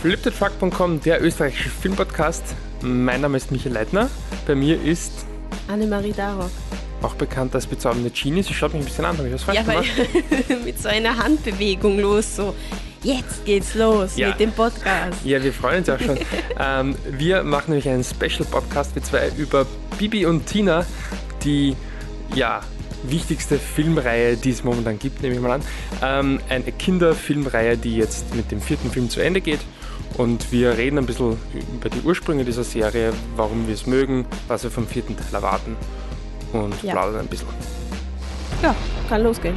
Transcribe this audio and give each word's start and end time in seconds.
fliptedfuck.com, 0.00 1.00
der 1.02 1.22
österreichische 1.22 1.68
Filmpodcast. 1.68 2.42
Mein 2.82 3.20
Name 3.20 3.36
ist 3.36 3.50
Michael 3.52 3.74
Leitner. 3.74 4.08
Bei 4.46 4.54
mir 4.54 4.82
ist 4.82 5.26
Annemarie 5.68 6.12
Darock. 6.12 6.50
auch 7.02 7.14
bekannt 7.14 7.54
als 7.54 7.66
bezaubernde 7.66 8.10
Genie. 8.10 8.42
Sie 8.42 8.54
schaut 8.54 8.72
mich 8.72 8.82
ein 8.82 8.86
bisschen 8.86 9.04
an, 9.04 9.16
habe 9.18 9.28
ich 9.28 9.34
was 9.34 9.42
falsch 9.42 9.58
Ja, 9.58 9.62
gemacht? 9.64 9.86
mit 10.64 10.80
so 10.80 10.88
einer 10.88 11.16
Handbewegung 11.18 11.98
los, 11.98 12.36
so 12.36 12.54
jetzt 13.02 13.44
geht's 13.44 13.74
los 13.74 14.16
Ja. 14.16 14.28
mit 14.28 14.40
dem 14.40 14.52
Podcast. 14.52 15.18
Ja, 15.24 15.42
wir 15.42 15.52
freuen 15.52 15.78
uns 15.80 15.90
auch 15.90 16.00
schon. 16.00 16.18
ähm, 16.58 16.94
wir 17.10 17.42
machen 17.42 17.70
nämlich 17.72 17.88
einen 17.88 18.04
Special-Podcast, 18.04 18.94
wir 18.94 19.02
zwei, 19.02 19.30
über 19.36 19.66
Bibi 19.98 20.24
und 20.24 20.46
Tina, 20.46 20.86
die, 21.44 21.76
ja, 22.34 22.62
wichtigste 23.02 23.58
Filmreihe, 23.58 24.36
die 24.36 24.50
es 24.50 24.62
momentan 24.64 24.98
gibt, 24.98 25.22
nehme 25.22 25.34
ich 25.34 25.40
mal 25.40 25.52
an. 25.52 25.62
Ähm, 26.02 26.40
eine 26.50 26.70
Kinderfilmreihe, 26.72 27.76
die 27.78 27.96
jetzt 27.96 28.34
mit 28.34 28.50
dem 28.50 28.60
vierten 28.62 28.90
Film 28.90 29.08
zu 29.10 29.20
Ende 29.20 29.40
geht. 29.40 29.60
Und 30.18 30.50
wir 30.52 30.76
reden 30.76 30.98
ein 30.98 31.06
bisschen 31.06 31.36
über 31.74 31.88
die 31.88 32.00
Ursprünge 32.02 32.44
dieser 32.44 32.64
Serie, 32.64 33.12
warum 33.36 33.66
wir 33.66 33.74
es 33.74 33.86
mögen, 33.86 34.26
was 34.48 34.64
wir 34.64 34.70
vom 34.70 34.86
vierten 34.86 35.16
Teil 35.16 35.32
erwarten 35.34 35.76
und 36.52 36.82
Ja. 36.82 36.92
plaudern 36.92 37.20
ein 37.20 37.26
bisschen. 37.28 37.48
Ja, 38.62 38.74
kann 39.08 39.22
losgehen. 39.22 39.56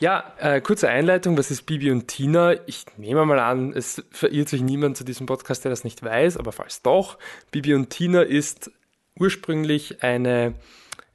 Ja, 0.00 0.32
äh, 0.38 0.60
kurze 0.60 0.88
Einleitung, 0.88 1.36
was 1.36 1.50
ist 1.50 1.62
Bibi 1.66 1.90
und 1.90 2.06
Tina? 2.06 2.54
Ich 2.66 2.84
nehme 2.98 3.24
mal 3.26 3.40
an, 3.40 3.72
es 3.72 4.04
verirrt 4.12 4.48
sich 4.48 4.62
niemand 4.62 4.96
zu 4.96 5.02
diesem 5.04 5.26
Podcast, 5.26 5.64
der 5.64 5.70
das 5.70 5.82
nicht 5.82 6.04
weiß, 6.04 6.36
aber 6.36 6.52
falls 6.52 6.82
doch, 6.82 7.18
Bibi 7.50 7.74
und 7.74 7.90
Tina 7.90 8.22
ist 8.22 8.70
ursprünglich 9.18 10.02
eine, 10.04 10.54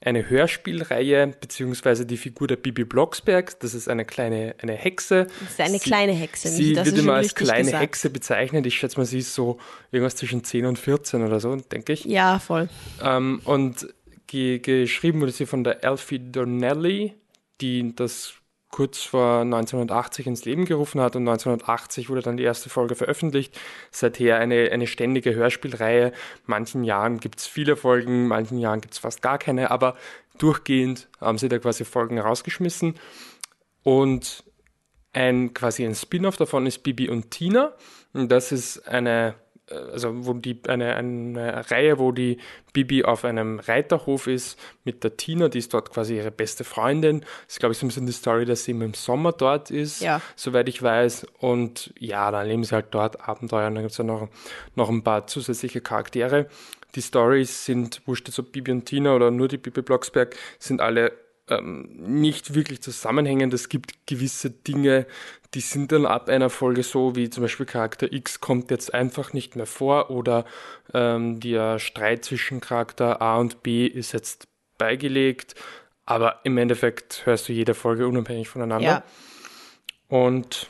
eine 0.06 0.30
Hörspielreihe, 0.30 1.28
beziehungsweise 1.40 2.06
die 2.06 2.18
Figur 2.18 2.48
der 2.48 2.56
Bibi 2.58 2.84
Blocksberg, 2.84 3.60
das 3.62 3.74
ist 3.74 3.88
eine 3.88 4.06
kleine 4.06 4.56
eine 4.62 4.74
Hexe. 4.74 5.28
Das 5.40 5.50
ist 5.52 5.60
eine 5.62 5.80
Sie- 5.80 5.80
kleine 5.80 6.12
Hexe. 6.14 6.50
Sie? 6.50 6.74
Das 6.74 6.86
wird 6.88 6.98
immer 7.00 7.14
als 7.14 7.36
kleine 7.36 7.66
gesagt. 7.66 7.82
Hexe 7.84 8.10
bezeichnet. 8.10 8.66
Ich 8.66 8.76
schätze 8.76 8.98
mal, 9.00 9.06
sie 9.06 9.20
ist 9.20 9.34
so 9.34 9.60
irgendwas 9.92 10.16
zwischen 10.16 10.44
10 10.44 10.66
und 10.66 10.78
14 10.80 11.24
oder 11.24 11.40
so, 11.40 11.56
denke 11.56 11.94
ich. 11.94 12.06
Ja, 12.06 12.40
voll. 12.40 12.70
Ähm, 13.02 13.42
und 13.46 13.88
ge 14.28 14.60
geschrieben 14.60 15.22
wurde 15.22 15.32
sie 15.32 15.46
von 15.46 15.64
der 15.64 15.84
Elfie 15.84 16.20
Donnelly, 16.20 17.14
die 17.62 17.96
das 17.96 18.34
kurz 18.74 19.04
vor 19.04 19.42
1980 19.42 20.26
ins 20.26 20.46
Leben 20.46 20.66
gerufen 20.66 21.00
hat 21.00 21.16
und 21.16 21.22
1980 21.22 22.10
wurde 22.10 22.24
dann 22.24 22.38
die 22.38 22.44
erste 22.44 22.70
Folge 22.70 22.96
veröffentlicht. 22.96 23.58
Seither 23.92 24.40
eine, 24.40 24.72
eine 24.72 24.88
ständige 24.88 25.36
Hörspielreihe. 25.36 26.12
Manchen 26.48 26.84
Jahren 26.84 27.20
gibt 27.20 27.40
es 27.40 27.46
viele 27.46 27.76
Folgen, 27.76 28.28
manchen 28.28 28.58
Jahren 28.58 28.82
gibt 28.82 28.96
es 28.96 29.00
fast 29.00 29.22
gar 29.22 29.38
keine, 29.38 29.70
aber 29.70 29.96
durchgehend 30.40 31.08
haben 31.22 31.38
sie 31.38 31.50
da 31.50 31.60
quasi 31.60 31.86
Folgen 31.86 32.18
rausgeschmissen. 32.18 32.96
Und 33.84 34.44
ein 35.14 35.54
quasi 35.54 35.86
ein 35.86 35.94
Spin-off 35.94 36.38
davon 36.38 36.66
ist 36.66 36.80
Bibi 36.80 37.10
und 37.10 37.30
Tina. 37.30 37.74
Und 38.12 38.32
das 38.32 38.52
ist 38.52 38.88
eine, 38.88 39.36
also 39.70 40.26
wo 40.26 40.34
die, 40.34 40.60
eine, 40.68 40.96
eine 40.96 41.72
Reihe, 41.72 41.98
wo 42.00 42.12
die 42.12 42.38
Bibi 42.74 43.04
auf 43.06 43.24
einem 43.26 43.60
Reiterhof 43.60 44.28
ist 44.28 44.60
mit 44.84 45.04
der 45.04 45.16
Tina, 45.18 45.48
die 45.50 45.60
ist 45.60 45.74
dort 45.74 45.92
quasi 45.92 46.18
ihre 46.18 46.32
beste 46.32 46.64
Freundin. 46.64 47.22
Das 47.22 47.54
ist, 47.56 47.60
glaube 47.60 47.72
ich, 47.74 47.78
so 47.80 47.86
ein 47.86 47.90
bisschen 47.90 48.06
die 48.06 48.12
Story, 48.12 48.46
dass 48.46 48.66
sie 48.66 48.72
im 48.72 48.94
Sommer 48.94 49.32
dort 49.32 49.72
ist, 49.72 50.02
Ja. 50.02 50.22
soweit 50.36 50.68
ich 50.70 50.82
weiß. 50.84 51.28
Und 51.40 51.94
ja, 51.98 52.30
dann 52.32 52.48
leben 52.48 52.64
sie 52.64 52.76
halt 52.76 52.88
dort 52.92 53.28
Abenteuer 53.28 53.68
und 53.68 53.76
dann 53.76 53.84
gibt 53.84 53.92
es 53.94 53.98
ja 53.98 54.04
noch, 54.04 54.28
noch 54.76 54.90
ein 54.90 55.04
paar 55.04 55.28
zusätzliche 55.28 55.82
Charaktere. 55.82 56.48
Die 56.96 57.02
Stories 57.02 57.66
sind, 57.66 58.02
wurscht 58.06 58.28
jetzt 58.28 58.38
ob 58.40 58.52
Bibi 58.52 58.72
und 58.72 58.86
Tina 58.86 59.16
oder 59.16 59.32
nur 59.32 59.48
die 59.48 59.58
Bibi 59.58 59.82
Blocksberg, 59.82 60.36
sind 60.60 60.82
alle 60.82 61.12
ähm, 61.50 61.90
nicht 61.98 62.56
wirklich 62.56 62.82
zusammenhängend. 62.82 63.54
Es 63.54 63.70
gibt 63.70 64.08
gewisse 64.08 64.50
Dinge, 64.50 65.06
die 65.54 65.62
sind 65.62 65.92
dann 65.92 66.06
ab 66.06 66.30
einer 66.30 66.50
Folge 66.50 66.84
so, 66.84 67.16
wie 67.16 67.30
zum 67.30 67.44
Beispiel 67.44 67.66
Charakter 67.66 68.12
X 68.12 68.40
kommt 68.40 68.72
jetzt 68.72 68.94
einfach 68.94 69.34
nicht 69.34 69.56
mehr 69.56 69.66
vor 69.66 70.10
oder 70.10 70.46
ähm, 70.94 71.40
der 71.40 71.80
Streit 71.80 72.26
zwischen 72.26 72.60
Charakter 72.60 73.22
A 73.22 73.38
und 73.38 73.62
B 73.62 73.86
ist 73.86 74.14
jetzt 74.14 74.48
beigelegt. 74.78 75.56
Aber 76.06 76.40
im 76.44 76.58
Endeffekt 76.58 77.26
hörst 77.26 77.48
du 77.48 77.54
jede 77.54 77.74
Folge 77.74 78.08
unabhängig 78.08 78.50
voneinander. 78.50 78.86
Ja. 78.86 79.04
Und 80.10 80.68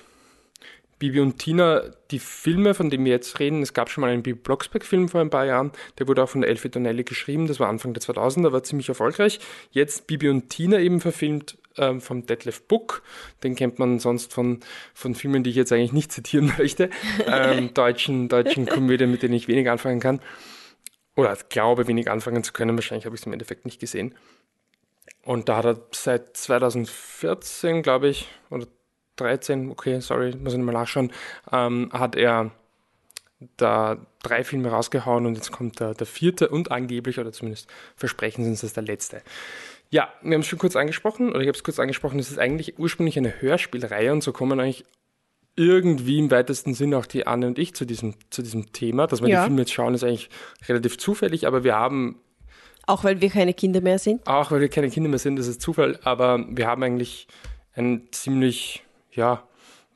Bibi 1.04 1.20
und 1.20 1.38
Tina, 1.38 1.82
die 2.12 2.20
Filme, 2.20 2.74
von 2.74 2.90
denen 2.90 3.04
wir 3.04 3.12
jetzt 3.12 3.38
reden, 3.42 3.62
es 3.62 3.74
gab 3.74 3.90
schon 3.90 4.04
mal 4.04 4.12
einen 4.12 4.24
Bibi 4.24 4.40
Blocksberg-Film 4.40 5.10
vor 5.10 5.20
ein 5.20 5.30
paar 5.30 5.46
Jahren, 5.46 5.74
der 6.00 6.08
wurde 6.08 6.24
auch 6.24 6.30
von 6.30 6.44
Elfie 6.44 6.70
Donnelly 6.70 7.04
geschrieben, 7.04 7.46
das 7.46 7.60
war 7.60 7.68
Anfang 7.68 7.94
der 7.94 8.02
2000er, 8.02 8.54
war 8.54 8.64
ziemlich 8.64 8.88
erfolgreich. 8.88 9.42
Jetzt 9.72 10.08
Bibi 10.08 10.30
und 10.30 10.48
Tina 10.48 10.80
eben 10.80 11.02
verfilmt 11.02 11.58
ähm, 11.76 12.00
vom 12.00 12.26
Detlef 12.26 12.62
Book, 12.70 13.04
den 13.44 13.56
kennt 13.56 13.80
man 13.80 14.00
sonst 14.00 14.32
von, 14.32 14.62
von 14.94 15.14
Filmen, 15.14 15.44
die 15.44 15.50
ich 15.50 15.58
jetzt 15.58 15.74
eigentlich 15.74 15.92
nicht 15.92 16.14
zitieren 16.14 16.54
möchte, 16.58 16.90
ähm, 17.28 17.74
deutschen, 17.74 18.30
deutschen 18.30 18.66
Komödien, 18.66 19.12
mit 19.12 19.24
denen 19.24 19.34
ich 19.34 19.50
wenig 19.50 19.70
anfangen 19.70 20.00
kann. 20.00 20.22
Oder 21.18 21.38
glaube, 21.50 21.90
wenig 21.90 22.10
anfangen 22.10 22.46
zu 22.46 22.54
können, 22.54 22.78
wahrscheinlich 22.78 23.06
habe 23.06 23.14
ich 23.18 23.24
es 23.24 23.28
im 23.28 23.34
Endeffekt 23.34 23.66
nicht 23.66 23.82
gesehen. 23.82 24.16
Und 25.26 25.50
da 25.50 25.58
hat 25.58 25.66
er 25.66 25.82
seit 25.92 26.38
2014, 26.38 27.82
glaube 27.82 28.08
ich, 28.08 28.30
oder 28.50 28.68
13, 29.18 29.70
okay, 29.70 30.00
sorry, 30.00 30.36
muss 30.36 30.54
ich 30.54 30.60
mal 30.60 30.72
nachschauen, 30.72 31.12
ähm, 31.52 31.90
hat 31.94 32.16
er 32.16 32.52
da 33.58 33.98
drei 34.22 34.44
Filme 34.44 34.70
rausgehauen 34.70 35.26
und 35.26 35.36
jetzt 35.36 35.52
kommt 35.52 35.80
der, 35.80 35.94
der 35.94 36.08
vierte 36.08 36.48
und 36.50 36.72
angeblich, 36.72 37.20
oder 37.20 37.32
zumindest 37.34 37.70
versprechen 37.96 38.44
sie 38.44 38.50
uns, 38.52 38.62
das 38.62 38.74
der 38.74 38.84
letzte. 38.84 39.22
Ja, 39.90 40.10
wir 40.22 40.34
haben 40.34 40.42
es 40.42 40.48
schon 40.48 40.60
kurz 40.60 40.76
angesprochen, 40.76 41.30
oder 41.30 41.42
ich 41.42 41.48
habe 41.48 41.58
es 41.58 41.64
kurz 41.64 41.78
angesprochen, 41.78 42.20
es 42.20 42.32
ist 42.32 42.40
eigentlich 42.40 42.80
ursprünglich 42.80 43.18
eine 43.18 43.42
Hörspielreihe 43.42 44.12
und 44.14 44.24
so 44.24 44.32
kommen 44.32 44.60
eigentlich 44.60 44.86
irgendwie 45.56 46.18
im 46.18 46.32
weitesten 46.32 46.74
Sinn 46.74 46.96
auch 46.96 47.06
die 47.06 47.28
Anne 47.28 47.46
und 47.46 47.60
ich 47.60 47.76
zu 47.76 47.86
diesem, 47.86 48.16
zu 48.32 48.42
diesem 48.42 48.72
Thema. 48.74 49.06
Dass 49.06 49.22
wir 49.22 49.28
Ja. 49.30 49.42
die 49.42 49.48
Filme 49.48 49.62
jetzt 49.62 49.74
schauen, 49.74 49.94
ist 49.94 50.04
eigentlich 50.04 50.30
relativ 50.68 50.98
zufällig, 50.98 51.46
aber 51.46 51.64
wir 51.64 51.76
haben 51.76 52.20
Auch 52.88 53.04
weil 53.04 53.22
wir 53.22 53.30
keine 53.30 53.54
Kinder 53.54 53.80
mehr 53.82 54.00
sind. 54.00 54.26
auch 54.26 54.50
weil 54.52 54.62
wir 54.62 54.70
keine 54.70 54.90
Kinder 54.90 55.10
mehr 55.10 55.20
sind, 55.20 55.36
das 55.36 55.48
ist 55.48 55.62
Zufall, 55.62 56.00
aber 56.04 56.44
wir 56.50 56.66
haben 56.66 56.82
eigentlich 56.82 57.28
ein 57.76 58.08
ziemlich, 58.12 58.84
ja, 59.16 59.44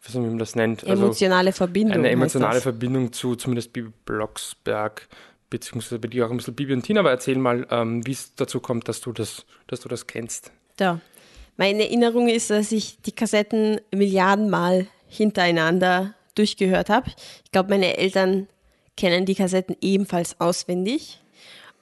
wie 0.02 0.20
man 0.20 0.40
das 0.40 0.56
nennt, 0.56 0.84
also 0.86 1.04
Emotionale 1.04 1.52
Verbindung. 1.52 1.98
eine 1.98 2.10
emotionale. 2.10 2.62
Verbindung 2.62 3.12
zu 3.12 3.36
zumindest 3.36 3.74
Bibi 3.74 3.92
Blocksberg, 4.06 5.08
beziehungsweise 5.50 6.00
bei 6.00 6.08
dir 6.08 6.26
auch 6.26 6.32
ein 6.32 6.38
bisschen 6.38 6.56
Bibi 6.56 6.74
und 6.74 6.84
Tina, 6.84 7.02
aber 7.02 7.12
erzähl 7.12 7.38
mal, 7.38 7.68
ähm, 7.70 8.06
wie 8.06 8.12
es 8.12 8.36
dazu 8.36 8.60
kommt, 8.60 8.88
dass 8.88 9.02
du 9.02 9.12
das, 9.12 9.46
dass 9.68 9.82
du 9.82 9.90
das 9.90 10.08
kennst. 10.08 10.52
Da. 10.78 11.02
Meine 11.58 11.84
Erinnerung 11.84 12.30
ist, 12.30 12.52
dass 12.52 12.72
ich 12.72 13.02
die 13.02 13.12
Kassetten 13.12 13.82
Milliardenmal 13.92 14.88
hintereinander 15.08 16.14
durchgehört 16.36 16.90
habe. 16.90 17.10
Ich 17.44 17.52
glaube, 17.52 17.70
meine 17.70 17.98
Eltern 17.98 18.48
kennen 18.96 19.26
die 19.26 19.36
Kassetten 19.36 19.76
ebenfalls 19.82 20.40
auswendig. 20.40 21.20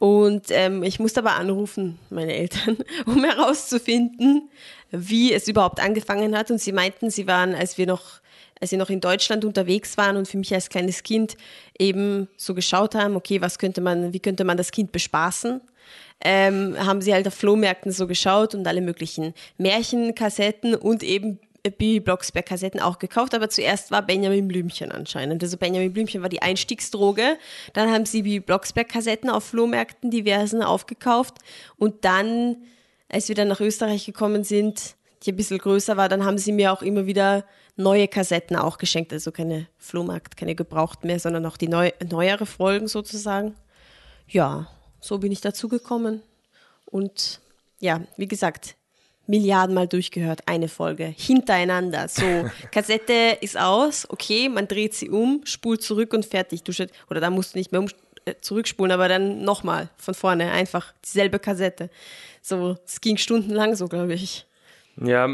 Und 0.06 0.52
ähm, 0.52 0.84
ich 0.84 1.00
musste 1.00 1.22
aber 1.22 1.34
anrufen, 1.34 1.98
meine 2.12 2.36
Eltern, 2.36 2.78
um 3.08 3.24
herauszufinden, 3.24 4.50
wie 4.92 5.34
es 5.34 5.48
überhaupt 5.48 5.80
angefangen 5.80 6.38
hat. 6.38 6.52
Und 6.52 6.60
sie 6.62 6.74
meinten, 6.74 7.10
sie 7.10 7.26
waren, 7.26 7.56
als 7.56 7.80
wir 7.80 7.88
noch, 7.88 8.22
als 8.62 8.70
sie 8.70 8.78
noch 8.78 8.92
in 8.92 9.02
Deutschland 9.02 9.44
unterwegs 9.46 9.98
waren 9.98 10.16
und 10.16 10.28
für 10.28 10.38
mich 10.38 10.54
als 10.54 10.70
kleines 10.70 11.02
Kind 11.02 11.38
eben 11.80 12.28
so 12.38 12.54
geschaut 12.54 12.94
haben, 12.94 13.16
okay, 13.16 13.42
was 13.42 13.58
könnte 13.58 13.82
man, 13.82 14.14
wie 14.14 14.20
könnte 14.20 14.44
man 14.44 14.58
das 14.58 14.70
Kind 14.70 14.92
bespaßen? 14.92 15.60
ähm, 16.22 16.76
haben 16.78 17.02
sie 17.02 17.14
halt 17.14 17.28
auf 17.28 17.34
Flohmärkten 17.34 17.92
so 17.92 18.08
geschaut 18.08 18.56
und 18.56 18.66
alle 18.68 18.82
möglichen 18.82 19.34
Märchenkassetten 19.58 20.74
und 20.74 21.04
eben 21.04 21.40
Bibi 21.72 22.00
Blocksberg 22.00 22.46
Kassetten 22.46 22.80
auch 22.80 23.00
gekauft, 23.00 23.34
aber 23.34 23.50
zuerst 23.50 23.92
war 23.92 24.02
Benjamin 24.02 24.48
Blümchen 24.48 24.92
anscheinend. 24.92 25.44
Also 25.44 25.58
Benjamin 25.58 25.94
Blümchen 25.94 26.22
war 26.22 26.30
die 26.30 26.42
Einstiegsdroge. 26.42 27.38
Dann 27.74 27.92
haben 27.92 28.06
sie 28.06 28.24
Bibi 28.24 28.40
Blocksberg 28.40 28.90
Kassetten 28.90 29.30
auf 29.30 29.44
Flohmärkten 29.44 30.12
diversen 30.12 30.62
aufgekauft 30.62 31.36
und 31.78 32.06
dann, 32.06 32.58
als 33.10 33.28
wir 33.28 33.36
dann 33.36 33.48
nach 33.48 33.62
Österreich 33.62 34.06
gekommen 34.06 34.44
sind, 34.44 34.96
die 35.24 35.32
ein 35.32 35.36
bisschen 35.36 35.58
größer 35.58 35.98
war, 35.98 36.10
dann 36.10 36.24
haben 36.24 36.38
sie 36.38 36.52
mir 36.52 36.72
auch 36.72 36.82
immer 36.82 37.06
wieder 37.06 37.46
neue 37.76 38.08
Kassetten 38.08 38.56
auch 38.56 38.78
geschenkt, 38.78 39.12
also 39.12 39.32
keine 39.32 39.68
Flohmarkt, 39.78 40.38
keine 40.38 40.56
gebraucht 40.56 41.04
mehr, 41.04 41.20
sondern 41.20 41.46
auch 41.46 41.58
die 41.58 41.68
neu, 41.68 41.92
neuere 42.10 42.46
Folgen 42.46 42.88
sozusagen. 42.88 43.56
Ja, 44.28 44.68
so 45.02 45.18
bin 45.20 45.32
ich 45.32 45.42
dazu 45.42 45.68
gekommen. 45.68 46.22
Und 46.86 47.42
ja, 47.80 48.02
wie 48.18 48.28
gesagt, 48.28 48.76
Milliardenmal 49.28 49.88
durchgehört, 49.88 50.42
eine 50.46 50.68
Folge, 50.68 51.06
hintereinander. 51.06 52.08
So, 52.08 52.24
Kassette 52.72 53.38
ist 53.42 53.58
aus, 53.58 54.08
okay, 54.10 54.50
man 54.50 54.68
dreht 54.68 54.94
sie 54.94 55.10
um, 55.10 55.42
spult 55.46 55.82
zurück 55.82 56.14
und 56.14 56.26
fertig. 56.26 56.64
Du 56.64 56.72
stellst- 56.72 56.94
oder 57.10 57.20
da 57.20 57.30
musst 57.30 57.54
du 57.54 57.58
nicht 57.58 57.72
mehr 57.72 57.82
um, 57.82 57.88
äh, 58.26 58.36
zurückspulen, 58.42 58.92
aber 58.92 59.08
dann 59.08 59.44
nochmal 59.44 59.90
von 59.98 60.14
vorne, 60.14 60.52
einfach 60.52 60.94
dieselbe 61.04 61.40
Kassette. 61.40 61.90
So, 62.42 62.78
es 62.86 63.02
ging 63.02 63.18
stundenlang 63.18 63.76
so, 63.76 63.88
glaube 63.88 64.14
ich. 64.14 64.46
Ja, 65.02 65.28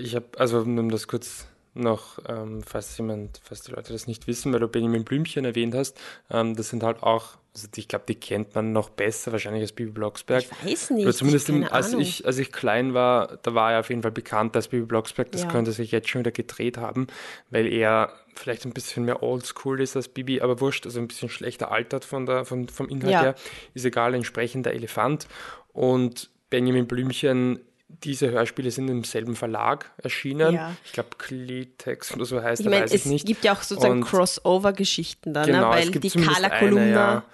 ich 0.00 0.14
habe, 0.14 0.26
also 0.36 0.60
um 0.60 0.90
das 0.90 1.08
kurz 1.08 1.46
noch, 1.74 2.18
ähm, 2.28 2.62
falls 2.66 2.96
jemand, 2.98 3.40
falls 3.44 3.62
die 3.62 3.70
Leute 3.72 3.92
das 3.92 4.06
nicht 4.06 4.26
wissen, 4.26 4.52
weil 4.52 4.60
du 4.60 4.68
Benjamin 4.68 5.04
Blümchen 5.04 5.44
erwähnt 5.44 5.74
hast, 5.74 5.96
ähm, 6.30 6.56
das 6.56 6.68
sind 6.70 6.82
halt 6.82 7.02
auch, 7.02 7.36
also 7.54 7.68
ich 7.76 7.86
glaube, 7.86 8.04
die 8.08 8.16
kennt 8.16 8.54
man 8.54 8.72
noch 8.72 8.90
besser 8.90 9.30
wahrscheinlich 9.32 9.62
als 9.62 9.72
Bibi 9.72 9.90
Blocksberg. 9.92 10.42
Ich 10.42 10.50
weiß 10.70 10.90
nicht. 10.90 11.04
Oder 11.04 11.14
zumindest 11.14 11.48
ich, 11.48 11.54
im, 11.54 11.64
als, 11.64 11.92
ich, 11.92 12.26
als 12.26 12.38
ich 12.38 12.50
klein 12.52 12.92
war, 12.94 13.36
da 13.42 13.54
war 13.54 13.72
er 13.72 13.80
auf 13.80 13.88
jeden 13.88 14.02
Fall 14.02 14.10
bekannt 14.10 14.56
als 14.56 14.68
Bibi 14.68 14.84
Blocksberg. 14.86 15.30
Das 15.32 15.42
Ja. 15.42 15.48
könnte 15.48 15.70
sich 15.72 15.92
jetzt 15.92 16.08
schon 16.08 16.20
wieder 16.20 16.32
gedreht 16.32 16.76
haben, 16.76 17.06
weil 17.50 17.66
er 17.72 18.12
vielleicht 18.34 18.64
ein 18.66 18.72
bisschen 18.72 19.04
mehr 19.04 19.22
oldschool 19.22 19.80
ist 19.80 19.94
als 19.96 20.08
Bibi, 20.08 20.40
aber 20.40 20.60
wurscht, 20.60 20.86
also 20.86 20.98
ein 21.00 21.08
bisschen 21.08 21.28
schlechter 21.28 21.70
altert 21.70 22.04
von 22.04 22.26
der, 22.26 22.44
vom, 22.44 22.68
vom 22.68 22.88
Inhalt 22.88 23.12
Ja. 23.12 23.20
her. 23.22 23.34
Ist 23.74 23.84
egal, 23.84 24.14
entsprechend 24.14 24.66
der 24.66 24.74
Elefant. 24.74 25.28
Und 25.72 26.30
Benjamin 26.50 26.86
Blümchen, 26.88 27.60
diese 28.04 28.30
Hörspiele 28.30 28.70
sind 28.70 28.88
im 28.88 29.04
selben 29.04 29.36
Verlag 29.36 29.90
erschienen. 29.98 30.54
Ja. 30.54 30.74
Ich 30.84 30.92
glaube, 30.92 31.10
Klitex 31.18 32.14
oder 32.14 32.24
so 32.24 32.42
heißt 32.42 32.60
Ich 32.60 32.68
meine, 32.68 32.84
weiß 32.84 32.92
es 32.92 33.06
ich 33.06 33.06
nicht. 33.06 33.26
gibt 33.26 33.44
ja 33.44 33.52
auch 33.52 33.62
sozusagen 33.62 34.02
Crossover-Geschichten 34.02 35.34
dann, 35.34 35.46
Genau, 35.46 35.72
ne? 35.72 35.80
es 35.80 35.86
weil 35.92 36.00
die 36.00 36.10
Carla 36.10 36.48
eine, 36.48 36.58
Kolumna, 36.58 36.86
ja. 37.14 37.24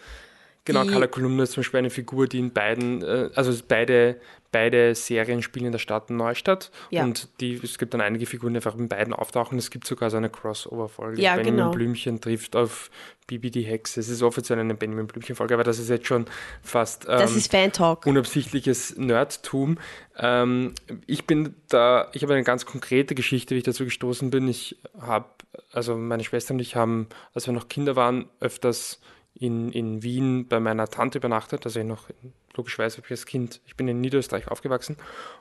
Genau, 0.67 0.85
Carla 0.85 1.07
Kolumna 1.07 1.45
ist 1.45 1.53
zum 1.53 1.63
Beispiel 1.63 1.79
eine 1.79 1.91
Figur, 1.91 2.27
die 2.27 2.39
in 2.41 2.53
beiden, 2.53 3.03
äh, 3.03 3.31
also 3.35 3.53
beide, 3.67 4.21
beide 4.53 4.95
Serien 4.95 5.41
spielen 5.43 5.67
in 5.67 5.73
der 5.73 5.79
Stadt 5.79 6.11
Neustadt 6.11 6.71
Ja. 6.91 7.05
und 7.05 7.29
die, 7.41 7.55
es 7.63 7.79
gibt 7.79 7.95
dann 7.95 8.01
einige 8.01 8.27
Figuren, 8.27 8.53
die 8.53 8.59
einfach 8.59 8.77
in 8.77 8.89
beiden 8.89 9.13
auftauchen. 9.15 9.57
Es 9.59 9.71
gibt 9.71 9.87
sogar 9.87 10.11
so 10.11 10.17
eine 10.17 10.29
Crossover-Folge. 10.29 11.21
Ja, 11.23 11.37
Benjamin 11.37 11.57
genau. 11.59 11.71
Blümchen 11.71 12.21
trifft 12.21 12.57
auf 12.57 12.91
Bibi 13.27 13.51
die 13.51 13.63
Hexe. 13.63 14.01
Es 14.01 14.09
ist 14.09 14.23
offiziell 14.23 14.59
eine 14.59 14.75
Benjamin 14.75 15.07
Blümchen-Folge, 15.07 15.55
aber 15.55 15.65
das 15.65 15.79
ist 15.79 15.89
jetzt 15.89 16.07
schon 16.07 16.27
fast 16.63 17.05
ähm, 17.05 17.19
das 17.19 17.35
ist 17.37 17.51
Fan-Talk. 17.51 18.07
unabsichtliches 18.07 18.97
Nerdtum. 18.97 19.79
Ähm, 20.19 20.75
ich 21.07 21.27
bin 21.27 21.55
da, 21.69 22.09
ich 22.13 22.23
habe 22.23 22.35
eine 22.35 22.45
ganz 22.45 22.67
konkrete 22.67 23.15
Geschichte, 23.15 23.55
wie 23.55 23.59
ich 23.59 23.65
dazu 23.65 23.85
gestoßen 23.85 24.31
bin. 24.31 24.49
Ich 24.49 24.77
habe, 25.01 25.27
also 25.73 25.97
meine 25.97 26.25
Schwester 26.25 26.55
und 26.55 26.61
ich 26.61 26.77
haben, 26.77 27.09
als 27.35 27.47
wir 27.47 27.53
noch 27.53 27.69
Kinder 27.69 27.95
waren, 27.97 28.27
öfters 28.41 29.01
in, 29.39 29.71
in 29.73 30.03
Wien 30.03 30.49
bei 30.49 30.61
meiner 30.61 30.89
Tante 30.89 31.19
übernachtet. 31.19 31.65
Also 31.65 31.81
ich 31.81 31.87
noch, 31.87 32.09
logischerweise 32.55 32.99
habe 32.99 33.07
ich 33.07 33.13
als 33.13 33.27
Kind, 33.27 33.61
ich 33.67 33.77
bin 33.77 33.89
in 33.89 34.01
Niederösterreich 34.01 34.49
aufgewachsen 34.49 34.97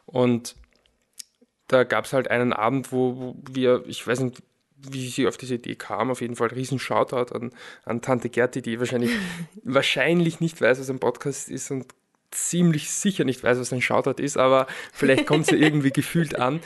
und 0.06 0.56
da 1.68 1.84
gab 1.84 2.06
es 2.06 2.14
halt 2.14 2.30
einen 2.30 2.54
Abend, 2.54 2.92
wo, 2.92 3.36
wir, 3.50 3.84
ich 3.88 4.06
weiß 4.06 4.20
nicht, 4.20 4.44
wie 4.78 5.08
sie 5.08 5.28
auf 5.28 5.38
diese 5.38 5.56
Idee 5.56 5.76
kam, 5.76 6.12
auf 6.12 6.22
jeden 6.22 6.36
Fall 6.36 6.50
riesen 6.50 6.78
Shoutout 6.80 7.34
an, 7.34 7.52
an 7.86 8.02
Tante 8.02 8.30
Gerti, 8.30 8.62
die 8.62 8.80
wahrscheinlich, 8.80 9.12
wahrscheinlich 9.64 10.40
nicht 10.42 10.62
weiß, 10.62 10.80
was 10.80 10.90
ein 10.90 11.00
Podcast 11.00 11.50
ist 11.50 11.72
und 11.72 11.88
ziemlich 12.32 12.92
sicher 12.92 13.24
nicht 13.24 13.44
weiß, 13.44 13.58
was 13.60 13.74
ein 13.74 13.82
Shoutout 13.82 14.22
ist, 14.22 14.38
aber 14.38 14.68
vielleicht 14.94 15.26
kommt 15.26 15.48
sie 15.48 15.56
irgendwie 15.60 15.92
gefühlt 15.92 16.38
an. 16.38 16.60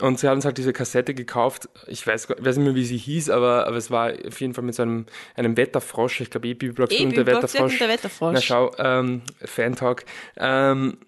Und 0.00 0.18
sie 0.18 0.28
haben 0.28 0.36
uns 0.36 0.44
halt 0.44 0.58
diese 0.58 0.72
Kassette 0.72 1.14
gekauft. 1.14 1.68
Ich 1.86 2.04
weiß, 2.04 2.28
weiß 2.28 2.56
nicht 2.56 2.64
mehr, 2.64 2.74
wie 2.74 2.84
sie 2.84 2.96
hieß, 2.96 3.30
aber, 3.30 3.66
aber 3.66 3.76
es 3.76 3.90
war 3.90 4.12
auf 4.26 4.40
jeden 4.40 4.52
Fall 4.52 4.64
mit 4.64 4.74
so 4.74 4.82
einem, 4.82 5.06
einem 5.36 5.56
Wetterfrosch. 5.56 6.20
Ich 6.20 6.30
glaube, 6.30 6.48
Ebi 6.48 6.72
Blocksberg 6.72 7.00
Eh, 7.00 7.04
und 7.06 7.16
der 7.16 7.26
Wetterfrosch. 7.26 7.78
der 7.78 7.88
Wetterfrosch. 7.88 8.34
Na 8.34 8.40
schau, 8.40 8.72
ähm, 8.78 9.22
Fan-Talk. 9.44 10.04
Ähm, 10.36 10.98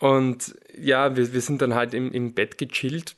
und 0.00 0.56
ja, 0.76 1.16
wir, 1.16 1.32
wir 1.32 1.40
sind 1.40 1.62
dann 1.62 1.74
halt 1.74 1.94
im, 1.94 2.10
im 2.10 2.34
Bett 2.34 2.58
gechillt. 2.58 3.14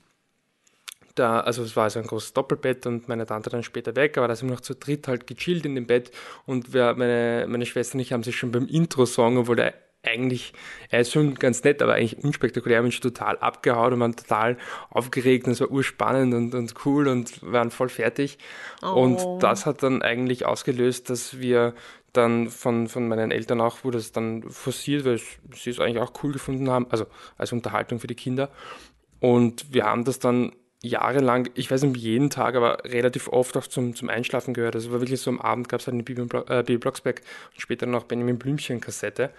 Da, 1.15 1.41
also 1.41 1.63
es 1.63 1.77
war 1.77 1.89
so 1.89 2.01
ein 2.01 2.07
großes 2.07 2.33
Doppelbett 2.35 2.87
und 2.87 3.09
meine 3.09 3.25
Tante 3.25 3.49
dann 3.49 3.63
später 3.63 3.95
weg, 3.97 4.19
aber 4.19 4.29
da 4.29 4.35
sind 4.35 4.49
wir 4.49 4.55
noch 4.55 4.61
zu 4.61 4.75
dritt 4.75 5.07
halt 5.07 5.27
gechillt 5.29 5.65
in 5.65 5.77
dem 5.77 5.87
Bett 5.87 6.11
und 6.45 6.75
wir, 6.75 6.93
meine, 6.95 7.47
meine 7.49 7.67
Schwester 7.67 7.95
und 7.95 8.01
ich 8.01 8.13
haben 8.13 8.25
sich 8.25 8.37
schon 8.37 8.51
beim 8.51 8.67
Intro-Song, 8.67 9.39
obwohl 9.39 9.55
der 9.57 9.75
eigentlich, 10.05 10.53
er 10.91 11.01
ist 11.01 11.13
schon 11.13 11.35
ganz 11.35 11.65
nett, 11.65 11.83
aber 11.83 11.95
eigentlich 11.95 12.23
unspektakulär, 12.23 12.79
haben 12.79 12.87
uns 12.87 13.01
total 13.01 13.39
abgehauen 13.39 13.95
und 13.95 14.01
waren 14.01 14.17
total 14.17 14.57
aufgeregt 14.91 15.47
und 15.47 15.53
es 15.53 15.61
war 15.61 15.71
urspannend 15.71 16.35
und, 16.35 16.55
und 16.55 16.75
cool 16.85 17.09
und 17.09 17.41
waren 17.43 17.71
voll 17.71 17.89
fertig. 17.89 18.39
Oh. 18.83 18.89
Und 18.89 19.43
das 19.43 19.67
hat 19.67 19.83
dann 19.83 20.03
eigentlich 20.03 20.47
ausgelöst, 20.47 21.11
dass 21.11 21.39
wir 21.41 21.75
dann 22.13 22.49
von, 22.49 22.89
von 22.89 23.09
meinen 23.09 23.31
Eltern 23.31 23.61
auch, 23.61 23.85
wurde 23.85 23.99
es 23.99 24.13
dann 24.13 24.43
forciert, 24.45 25.05
weil 25.05 25.21
sie 25.55 25.71
es 25.71 25.81
eigentlich 25.81 25.99
auch 25.99 26.13
cool 26.23 26.33
gefunden 26.33 26.71
haben, 26.71 26.87
also 26.91 27.07
als 27.37 27.53
Unterhaltung 27.53 27.99
für 27.99 28.07
die 28.07 28.15
Kinder. 28.15 28.51
Und 29.21 29.73
wir 29.73 29.85
haben 29.85 30.05
das 30.05 30.19
dann 30.19 30.53
jahrelang, 30.85 31.49
ich 31.55 31.71
weiß 31.71 31.83
nicht 31.83 31.97
jeden 31.97 32.31
Tag, 32.31 32.55
aber 32.55 32.85
relativ 32.85 33.29
oft 33.29 33.57
auch 33.57 33.67
zum, 33.67 33.97
zum 33.97 34.11
Einschlafen 34.11 34.55
gehört. 34.55 34.75
Also 34.75 34.93
war 34.93 35.01
wirklich 35.01 35.21
so 35.21 35.31
am 35.31 35.41
Abend 35.41 35.69
gab 35.69 35.81
es 35.81 35.87
halt 35.87 35.95
eine 35.95 36.03
Bibi, 36.03 36.23
äh, 36.23 36.63
Bibi 36.63 36.79
Blocksberg 36.79 37.23
und 37.53 37.61
später 37.61 37.87
noch 37.87 38.05
Benjamin 38.05 38.39
Blümchen 38.39 38.81
Kassette. 38.81 39.31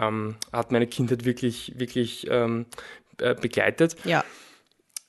Ähm, 0.00 0.36
hat 0.52 0.72
meine 0.72 0.86
Kindheit 0.86 1.24
wirklich, 1.24 1.72
wirklich 1.76 2.26
ähm, 2.30 2.66
äh, 3.18 3.34
begleitet. 3.34 3.96
Ja. 4.04 4.24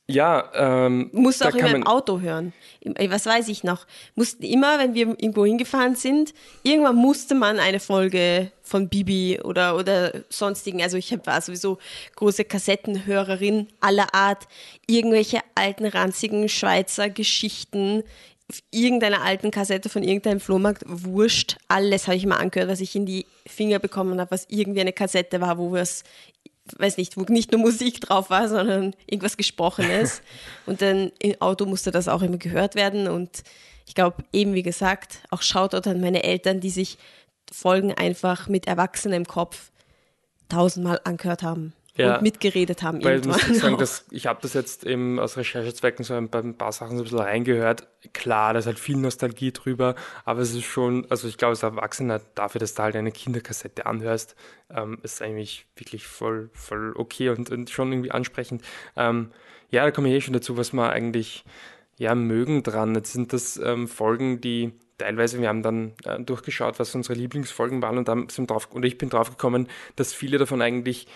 Ja, 0.08 0.52
ähm, 0.54 1.10
Musst 1.14 1.44
auch 1.44 1.56
immer 1.56 1.74
im 1.74 1.88
Auto 1.88 2.20
hören. 2.20 2.54
Äh, 2.82 3.10
Was 3.10 3.26
weiß 3.26 3.48
ich 3.48 3.64
noch. 3.64 3.88
Mussten 4.14 4.44
immer, 4.44 4.78
wenn 4.78 4.94
wir 4.94 5.08
irgendwo 5.08 5.46
hingefahren 5.46 5.96
sind, 5.96 6.36
irgendwann 6.62 6.96
musste 6.96 7.34
man 7.34 7.58
eine 7.58 7.80
Folge 7.80 8.52
von 8.62 8.88
Bibi 8.88 9.40
oder, 9.44 9.76
oder 9.76 10.14
sonstigen. 10.30 10.84
Also 10.84 10.98
ich 10.98 11.18
war 11.26 11.42
sowieso 11.42 11.80
große 12.18 12.46
Kassettenhörerin 12.46 13.68
aller 13.80 14.14
Art. 14.14 14.48
Irgendwelche 14.86 15.40
alten, 15.56 15.86
ranzigen 15.86 16.50
Schweizer 16.50 17.10
Geschichten, 17.10 18.04
irgendeiner 18.72 19.22
alten 19.22 19.52
Kassette 19.52 19.90
von 19.90 20.04
irgendeinem 20.04 20.40
Flohmarkt, 20.40 20.84
wurscht. 20.86 21.58
Alles 21.68 22.08
habe 22.08 22.18
ich 22.18 22.26
mal 22.26 22.38
angehört, 22.38 22.70
was 22.70 22.82
ich 22.82 22.96
in 22.96 23.06
die 23.06 23.26
Finger 23.48 23.80
bekommen 23.80 24.20
habe, 24.20 24.32
was 24.32 24.46
irgendwie 24.50 24.82
eine 24.82 24.94
Kassette 24.94 25.42
war, 25.42 25.58
wo 25.58 25.72
was 25.72 26.04
weiß 26.78 26.98
nicht, 26.98 27.16
wo 27.16 27.22
nicht 27.22 27.52
nur 27.52 27.62
Musik 27.62 28.02
drauf 28.02 28.30
war, 28.32 28.50
sondern 28.50 28.96
irgendwas 29.06 29.38
Gesprochenes. 29.38 30.22
und 30.66 30.82
dann 30.82 31.12
im 31.20 31.40
Auto 31.40 31.66
musste 31.66 31.92
das 31.92 32.08
auch 32.08 32.22
immer 32.22 32.38
gehört 32.38 32.76
werden. 32.76 33.08
Und 33.08 33.44
ich 33.86 33.94
glaube, 33.94 34.24
eben 34.34 34.54
wie 34.54 34.64
gesagt, 34.64 35.20
auch 35.30 35.42
Shoutout 35.42 35.90
an 35.90 36.02
meine 36.02 36.24
Eltern, 36.24 36.60
die 36.60 36.72
sich 36.72 36.98
Folgen 37.52 37.94
einfach 37.94 38.48
mit 38.48 38.68
Erwachsenen 38.68 39.18
im 39.18 39.28
Kopf 39.28 39.72
tausendmal 40.50 41.00
angehört 41.04 41.44
haben 41.44 41.74
Ja. 41.98 42.16
und 42.16 42.24
mitgeredet 42.24 42.84
haben 42.84 43.02
Weil 43.04 43.22
muss 43.22 43.48
ich 43.48 43.60
sagen, 43.60 43.78
dass 43.78 44.06
ich 44.12 44.28
habe 44.28 44.40
das 44.42 44.54
jetzt 44.54 44.86
eben 44.86 45.18
aus 45.18 45.38
Recherchezwecken 45.38 46.04
so 46.04 46.14
ein 46.14 46.30
paar, 46.30 46.44
ein 46.44 46.58
paar 46.58 46.74
Sachen 46.74 46.98
so 46.98 47.04
ein 47.04 47.04
bisschen 47.04 47.20
reingehört. 47.20 47.88
Klar, 48.14 48.54
da 48.54 48.60
ist 48.60 48.66
halt 48.66 48.80
viel 48.80 48.98
Nostalgie 48.98 49.54
drüber, 49.54 49.96
aber 50.26 50.42
es 50.42 50.54
ist 50.54 50.66
schon, 50.66 51.08
also 51.10 51.28
ich 51.28 51.38
glaube, 51.38 51.52
als 51.52 51.64
Erwachsener 51.64 52.22
dafür, 52.36 52.60
dass 52.60 52.74
du 52.74 52.84
halt 52.84 52.96
eine 52.98 53.12
Kinderkassette 53.12 53.86
anhörst, 53.86 54.36
ähm, 54.70 55.00
ist 55.04 55.22
eigentlich 55.22 55.68
wirklich 55.78 56.06
voll, 56.06 56.50
voll 56.54 56.94
okay 56.98 57.30
und, 57.30 57.50
und 57.50 57.70
schon 57.70 57.92
irgendwie 57.94 58.12
ansprechend. 58.12 58.62
Ähm, 58.98 59.32
ja, 59.70 59.84
da 59.86 59.92
komme 59.92 60.10
ich 60.10 60.16
eh 60.16 60.22
schon 60.22 60.34
dazu, 60.34 60.58
was 60.58 60.74
wir 60.74 60.90
eigentlich 60.90 61.46
ja 61.98 62.14
mögen 62.14 62.64
dran. 62.64 62.94
Jetzt 62.94 63.14
sind 63.14 63.32
das 63.32 63.58
ähm, 63.58 63.88
Folgen, 63.88 64.42
die 64.42 64.74
teilweise, 64.98 65.40
wir 65.40 65.48
haben 65.48 65.64
dann 65.64 65.94
äh, 66.04 66.20
durchgeschaut, 66.20 66.80
was 66.80 66.94
unsere 66.96 67.18
Lieblingsfolgen 67.18 67.82
waren 67.82 67.98
und 67.98 68.08
dann 68.08 68.30
sind 68.30 68.50
drauf, 68.52 68.70
und 68.72 68.84
ich 68.86 68.98
bin 68.98 69.10
drauf 69.10 69.30
gekommen, 69.30 69.68
dass 69.96 70.14
viele 70.14 70.38
davon 70.38 70.62
eigentlich 70.62 71.08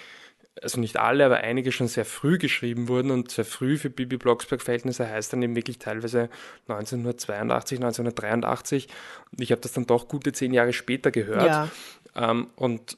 also 0.61 0.79
nicht 0.79 0.97
alle, 0.97 1.25
aber 1.25 1.37
einige 1.37 1.71
schon 1.71 1.87
sehr 1.87 2.05
früh 2.05 2.37
geschrieben 2.37 2.87
wurden 2.87 3.11
und 3.11 3.31
sehr 3.31 3.45
früh 3.45 3.77
für 3.77 3.89
Bibi 3.89 4.17
Blocksberg-Verhältnisse 4.17 5.07
heißt 5.09 5.33
dann 5.33 5.41
eben 5.41 5.55
wirklich 5.55 5.79
teilweise 5.79 6.29
1982, 6.67 7.77
1983. 7.79 8.87
Und 9.31 9.41
ich 9.41 9.51
habe 9.51 9.61
das 9.61 9.73
dann 9.73 9.85
doch 9.85 10.07
gute 10.07 10.31
zehn 10.33 10.53
Jahre 10.53 10.73
später 10.73 11.11
gehört. 11.11 11.45
Ja. 11.45 11.69
Ähm, 12.15 12.47
und 12.55 12.97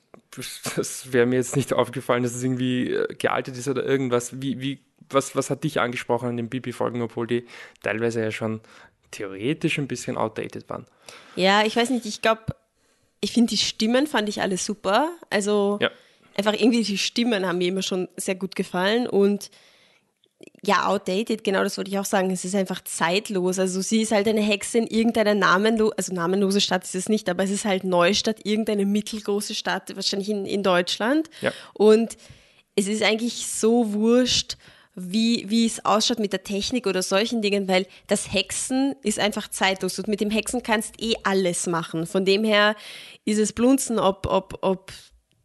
das 0.75 1.11
wäre 1.11 1.25
mir 1.25 1.35
jetzt 1.35 1.55
nicht 1.55 1.73
aufgefallen, 1.73 2.23
dass 2.23 2.35
es 2.35 2.43
irgendwie 2.43 2.91
äh, 2.93 3.13
gealtet 3.15 3.57
ist 3.57 3.67
oder 3.67 3.83
irgendwas. 3.83 4.41
Wie, 4.41 4.59
wie, 4.61 4.79
was, 5.09 5.35
was 5.35 5.49
hat 5.49 5.63
dich 5.63 5.79
angesprochen 5.79 6.29
an 6.29 6.37
den 6.37 6.49
Bibi-Folgen, 6.49 7.01
obwohl 7.01 7.27
die 7.27 7.45
teilweise 7.83 8.21
ja 8.21 8.31
schon 8.31 8.61
theoretisch 9.11 9.77
ein 9.77 9.87
bisschen 9.87 10.17
outdated 10.17 10.69
waren? 10.69 10.85
Ja, 11.35 11.63
ich 11.65 11.75
weiß 11.75 11.89
nicht, 11.89 12.05
ich 12.05 12.21
glaube, 12.21 12.55
ich 13.19 13.33
finde 13.33 13.49
die 13.49 13.57
Stimmen 13.57 14.07
fand 14.07 14.29
ich 14.29 14.41
alle 14.41 14.57
super. 14.57 15.09
Also 15.29 15.77
Ja. 15.81 15.91
Einfach 16.47 16.59
irgendwie 16.59 16.83
die 16.83 16.97
Stimmen 16.97 17.45
haben 17.45 17.59
mir 17.59 17.67
immer 17.67 17.81
schon 17.81 18.07
sehr 18.17 18.35
gut 18.35 18.55
gefallen 18.55 19.07
und 19.07 19.49
ja, 20.63 20.87
outdated, 20.87 21.43
genau 21.43 21.63
das 21.63 21.77
wollte 21.77 21.91
ich 21.91 21.99
auch 21.99 22.05
sagen. 22.05 22.31
Es 22.31 22.45
ist 22.45 22.55
einfach 22.55 22.83
zeitlos. 22.83 23.59
Also 23.59 23.81
sie 23.81 24.01
ist 24.01 24.11
halt 24.11 24.27
eine 24.27 24.41
Hexe 24.41 24.79
in 24.79 24.87
irgendeiner 24.87 25.35
namenlose, 25.35 25.93
also 25.97 26.13
namenlose 26.13 26.61
Stadt 26.61 26.83
ist 26.83 26.95
es 26.95 27.09
nicht, 27.09 27.29
aber 27.29 27.43
es 27.43 27.51
ist 27.51 27.65
halt 27.65 27.83
Neustadt, 27.83 28.45
irgendeine 28.45 28.85
mittelgroße 28.85 29.55
Stadt, 29.55 29.95
wahrscheinlich 29.95 30.29
in, 30.29 30.45
in 30.45 30.63
Deutschland. 30.63 31.29
Ja. 31.41 31.51
Und 31.73 32.17
es 32.75 32.87
ist 32.87 33.03
eigentlich 33.03 33.47
so 33.47 33.93
wurscht, 33.93 34.57
wie, 34.93 35.45
wie 35.49 35.65
es 35.65 35.85
ausschaut 35.85 36.19
mit 36.19 36.33
der 36.33 36.43
Technik 36.43 36.85
oder 36.85 37.01
solchen 37.01 37.41
Dingen, 37.41 37.67
weil 37.67 37.87
das 38.07 38.33
Hexen 38.33 38.95
ist 39.03 39.19
einfach 39.19 39.47
zeitlos. 39.47 39.97
Und 39.99 40.07
mit 40.07 40.21
dem 40.21 40.31
Hexen 40.31 40.63
kannst 40.63 41.01
eh 41.01 41.13
alles 41.23 41.65
machen. 41.67 42.05
Von 42.05 42.25
dem 42.25 42.43
her 42.43 42.75
ist 43.25 43.39
es 43.39 43.53
Blunzen, 43.53 43.99
ob, 43.99 44.27
ob, 44.27 44.59
ob 44.61 44.91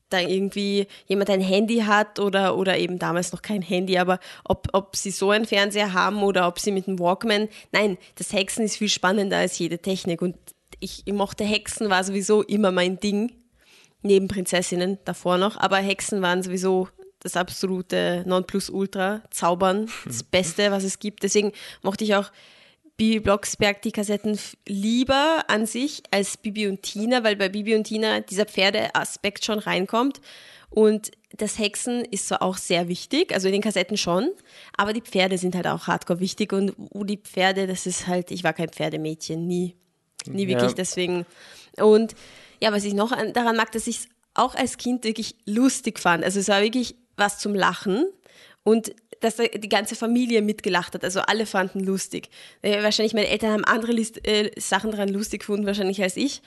da 0.09 0.21
irgendwie 0.21 0.87
jemand 1.07 1.31
ein 1.31 1.41
Handy 1.41 1.79
hat 1.79 2.21
oder, 2.21 2.57
oder 2.57 2.79
eben 2.79 2.99
damals 2.99 3.33
noch 3.33 3.43
kein 3.43 3.63
Handy, 3.63 3.99
aber 3.99 4.19
ob, 4.45 4.69
ob 4.73 4.97
sie 4.97 5.11
so 5.11 5.31
einen 5.31 5.47
Fernseher 5.47 5.93
haben 5.93 6.23
oder 6.23 6.47
ob 6.47 6.59
sie 6.59 6.71
mit 6.71 6.87
einem 6.87 6.99
Walkman. 6.99 7.49
Nein, 7.73 7.99
das 8.17 8.33
Hexen 8.33 8.65
ist 8.65 8.77
viel 8.77 8.89
spannender 8.89 9.39
als 9.39 9.59
jede 9.59 9.79
Technik. 9.79 10.23
Und 10.23 10.37
ich, 10.81 11.03
ich 11.05 11.13
mochte 11.13 11.45
Hexen, 11.45 11.91
war 11.91 12.05
sowieso 12.05 12.43
immer 12.43 12.71
mein 12.71 13.01
Ding. 13.01 13.33
Neben 14.03 14.29
Prinzessinnen 14.29 14.99
davor 15.05 15.37
noch, 15.37 15.57
aber 15.57 15.79
Hexen 15.79 16.23
waren 16.23 16.43
sowieso 16.43 16.89
das 17.19 17.37
absolute 17.37 18.23
Nonplusultra, 18.27 19.23
Zaubern, 19.31 19.91
das 20.05 20.23
Beste, 20.23 20.71
was 20.71 20.85
es 20.85 21.01
gibt. 21.01 21.25
Deswegen 21.25 21.51
mochte 21.83 22.05
ich 22.05 22.15
auch 22.15 22.31
Bibi 22.97 23.21
Blocksberg 23.21 23.83
die 23.83 23.93
Kassetten 23.93 24.39
lieber 24.67 25.45
an 25.49 25.67
sich 25.67 26.03
als 26.11 26.37
Bibi 26.39 26.67
und 26.67 26.83
Tina, 26.83 27.23
weil 27.25 27.37
bei 27.37 27.49
Bibi 27.49 27.75
und 27.75 27.85
Tina 27.85 28.21
dieser 28.21 28.47
Pferdeaspekt 28.47 29.45
schon 29.45 29.59
reinkommt. 29.59 30.21
Und 30.71 31.11
das 31.33 31.59
Hexen 31.59 32.05
ist 32.05 32.29
zwar 32.29 32.43
auch 32.43 32.57
sehr 32.57 32.89
wichtig, 32.89 33.33
also 33.35 33.49
in 33.49 33.53
den 33.53 33.63
Kassetten 33.63 33.97
schon, 33.97 34.31
aber 34.77 34.93
die 34.93 35.01
Pferde 35.01 35.39
sind 35.39 35.55
halt 35.55 35.67
auch 35.67 35.87
hardcore 35.87 36.21
wichtig 36.21 36.53
und 36.53 36.75
die 36.77 37.19
Pferde, 37.19 37.67
das 37.67 37.87
ist 37.87 38.07
halt, 38.07 38.31
ich 38.31 38.43
war 38.45 38.53
kein 38.53 38.69
Pferdemädchen, 38.69 39.47
nie. 39.47 39.77
Nie 40.27 40.49
wirklich, 40.49 40.71
ja. 40.71 40.77
deswegen. 40.77 41.25
Und 41.77 42.15
ja, 42.61 42.73
was 42.73 42.85
ich 42.85 42.95
noch 42.95 43.13
daran 43.33 43.57
mag, 43.57 43.71
dass 43.73 43.87
ich 43.87 44.01
es 44.01 44.09
auch 44.35 44.55
als 44.55 44.77
Kind 44.77 45.05
wirklich 45.05 45.37
lustig 45.45 45.99
fand. 45.99 46.25
Also 46.25 46.41
es 46.41 46.49
war 46.49 46.63
wirklich 46.63 46.97
was 47.17 47.39
zum 47.39 47.55
Lachen 47.55 48.07
und 48.65 48.93
dass 49.21 49.37
die 49.37 49.69
ganze 49.69 49.97
Familie 49.97 50.43
mitgelacht 50.43 50.95
hat. 50.95 51.05
Also 51.05 51.21
alle 51.21 51.47
fanden 51.47 51.81
lustig. 51.81 52.29
Äh, 52.63 52.83
wahrscheinlich 52.83 53.15
meine 53.15 53.29
Eltern 53.29 53.53
haben 53.53 53.65
andere 53.65 53.93
List, 53.93 54.27
äh, 54.27 54.51
Sachen 54.59 54.91
daran 54.91 55.09
lustig 55.09 55.41
gefunden, 55.41 55.67
wahrscheinlich 55.67 56.03
als 56.03 56.17
ich. 56.17 56.43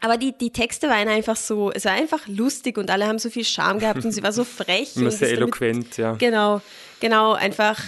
Aber 0.00 0.16
die, 0.16 0.36
die 0.36 0.50
Texte 0.50 0.88
waren 0.88 1.08
einfach 1.08 1.36
so, 1.36 1.72
es 1.72 1.84
war 1.84 1.92
einfach 1.92 2.26
lustig 2.28 2.78
und 2.78 2.90
alle 2.90 3.06
haben 3.06 3.18
so 3.18 3.30
viel 3.30 3.44
Charme 3.44 3.80
gehabt 3.80 4.04
und 4.04 4.12
sie 4.12 4.22
war 4.22 4.32
so 4.32 4.44
frech. 4.44 4.96
Immer 4.96 5.10
sehr 5.10 5.30
eloquent, 5.30 5.76
damit, 5.76 5.96
ja. 5.96 6.12
Genau, 6.14 6.60
genau, 7.00 7.32
einfach, 7.32 7.82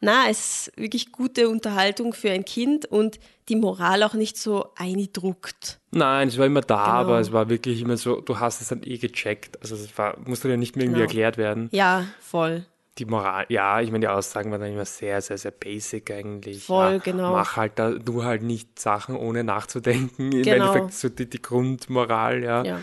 na, 0.00 0.28
es 0.28 0.68
ist 0.68 0.72
wirklich 0.76 1.10
gute 1.10 1.48
Unterhaltung 1.48 2.12
für 2.12 2.30
ein 2.30 2.44
Kind 2.44 2.84
und 2.84 3.18
die 3.48 3.56
Moral 3.56 4.02
auch 4.02 4.14
nicht 4.14 4.36
so 4.36 4.66
eindruckt. 4.76 5.80
Nein, 5.90 6.28
es 6.28 6.36
war 6.36 6.46
immer 6.46 6.60
da, 6.60 6.84
genau. 6.84 6.96
aber 6.98 7.20
es 7.20 7.32
war 7.32 7.48
wirklich 7.48 7.80
immer 7.80 7.96
so, 7.96 8.20
du 8.20 8.38
hast 8.38 8.60
es 8.60 8.68
dann 8.68 8.82
eh 8.84 8.98
gecheckt. 8.98 9.60
Also 9.62 9.74
es 9.74 9.96
war, 9.96 10.18
musste 10.26 10.50
ja 10.50 10.58
nicht 10.58 10.76
mehr 10.76 10.84
irgendwie 10.84 11.00
genau. 11.00 11.08
erklärt 11.08 11.38
werden. 11.38 11.68
Ja, 11.72 12.06
voll 12.20 12.66
die 12.98 13.06
Moral, 13.06 13.46
ja, 13.48 13.80
ich 13.80 13.90
meine, 13.90 14.06
die 14.06 14.08
Aussagen 14.08 14.50
waren 14.50 14.60
dann 14.60 14.72
immer 14.72 14.84
sehr, 14.84 15.20
sehr, 15.20 15.36
sehr 15.36 15.50
basic 15.50 16.10
eigentlich. 16.12 16.66
Voll, 16.66 16.92
ja, 16.92 16.98
genau. 16.98 17.32
Mach 17.32 17.56
halt 17.56 17.78
da, 17.78 17.90
du 17.90 18.24
halt 18.24 18.42
nicht 18.42 18.78
Sachen 18.78 19.16
ohne 19.16 19.42
nachzudenken. 19.42 20.30
Im 20.30 20.42
genau. 20.42 20.72
Endeffekt 20.72 20.94
so 20.94 21.08
die, 21.08 21.28
die 21.28 21.42
Grundmoral, 21.42 22.42
ja. 22.44 22.64
Ja. 22.64 22.80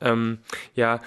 Ähm, 0.00 0.38
ja, 0.74 1.00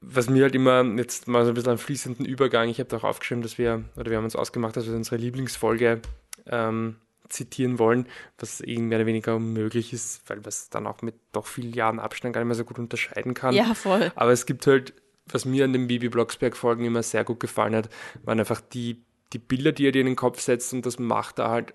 was 0.00 0.30
mir 0.30 0.42
halt 0.42 0.54
immer, 0.54 0.82
jetzt 0.96 1.28
mal 1.28 1.44
so 1.44 1.50
ein 1.50 1.54
bisschen 1.54 1.70
einen 1.70 1.78
fließenden 1.78 2.24
Übergang, 2.24 2.68
ich 2.68 2.78
habe 2.78 2.88
da 2.88 2.96
auch 2.98 3.04
aufgeschrieben, 3.04 3.42
dass 3.42 3.58
wir, 3.58 3.84
oder 3.96 4.10
wir 4.10 4.16
haben 4.16 4.24
uns 4.24 4.36
ausgemacht, 4.36 4.76
dass 4.76 4.86
wir 4.86 4.94
unsere 4.94 5.16
Lieblingsfolge 5.16 6.00
ähm, 6.46 6.96
zitieren 7.28 7.78
wollen, 7.78 8.06
was 8.38 8.60
eben 8.60 8.88
mehr 8.88 8.98
oder 8.98 9.06
weniger 9.06 9.36
unmöglich 9.36 9.92
ist, 9.92 10.22
weil 10.28 10.38
man 10.38 10.48
es 10.48 10.70
dann 10.70 10.86
auch 10.86 11.02
mit 11.02 11.14
doch 11.32 11.46
vielen 11.46 11.72
Jahren 11.72 11.98
Abstand 11.98 12.34
gar 12.34 12.40
nicht 12.40 12.48
mehr 12.48 12.54
so 12.54 12.64
gut 12.64 12.78
unterscheiden 12.78 13.34
kann. 13.34 13.54
Ja, 13.54 13.74
voll. 13.74 14.12
Aber 14.14 14.32
es 14.32 14.46
gibt 14.46 14.66
halt 14.66 14.94
was 15.26 15.44
mir 15.44 15.64
an 15.64 15.72
den 15.72 15.86
Bibi 15.86 16.08
Blocksberg-Folgen 16.08 16.84
immer 16.84 17.02
sehr 17.02 17.24
gut 17.24 17.40
gefallen 17.40 17.74
hat, 17.74 17.88
waren 18.24 18.38
einfach 18.38 18.60
die, 18.60 19.02
die 19.32 19.38
Bilder, 19.38 19.72
die 19.72 19.86
er 19.86 19.92
dir 19.92 20.00
in 20.00 20.06
den 20.06 20.16
Kopf 20.16 20.40
setzt 20.40 20.72
und 20.72 20.84
das 20.86 20.98
macht 20.98 21.38
er 21.38 21.50
halt. 21.50 21.74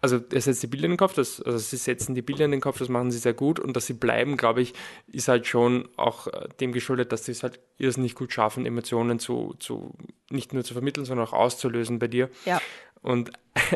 Also 0.00 0.20
er 0.32 0.40
setzt 0.40 0.64
die 0.64 0.66
Bilder 0.66 0.86
in 0.86 0.92
den 0.92 0.98
Kopf, 0.98 1.14
das, 1.14 1.40
also 1.40 1.58
sie 1.58 1.76
setzen 1.76 2.16
die 2.16 2.22
Bilder 2.22 2.44
in 2.44 2.50
den 2.50 2.60
Kopf, 2.60 2.78
das 2.78 2.88
machen 2.88 3.12
sie 3.12 3.18
sehr 3.18 3.34
gut 3.34 3.60
und 3.60 3.76
dass 3.76 3.86
sie 3.86 3.92
bleiben, 3.92 4.36
glaube 4.36 4.60
ich, 4.60 4.74
ist 5.06 5.28
halt 5.28 5.46
schon 5.46 5.88
auch 5.96 6.26
äh, 6.26 6.48
dem 6.58 6.72
geschuldet, 6.72 7.12
dass 7.12 7.24
sie 7.24 7.30
es 7.30 7.44
halt 7.44 7.60
irrsinnig 7.78 8.16
gut 8.16 8.32
schaffen, 8.32 8.66
Emotionen 8.66 9.20
zu, 9.20 9.54
zu 9.60 9.94
nicht 10.28 10.54
nur 10.54 10.64
zu 10.64 10.72
vermitteln, 10.72 11.04
sondern 11.04 11.28
auch 11.28 11.32
auszulösen 11.32 12.00
bei 12.00 12.08
dir. 12.08 12.30
Ja. 12.46 12.60
Und 13.00 13.30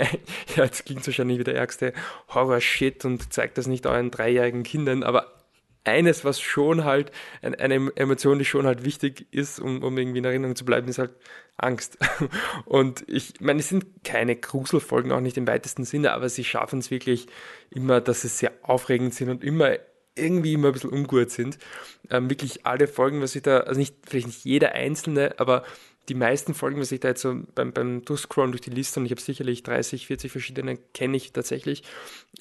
ja, 0.56 0.64
jetzt 0.64 0.84
klingt 0.84 1.06
wahrscheinlich 1.06 1.38
wie 1.38 1.44
der 1.44 1.54
ärgste 1.54 1.92
Horror-Shit 2.34 3.04
und 3.04 3.32
zeigt 3.32 3.56
das 3.56 3.68
nicht 3.68 3.86
euren 3.86 4.10
dreijährigen 4.10 4.64
Kindern, 4.64 5.04
aber 5.04 5.35
eines, 5.86 6.24
was 6.24 6.40
schon 6.40 6.84
halt, 6.84 7.12
eine 7.42 7.92
Emotion, 7.94 8.38
die 8.38 8.44
schon 8.44 8.66
halt 8.66 8.84
wichtig 8.84 9.26
ist, 9.30 9.60
um, 9.60 9.82
um 9.82 9.96
irgendwie 9.96 10.18
in 10.18 10.24
Erinnerung 10.24 10.56
zu 10.56 10.64
bleiben, 10.64 10.88
ist 10.88 10.98
halt 10.98 11.12
Angst. 11.56 11.98
Und 12.64 13.04
ich 13.08 13.40
meine, 13.40 13.60
es 13.60 13.68
sind 13.68 13.86
keine 14.04 14.36
Gruselfolgen, 14.36 15.12
auch 15.12 15.20
nicht 15.20 15.36
im 15.36 15.46
weitesten 15.46 15.84
Sinne, 15.84 16.12
aber 16.12 16.28
sie 16.28 16.44
schaffen 16.44 16.80
es 16.80 16.90
wirklich 16.90 17.26
immer, 17.70 18.00
dass 18.00 18.22
sie 18.22 18.28
sehr 18.28 18.52
aufregend 18.62 19.14
sind 19.14 19.30
und 19.30 19.44
immer 19.44 19.76
irgendwie 20.14 20.54
immer 20.54 20.68
ein 20.68 20.72
bisschen 20.72 20.92
ungut 20.92 21.30
sind. 21.30 21.58
Ähm, 22.10 22.30
wirklich 22.30 22.64
alle 22.66 22.88
Folgen, 22.88 23.20
was 23.20 23.36
ich 23.36 23.42
da, 23.42 23.60
also 23.60 23.78
nicht, 23.78 23.96
vielleicht 24.06 24.26
nicht 24.26 24.44
jeder 24.44 24.72
einzelne, 24.72 25.38
aber 25.38 25.62
die 26.08 26.14
meisten 26.14 26.54
Folgen, 26.54 26.80
was 26.80 26.92
ich 26.92 27.00
da 27.00 27.08
jetzt 27.08 27.20
so 27.20 27.42
beim, 27.54 27.72
beim 27.72 28.02
Durchscrollen 28.02 28.52
durch 28.52 28.62
die 28.62 28.70
Liste 28.70 29.00
und 29.00 29.06
ich 29.06 29.12
habe 29.12 29.20
sicherlich 29.20 29.62
30, 29.62 30.06
40 30.06 30.32
verschiedene, 30.32 30.78
kenne 30.94 31.16
ich 31.16 31.32
tatsächlich. 31.32 31.82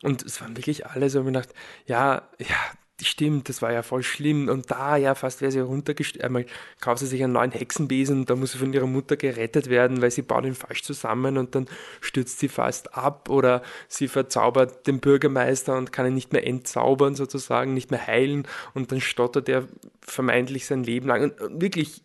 Und 0.04 0.24
es 0.24 0.40
waren 0.40 0.56
wirklich 0.56 0.86
alle 0.86 1.10
so, 1.10 1.20
ich 1.20 1.26
gedacht, 1.26 1.50
ja, 1.86 2.30
ja, 2.40 2.56
stimmt, 3.02 3.50
das 3.50 3.62
war 3.62 3.74
ja 3.74 3.84
voll 3.84 4.04
schlimm. 4.04 4.48
Und 4.50 4.72
da, 4.72 4.98
ja, 4.98 5.16
fast 5.16 5.42
wäre 5.42 5.52
sie 5.52 5.60
runtergestürzt. 5.60 6.24
Einmal 6.24 6.46
kauft 6.80 7.00
sie 7.00 7.08
sich 7.08 7.24
einen 7.24 7.34
neuen 7.34 7.52
Hexenbesen 7.52 8.26
da 8.26 8.36
muss 8.36 8.54
sie 8.54 8.58
von 8.58 8.74
ihrer 8.74 8.88
Mutter 8.88 9.18
gerettet 9.18 9.70
werden, 9.70 10.02
weil 10.02 10.12
sie 10.12 10.22
baut 10.22 10.46
ihn 10.46 10.56
falsch 10.56 10.84
zusammen 10.84 11.38
und 11.38 11.56
dann 11.56 11.68
stürzt 12.02 12.40
sie 12.40 12.48
fast 12.48 12.96
ab 12.96 13.30
oder 13.30 13.62
sie 13.88 14.08
verzaubert 14.08 14.88
den 14.88 15.00
Bürgermeister 15.00 15.78
und 15.78 15.92
kann 15.92 16.08
ihn 16.08 16.14
nicht 16.14 16.34
mehr 16.34 16.46
entzaubern 16.46 17.16
sozusagen, 17.16 17.74
nicht 17.74 17.92
mehr 17.92 18.06
heilen 18.06 18.48
und 18.74 18.92
dann 18.92 19.02
stottert 19.02 19.50
er 19.50 19.68
vermeintlich 20.02 20.66
sein 20.66 20.84
Leben 20.84 21.08
lang. 21.08 21.32
Und 21.40 21.62
wirklich, 21.62 22.04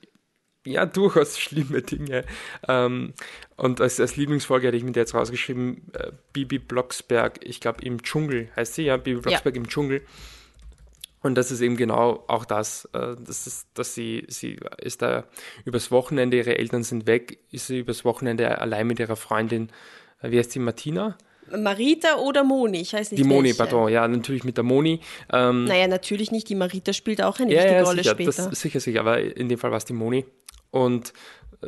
ja, 0.66 0.86
durchaus 0.86 1.38
schlimme 1.38 1.82
Dinge. 1.82 2.24
Ähm, 2.68 3.14
und 3.56 3.80
als, 3.80 4.00
als 4.00 4.16
Lieblingsfolge 4.16 4.66
hatte 4.68 4.76
ich 4.76 4.84
mir 4.84 4.92
jetzt 4.92 5.14
rausgeschrieben, 5.14 5.92
äh, 5.94 6.12
Bibi 6.32 6.58
Blocksberg, 6.58 7.40
ich 7.42 7.60
glaube 7.60 7.82
im 7.82 8.02
Dschungel 8.02 8.50
heißt 8.56 8.74
sie, 8.74 8.82
ja, 8.84 8.96
Bibi 8.96 9.20
Blocksberg 9.20 9.54
ja. 9.54 9.60
im 9.60 9.68
Dschungel. 9.68 10.02
Und 11.22 11.34
das 11.34 11.50
ist 11.50 11.60
eben 11.60 11.76
genau 11.76 12.24
auch 12.28 12.44
das, 12.44 12.86
äh, 12.92 13.16
das 13.18 13.46
ist, 13.46 13.68
dass 13.74 13.94
sie, 13.94 14.24
sie 14.28 14.58
ist 14.78 15.02
da 15.02 15.24
übers 15.64 15.90
Wochenende, 15.90 16.38
ihre 16.38 16.58
Eltern 16.58 16.82
sind 16.82 17.06
weg, 17.06 17.40
ist 17.50 17.66
sie 17.66 17.80
übers 17.80 18.04
Wochenende 18.04 18.58
allein 18.58 18.86
mit 18.86 18.98
ihrer 18.98 19.16
Freundin, 19.16 19.70
äh, 20.22 20.30
wie 20.30 20.38
heißt 20.38 20.52
sie, 20.52 20.58
Martina? 20.58 21.18
Marita 21.56 22.16
oder 22.16 22.44
Moni, 22.44 22.80
ich 22.80 22.92
weiß 22.92 23.10
nicht. 23.10 23.22
Die 23.22 23.26
Moni, 23.26 23.48
welche. 23.48 23.58
pardon, 23.58 23.88
ja, 23.90 24.06
natürlich 24.06 24.44
mit 24.44 24.56
der 24.56 24.64
Moni. 24.64 25.00
Ähm, 25.32 25.64
naja, 25.64 25.88
natürlich 25.88 26.30
nicht, 26.30 26.48
die 26.48 26.54
Marita 26.54 26.92
spielt 26.92 27.20
auch 27.22 27.40
eine 27.40 27.52
ja, 27.52 27.58
wichtige 27.58 27.76
ja, 27.76 27.82
Rolle 27.82 28.02
sicher, 28.02 28.14
später. 28.14 28.48
Das, 28.48 28.60
sicher, 28.60 28.80
sicher, 28.80 29.00
aber 29.00 29.20
in 29.20 29.48
dem 29.48 29.58
Fall 29.58 29.70
war 29.70 29.78
es 29.78 29.84
die 29.84 29.92
Moni. 29.92 30.24
Und 30.70 31.12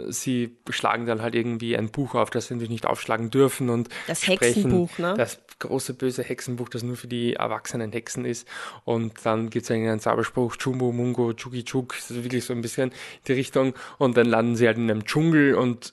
sie 0.09 0.57
schlagen 0.71 1.07
dann 1.07 1.23
halt 1.23 1.35
irgendwie 1.35 1.77
ein 1.77 1.91
Buch 1.91 2.15
auf, 2.15 2.31
das 2.31 2.47
sie 2.47 2.55
natürlich 2.55 2.71
nicht 2.71 2.87
aufschlagen 2.87 3.31
dürfen 3.31 3.69
und 3.69 3.89
das 4.07 4.27
Hexenbuch, 4.27 4.99
ne? 4.99 5.15
Das 5.17 5.41
große 5.63 5.95
böse 5.95 6.23
Hexenbuch, 6.23 6.69
das 6.69 6.83
nur 6.83 6.97
für 6.97 7.09
die 7.09 7.35
erwachsenen 7.35 7.93
Hexen 7.93 8.25
ist. 8.25 8.47
Und 8.85 9.13
dann 9.25 9.51
gibt 9.51 9.65
es 9.65 9.71
einen 9.71 10.01
Zauberspruch, 10.01 10.57
Chumbo, 10.57 10.93
Mungo, 10.93 11.33
Chugi 11.33 11.65
Chuk, 11.65 11.95
das 11.97 12.11
ist 12.11 12.25
wirklich 12.25 12.45
so 12.45 12.53
ein 12.53 12.63
bisschen 12.63 12.93
die 13.27 13.33
Richtung. 13.33 13.75
Und 13.99 14.17
dann 14.17 14.27
landen 14.27 14.57
sie 14.57 14.67
halt 14.67 14.77
in 14.77 14.91
einem 14.91 15.05
Dschungel 15.05 15.55
und 15.55 15.93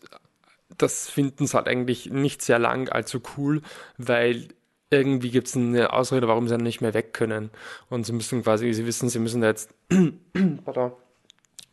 das 0.77 1.09
finden 1.09 1.47
sie 1.47 1.55
halt 1.55 1.67
eigentlich 1.67 2.09
nicht 2.09 2.41
sehr 2.41 2.59
lang 2.59 2.89
allzu 2.89 3.21
cool, 3.37 3.61
weil 3.97 4.47
irgendwie 4.91 5.29
gibt 5.29 5.47
es 5.47 5.55
eine 5.55 5.93
Ausrede, 5.93 6.27
warum 6.27 6.47
sie 6.47 6.55
dann 6.55 6.63
nicht 6.63 6.81
mehr 6.81 6.93
weg 6.93 7.13
können. 7.13 7.51
Und 7.89 8.05
sie 8.05 8.13
müssen 8.13 8.43
quasi, 8.43 8.73
sie 8.73 8.85
wissen, 8.85 9.09
sie 9.09 9.19
müssen 9.19 9.43
jetzt, 9.43 9.73
pardon, 10.65 10.93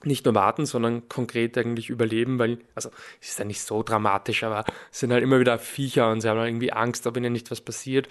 nicht 0.04 0.24
nur 0.24 0.34
warten, 0.34 0.66
sondern 0.66 1.08
konkret 1.08 1.56
eigentlich 1.58 1.90
überleben, 1.90 2.38
weil, 2.38 2.58
also 2.74 2.90
es 3.20 3.30
ist 3.30 3.38
ja 3.38 3.44
nicht 3.44 3.62
so 3.62 3.82
dramatisch, 3.82 4.44
aber 4.44 4.64
es 4.92 5.00
sind 5.00 5.12
halt 5.12 5.22
immer 5.22 5.40
wieder 5.40 5.58
Viecher 5.58 6.10
und 6.10 6.20
sie 6.20 6.28
haben 6.28 6.38
halt 6.38 6.48
irgendwie 6.48 6.72
Angst, 6.72 7.06
ob 7.06 7.16
ihnen 7.16 7.32
nicht 7.32 7.50
was 7.50 7.60
passiert, 7.60 8.08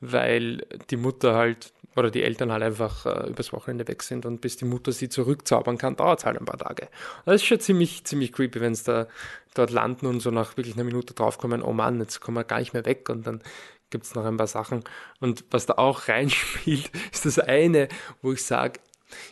weil 0.00 0.66
die 0.90 0.96
Mutter 0.96 1.34
halt 1.34 1.72
oder 1.96 2.10
die 2.10 2.22
Eltern 2.22 2.50
halt 2.52 2.62
einfach 2.62 3.06
äh, 3.06 3.28
übers 3.28 3.52
Wochenende 3.52 3.86
weg 3.86 4.02
sind 4.02 4.24
und 4.24 4.40
bis 4.40 4.56
die 4.56 4.64
Mutter 4.64 4.92
sie 4.92 5.08
zurückzaubern 5.08 5.78
kann, 5.78 5.96
dauert 5.96 6.20
es 6.20 6.24
halt 6.24 6.38
ein 6.38 6.46
paar 6.46 6.58
Tage. 6.58 6.88
Das 7.26 7.36
ist 7.36 7.44
schon 7.44 7.60
ziemlich, 7.60 8.04
ziemlich 8.04 8.32
creepy, 8.32 8.60
wenn 8.60 8.72
es 8.72 8.84
da 8.84 9.06
dort 9.54 9.70
landen 9.70 10.06
und 10.06 10.20
so 10.20 10.30
nach 10.30 10.56
wirklich 10.56 10.74
einer 10.74 10.84
Minute 10.84 11.14
draufkommen, 11.14 11.62
oh 11.62 11.72
Mann, 11.72 12.00
jetzt 12.00 12.20
kommen 12.20 12.38
wir 12.38 12.44
gar 12.44 12.60
nicht 12.60 12.72
mehr 12.72 12.86
weg 12.86 13.08
und 13.10 13.26
dann 13.26 13.42
gibt 13.90 14.04
es 14.04 14.14
noch 14.14 14.24
ein 14.24 14.38
paar 14.38 14.46
Sachen. 14.46 14.82
Und 15.20 15.44
was 15.50 15.66
da 15.66 15.74
auch 15.74 16.08
reinspielt, 16.08 16.90
ist 17.12 17.26
das 17.26 17.38
eine, 17.38 17.88
wo 18.22 18.32
ich 18.32 18.44
sage, 18.44 18.80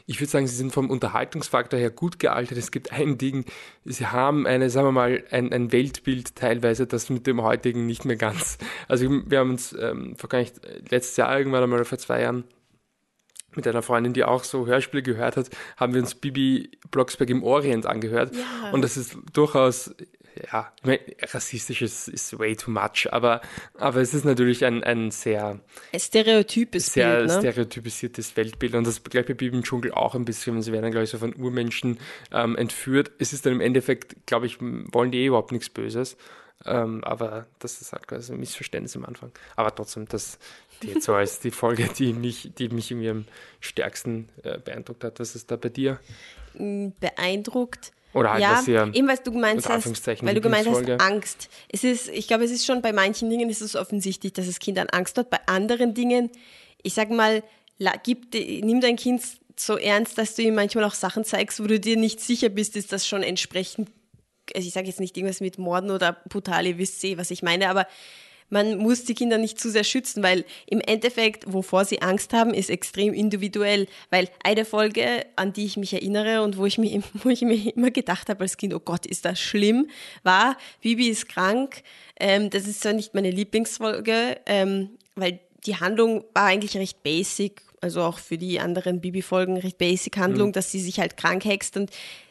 ich 0.06 0.20
würde 0.20 0.30
sagen, 0.30 0.46
sie 0.46 0.56
sind 0.56 0.72
vom 0.72 0.90
Unterhaltungsfaktor 0.90 1.78
her 1.78 1.90
gut 1.90 2.18
gealtert. 2.18 2.58
Es 2.58 2.70
gibt 2.70 2.92
ein 2.92 3.18
Ding, 3.18 3.44
sie 3.84 4.06
haben 4.06 4.46
eine, 4.46 4.70
sagen 4.70 4.88
wir 4.88 4.92
mal, 4.92 5.25
ein, 5.30 5.52
ein 5.52 5.72
Weltbild 5.72 6.34
teilweise, 6.37 6.87
das 6.87 7.10
mit 7.10 7.26
dem 7.26 7.42
heutigen 7.42 7.87
nicht 7.87 8.04
mehr 8.04 8.16
ganz. 8.16 8.58
Also 8.88 9.08
wir 9.10 9.38
haben 9.38 9.50
uns 9.50 9.76
ähm, 9.78 10.16
vor 10.16 10.28
gar 10.28 10.38
nicht, 10.38 10.60
letztes 10.90 11.16
Jahr 11.16 11.37
irgendwann 11.37 11.62
einmal 11.62 11.84
vor 11.84 11.99
zwei 11.99 12.22
Jahren 12.22 12.44
mit 13.54 13.66
einer 13.66 13.82
Freundin, 13.82 14.12
die 14.12 14.25
auch 14.25 14.44
so 14.44 14.66
Hörspiele 14.66 15.02
gehört 15.02 15.37
hat, 15.37 15.50
haben 15.76 15.94
wir 15.94 16.00
uns 16.00 16.14
Bibi 16.14 16.70
Blocksberg 16.90 17.30
im 17.30 17.42
Orient 17.42 17.87
angehört. 17.87 18.34
Ja. 18.34 18.70
Und 18.70 18.82
das 18.82 18.96
ist 18.96 19.16
durchaus 19.32 19.94
ja, 20.52 20.72
ich 20.78 20.84
meine, 20.84 21.00
rassistisch 21.22 21.82
ist, 21.82 22.08
ist 22.08 22.38
way 22.38 22.56
too 22.56 22.70
much, 22.70 23.08
aber, 23.10 23.40
aber 23.75 24.00
es 24.00 24.14
ist 24.14 24.25
natürlich 24.25 24.64
ein, 24.64 24.82
ein 24.84 25.10
sehr 25.10 25.60
stereotypes 25.96 26.92
sehr 26.92 27.16
Bild, 27.16 27.28
ne? 27.28 27.38
stereotypisiertes 27.38 28.37
Weltbild 28.37 28.75
und 28.75 28.87
das 28.87 29.02
gleich 29.02 29.26
bei 29.26 29.34
Bibi 29.34 29.56
im 29.56 29.62
Dschungel 29.62 29.92
auch 29.92 30.14
ein 30.14 30.25
bisschen, 30.25 30.60
sie 30.62 30.72
werden, 30.72 30.90
glaube 30.90 31.04
ich, 31.04 31.10
so 31.10 31.18
von 31.18 31.34
Urmenschen 31.34 31.99
ähm, 32.32 32.56
entführt. 32.56 33.10
Es 33.18 33.32
ist 33.32 33.46
dann 33.46 33.54
im 33.54 33.60
Endeffekt, 33.60 34.26
glaube 34.26 34.46
ich, 34.46 34.58
wollen 34.60 35.10
die 35.10 35.18
eh 35.18 35.26
überhaupt 35.26 35.52
nichts 35.52 35.68
Böses. 35.68 36.16
Ähm, 36.66 37.02
aber 37.04 37.46
das 37.58 37.80
ist 37.80 37.92
halt 37.92 38.06
quasi 38.06 38.32
ein 38.32 38.40
Missverständnis 38.40 38.94
am 38.94 39.06
Anfang. 39.06 39.32
Aber 39.56 39.75
trotzdem, 39.75 40.06
das 40.06 40.38
die 40.82 40.88
jetzt 40.88 41.04
so 41.04 41.14
als 41.14 41.40
die 41.40 41.50
Folge, 41.50 41.88
die 41.99 42.12
mich, 42.12 42.52
die 42.58 42.68
mich 42.68 42.90
irgendwie 42.90 43.10
am 43.10 43.25
stärksten 43.60 44.28
äh, 44.42 44.58
beeindruckt 44.58 45.04
hat. 45.04 45.20
Was 45.20 45.34
ist 45.34 45.50
da 45.50 45.56
bei 45.56 45.70
dir? 45.70 45.99
mh, 46.54 46.92
beeindruckt. 47.00 47.92
Oder 48.12 48.32
halt, 48.32 48.42
ja, 48.42 48.54
dass 48.56 48.68
ihr 48.68 48.90
eben 48.92 49.06
weil 49.06 49.18
du 49.18 49.30
gemeint 49.30 49.68
hast, 49.68 50.06
weil 50.24 50.34
du 50.34 50.40
gemeint 50.40 50.68
hast, 50.68 50.88
Angst. 51.00 51.48
Es 51.68 51.84
ist, 51.84 52.08
ich 52.08 52.26
glaube, 52.26 52.44
es 52.44 52.50
ist 52.50 52.66
schon 52.66 52.82
bei 52.82 52.92
manchen 52.92 53.30
Dingen 53.30 53.48
ist 53.48 53.62
es 53.62 53.76
offensichtlich, 53.76 54.32
dass 54.32 54.46
das 54.46 54.58
Kind 54.58 54.78
an 54.78 54.88
Angst 54.90 55.16
hat. 55.16 55.30
Bei 55.30 55.38
anderen 55.46 55.94
Dingen, 55.94 56.30
ich 56.82 56.94
sag 56.94 57.10
mal, 57.10 57.42
gib, 58.02 58.34
nimm 58.34 58.80
dein 58.80 58.96
Kind 58.96 59.22
so 59.56 59.76
ernst, 59.76 60.18
dass 60.18 60.34
du 60.34 60.42
ihm 60.42 60.54
manchmal 60.54 60.84
auch 60.84 60.94
Sachen 60.94 61.24
zeigst, 61.24 61.62
wo 61.62 61.66
du 61.66 61.78
dir 61.78 61.96
nicht 61.96 62.20
sicher 62.20 62.48
bist, 62.48 62.76
ist 62.76 62.92
das 62.92 63.06
schon 63.06 63.22
entsprechend. 63.22 63.90
Also 64.54 64.66
ich 64.66 64.74
sage 64.74 64.88
jetzt 64.88 65.00
nicht 65.00 65.16
irgendwas 65.16 65.40
mit 65.40 65.58
Morden 65.58 65.90
oder 65.90 66.16
brutale, 66.28 66.70
ihr 66.70 66.78
wisst 66.78 67.04
eh, 67.04 67.16
was 67.16 67.30
ich 67.30 67.42
meine, 67.42 67.68
aber 67.68 67.86
man 68.50 68.78
muss 68.78 69.04
die 69.04 69.14
Kinder 69.14 69.38
nicht 69.38 69.59
zu 69.59 69.71
sehr 69.71 69.85
schützen, 69.85 70.23
weil 70.23 70.45
im 70.66 70.80
Endeffekt, 70.80 71.52
wovor 71.52 71.85
sie 71.85 72.02
Angst 72.02 72.33
haben, 72.33 72.52
ist 72.52 72.69
extrem 72.69 73.14
individuell. 73.14 73.87
Weil 74.11 74.28
eine 74.45 74.64
Folge, 74.64 75.25
an 75.37 75.52
die 75.52 75.64
ich 75.64 75.76
mich 75.76 75.95
erinnere 75.95 76.42
und 76.42 76.57
wo 76.57 76.66
ich 76.66 76.76
mir, 76.76 77.02
wo 77.23 77.30
ich 77.30 77.42
mir 77.42 77.75
immer 77.75 77.90
gedacht 77.90 78.28
habe 78.28 78.40
als 78.42 78.57
Kind, 78.57 78.75
oh 78.75 78.80
Gott, 78.80 79.07
ist 79.07 79.25
das 79.25 79.40
schlimm, 79.40 79.88
war, 80.23 80.57
Bibi 80.83 81.09
ist 81.09 81.28
krank. 81.28 81.83
Ähm, 82.19 82.50
das 82.50 82.66
ist 82.66 82.83
zwar 82.83 82.92
nicht 82.92 83.14
meine 83.14 83.30
Lieblingsfolge, 83.30 84.38
ähm, 84.47 84.90
weil 85.14 85.40
die 85.66 85.76
Handlung 85.76 86.25
war 86.35 86.47
eigentlich 86.47 86.76
recht 86.76 87.02
basic, 87.02 87.62
also 87.80 88.02
auch 88.02 88.19
für 88.19 88.38
die 88.38 88.61
anderen 88.61 89.00
Bibi-Folgen 89.00 89.57
recht 89.57 89.78
basic 89.78 90.16
Handlung, 90.16 90.52
dass 90.52 90.71
sie 90.71 90.80
sich 90.80 91.00
halt 91.00 91.16
krank 91.16 91.45
hext 91.45 91.76
und 91.76 91.90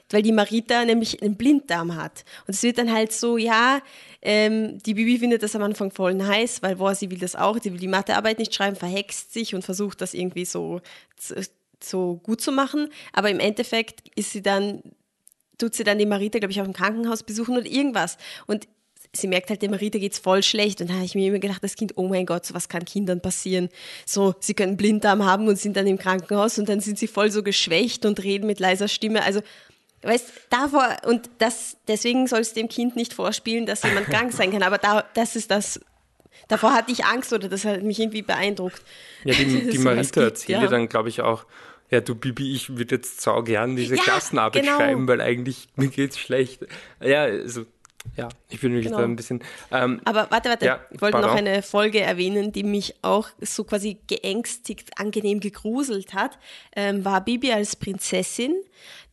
weil 0.10 0.22
die 0.22 0.32
Marita 0.32 0.86
nämlich 0.86 1.22
einen 1.22 1.36
Blinddarm 1.36 1.96
hat. 1.96 2.24
Und 2.48 2.56
es 2.56 2.64
wird 2.64 2.78
dann 2.78 2.92
halt 2.92 3.12
so, 3.12 3.38
ja, 3.38 3.82
ähm, 4.22 4.80
die 4.80 4.94
Bibi 4.94 5.20
findet 5.20 5.44
das 5.44 5.56
am 5.56 5.64
Anfang 5.64 5.92
voll 5.92 6.14
nice, 6.14 6.62
weil 6.62 6.78
boah, 6.78 6.96
sie 6.96 7.10
will 7.12 7.20
das 7.20 7.36
auch, 7.36 7.60
sie 7.62 7.72
will 7.72 7.80
die 7.80 7.88
Mathearbeit 7.88 8.40
nicht 8.40 8.54
schreiben, 8.54 8.76
verhext 8.76 9.34
sich 9.34 9.56
und 9.56 9.64
versucht 9.64 10.02
das 10.02 10.14
irgendwie 10.14 10.46
so, 10.46 10.82
so 11.82 12.20
gut 12.24 12.42
zu 12.42 12.52
machen. 12.52 12.90
Aber 13.14 13.30
im 13.30 13.40
Endeffekt 13.40 14.10
ist 14.16 14.32
sie 14.32 14.42
dann, 14.42 14.82
tut 15.58 15.76
sie 15.76 15.84
dann 15.84 16.00
die 16.00 16.06
Marita, 16.06 16.40
glaube 16.40 16.52
ich, 16.52 16.60
auf 16.60 16.68
dem 16.68 16.74
Krankenhaus 16.74 17.24
besuchen 17.24 17.58
oder 17.58 17.68
irgendwas. 17.68 18.18
Und 18.48 18.68
sie 19.14 19.28
merkt 19.28 19.50
halt, 19.50 19.62
der 19.62 19.70
Marita 19.70 20.00
geht's 20.00 20.20
voll 20.20 20.44
schlecht. 20.44 20.82
Und 20.82 20.90
da 20.90 20.96
habe 20.96 21.06
ich 21.06 21.16
mir 21.16 21.28
immer 21.28 21.40
gedacht, 21.40 21.64
das 21.64 21.76
Kind, 21.76 21.94
oh 21.96 22.08
mein 22.08 22.26
Gott, 22.26 22.46
so 22.46 22.54
was 22.54 22.70
kann 22.70 22.86
Kindern 22.86 23.22
passieren. 23.22 23.70
So, 24.06 24.36
sie 24.40 24.54
können 24.54 24.78
Blinddarm 24.78 25.26
haben 25.26 25.48
und 25.48 25.58
sind 25.58 25.78
dann 25.78 25.88
im 25.88 25.98
Krankenhaus 25.98 26.60
und 26.60 26.70
dann 26.70 26.80
sind 26.80 27.00
sie 27.00 27.08
voll 27.08 27.32
so 27.32 27.44
geschwächt 27.44 28.06
und 28.06 28.24
reden 28.24 28.48
mit 28.48 28.60
leiser 28.60 28.88
Stimme. 28.88 29.24
Also, 29.24 29.42
weißt, 30.02 30.32
davor, 30.50 30.98
und 31.06 31.30
das, 31.40 31.78
deswegen 31.88 32.28
soll 32.28 32.40
es 32.40 32.54
dem 32.54 32.70
Kind 32.70 32.96
nicht 32.96 33.14
vorspielen, 33.14 33.66
dass 33.66 33.84
jemand 33.84 34.08
krank 34.10 34.34
sein 34.34 34.52
kann. 34.52 34.64
Aber 34.64 34.78
da, 34.78 35.06
das 35.14 35.36
ist 35.36 35.52
das, 35.52 35.80
davor 36.48 36.74
hatte 36.74 36.92
ich 36.92 37.06
Angst 37.06 37.34
oder 37.34 37.50
das 37.50 37.66
hat 37.66 37.84
mich 37.84 38.00
irgendwie 38.00 38.22
beeindruckt. 38.22 38.82
Ja, 39.24 39.34
die, 39.34 39.46
die 39.72 39.78
Marita 39.80 40.22
gibt, 40.22 40.34
erzählt 40.34 40.62
ja. 40.62 40.68
dann, 40.68 40.88
glaube 40.90 41.10
ich, 41.10 41.22
auch, 41.22 41.46
ja, 41.90 42.02
du 42.02 42.16
Bibi, 42.16 42.54
ich 42.56 42.78
würde 42.78 42.96
jetzt 42.96 43.22
sau 43.22 43.42
gern 43.42 43.76
diese 43.76 43.96
Ja, 43.96 44.04
Klassenarbeit 44.04 44.64
genau. 44.64 44.78
schreiben, 44.78 45.08
weil 45.08 45.22
eigentlich 45.22 45.68
mir 45.76 45.88
geht's 45.90 46.20
schlecht. 46.20 46.66
Ja, 47.02 47.24
also, 47.24 47.66
ja, 48.16 48.30
ich 48.50 48.62
bin 48.62 48.72
wirklich 48.72 48.88
Genau. 48.88 49.00
da 49.00 49.04
ein 49.04 49.16
bisschen. 49.16 49.44
Ähm, 49.72 50.00
Aber 50.06 50.32
warte, 50.32 50.50
warte, 50.50 50.66
Ja, 50.66 50.80
ich 50.90 51.02
wollte 51.02 51.20
noch 51.20 51.36
eine 51.36 51.62
Folge 51.62 52.00
erwähnen, 52.00 52.52
die 52.52 52.64
mich 52.64 52.96
auch 53.02 53.28
so 53.42 53.64
quasi 53.66 53.98
geängstigt, 54.08 54.98
angenehm 54.98 55.40
gegruselt 55.40 56.14
hat, 56.14 56.40
ähm, 56.76 57.04
war 57.04 57.24
Bibi 57.24 57.52
als 57.52 57.76
Prinzessin. 57.76 58.56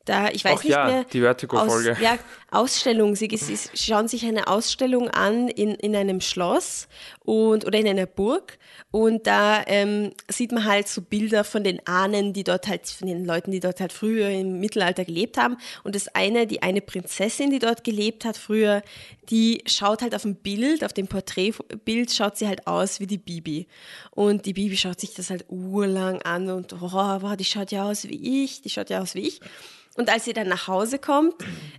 Da, 0.07 0.29
ich 0.29 0.45
weiß 0.45 0.59
Ach 0.61 0.63
nicht 0.63 0.73
ja, 0.73 0.87
mehr. 0.87 1.05
die 1.05 1.21
Vertigo-Folge. 1.21 1.93
Aus, 1.93 2.01
ja, 2.01 2.17
Ausstellung. 2.53 3.17
Sie, 3.17 3.29
sie 3.37 3.59
schauen 3.75 4.07
sich 4.07 4.25
eine 4.25 4.47
Ausstellung 4.47 5.11
an 5.11 5.49
in, 5.49 5.75
in 5.75 5.97
einem 5.97 6.21
Schloss 6.21 6.87
und, 7.25 7.67
oder 7.67 7.81
in 7.81 7.89
einer 7.89 8.07
Burg. 8.07 8.57
Und 8.93 9.27
da 9.27 9.65
ähm, 9.67 10.13
sieht 10.29 10.53
man 10.53 10.65
halt 10.65 10.87
so 10.87 11.03
Bilder 11.03 11.43
von 11.43 11.65
den 11.65 11.85
Ahnen, 11.89 12.33
die 12.33 12.45
dort 12.45 12.69
halt, 12.69 12.89
von 12.89 13.09
den 13.09 13.25
Leuten, 13.25 13.51
die 13.51 13.59
dort 13.59 13.81
halt 13.81 13.93
früher 13.93 14.29
im 14.31 14.61
Mittelalter 14.61 15.05
gelebt 15.05 15.39
haben. 15.39 15.57
Und 15.83 15.97
das 15.97 16.07
eine, 16.15 16.47
die 16.47 16.63
eine 16.63 16.83
Prinzessin, 16.83 17.51
die 17.51 17.59
dort 17.59 17.83
gelebt 17.83 18.25
hat 18.25 18.37
früher, 18.37 18.83
die 19.29 19.65
schaut 19.67 20.03
halt 20.03 20.15
auf 20.15 20.23
dem 20.23 20.37
Bild, 20.37 20.85
auf 20.85 20.93
dem 20.93 21.09
Porträtbild, 21.09 22.13
schaut 22.13 22.37
sie 22.37 22.47
halt 22.47 22.69
aus 22.69 23.01
wie 23.01 23.09
die 23.09 23.19
Bibi. 23.19 23.67
Und 24.13 24.47
die 24.47 24.53
Bibi 24.53 24.77
schaut 24.77 25.01
sich 25.01 25.15
das 25.15 25.31
halt 25.31 25.47
urlang 25.49 26.23
an 26.23 26.49
und 26.49 26.75
oh, 26.75 26.93
wow, 26.93 27.37
die 27.37 27.45
schaut 27.45 27.73
ja 27.73 27.91
aus 27.91 28.05
wie 28.09 28.45
ich, 28.45 28.63
die 28.63 28.71
schaut 28.71 28.89
ja 28.89 29.01
aus 29.03 29.17
wie 29.17 29.27
ich. 29.27 29.41
Und 29.97 30.11
als 30.11 30.25
sie 30.25 30.33
dann 30.33 30.49
nach 30.49 30.69
Hause 30.69 30.99
kommt, 30.99 31.35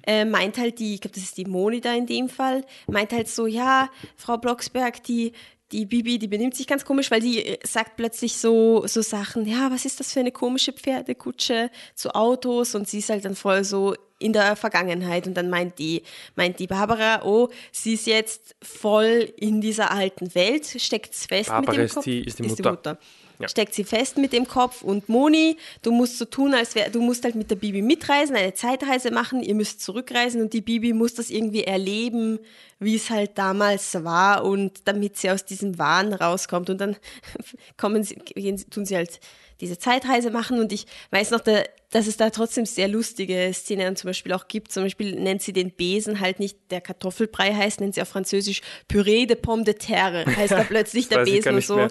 äh, 0.06 0.26
meint 0.26 0.58
halt 0.58 0.80
die, 0.80 0.96
ich 0.96 1.02
glaube, 1.02 1.16
das 1.16 1.24
ist 1.24 1.38
die 1.38 1.46
Moni 1.46 1.82
da 1.82 1.94
in 1.94 2.06
dem 2.08 2.30
Fall, 2.30 2.66
meint 2.88 3.12
halt 3.14 3.28
so, 3.30 3.46
ja, 3.48 3.90
Frau 4.16 4.38
Blocksberg, 4.38 5.04
die, 5.04 5.34
die 5.72 5.86
Bibi, 5.86 6.18
die 6.18 6.28
benimmt 6.28 6.56
sich 6.56 6.65
ganz 6.65 6.86
komisch, 6.86 7.12
weil 7.12 7.20
die 7.22 7.46
äh, 7.46 7.58
sagt 7.65 7.98
plötzlich 7.98 8.38
so, 8.38 8.88
so 8.88 9.02
Sachen, 9.02 9.46
ja, 9.46 9.70
was 9.70 9.86
ist 9.86 10.00
das 10.00 10.13
für 10.13 10.22
eine 10.22 10.32
komische 10.32 10.72
Pferdekutsche 10.74 11.70
zu 11.94 12.15
Autos? 12.15 12.74
Und 12.76 12.88
sie 12.88 13.00
ist 13.00 13.10
halt 13.10 13.26
dann 13.26 13.36
voll 13.36 13.63
so 13.63 13.94
in 14.20 14.34
der 14.34 14.56
Vergangenheit. 14.56 15.28
Und 15.28 15.36
dann 15.36 15.50
meint 15.50 15.78
die, 15.78 16.02
meint 16.36 16.58
die 16.60 16.68
Barbara, 16.68 17.22
oh, 17.24 17.50
sie 17.72 17.94
ist 17.94 18.08
jetzt 18.08 18.56
voll 18.63 19.32
in 19.38 19.62
dieser 19.62 19.91
alten 19.91 20.34
Welt, 20.34 20.65
steckt's 20.65 21.26
fest 21.26 21.50
Barbara 21.50 21.72
mit 21.72 21.78
dem 21.80 21.86
ist 21.86 21.94
Kopf. 21.96 22.04
die- 22.06 22.24
ist 22.24 22.39
die 22.39 22.63
Mutter. 22.63 22.98
Ja. 23.39 23.47
Steckt 23.47 23.76
sie 23.76 23.84
fest 23.84 24.17
mit 24.17 24.34
dem 24.34 24.47
Kopf. 24.47 24.82
Und 24.82 25.10
Moni, 25.10 25.58
du 25.84 25.91
musst 25.91 26.17
so 26.17 26.26
tun, 26.26 26.54
als 26.54 26.73
wär, 26.73 26.89
du 26.89 27.02
musst 27.02 27.23
halt 27.23 27.36
mit 27.36 27.52
der 27.52 27.56
Bibi 27.56 27.82
mitreisen, 27.82 28.36
eine 28.36 28.54
Zeitreise 28.54 29.12
machen, 29.12 29.43
ihr 29.43 29.54
müsst 29.54 29.82
zurückreisen 29.82 30.41
und 30.41 30.54
die 30.54 30.62
Bibi 30.62 30.93
muss 30.93 31.13
das 31.13 31.30
irgendwie 31.30 31.63
erleben, 31.63 32.39
wie 32.80 32.95
es 32.95 33.10
halt 33.10 33.38
damals 33.38 34.04
war 34.04 34.43
und 34.43 34.88
damit 34.88 35.17
sie 35.17 35.30
aus 35.30 35.45
diesem 35.45 35.78
Wahn 35.78 36.13
rauskommt. 36.13 36.69
Und 36.69 36.82
dann 36.82 36.95
kommen 37.78 38.04
sie, 38.04 38.15
gehen, 38.15 38.63
tun 38.69 38.86
sie 38.86 38.95
halt 38.95 39.19
diese 39.62 39.78
Zeitreise 39.80 40.30
machen 40.32 40.60
und 40.60 40.72
ich 40.72 40.86
weiß 41.12 41.32
noch, 41.32 41.39
da, 41.41 41.63
dass 41.89 42.06
es 42.08 42.17
da 42.17 42.30
trotzdem 42.30 42.65
sehr 42.65 42.88
lustige 42.88 43.50
Szenen 43.54 43.96
zum 43.96 44.10
Beispiel 44.10 44.34
auch 44.34 44.48
gibt. 44.48 44.72
Zum 44.72 44.84
Beispiel 44.84 45.15
nennt 45.20 45.41
sie 45.41 45.54
den 45.54 45.72
Besen 45.72 46.20
halt 46.20 46.39
nicht 46.39 46.58
der 46.70 46.82
Kartoffelbrei 46.82 47.54
heißt, 47.54 47.80
nennt 47.80 47.96
sie 47.96 48.02
auf 48.02 48.10
Französisch 48.10 48.62
Purée 48.91 49.26
de 49.26 49.36
Pomme 49.36 49.63
de 49.63 49.74
Terre, 49.74 50.26
heißt 50.36 50.52
da 50.52 50.63
plötzlich 50.63 51.08
der 51.08 51.24
Besen 51.24 51.56
und 51.56 51.63
so. 51.65 51.76
mehr. 51.78 51.88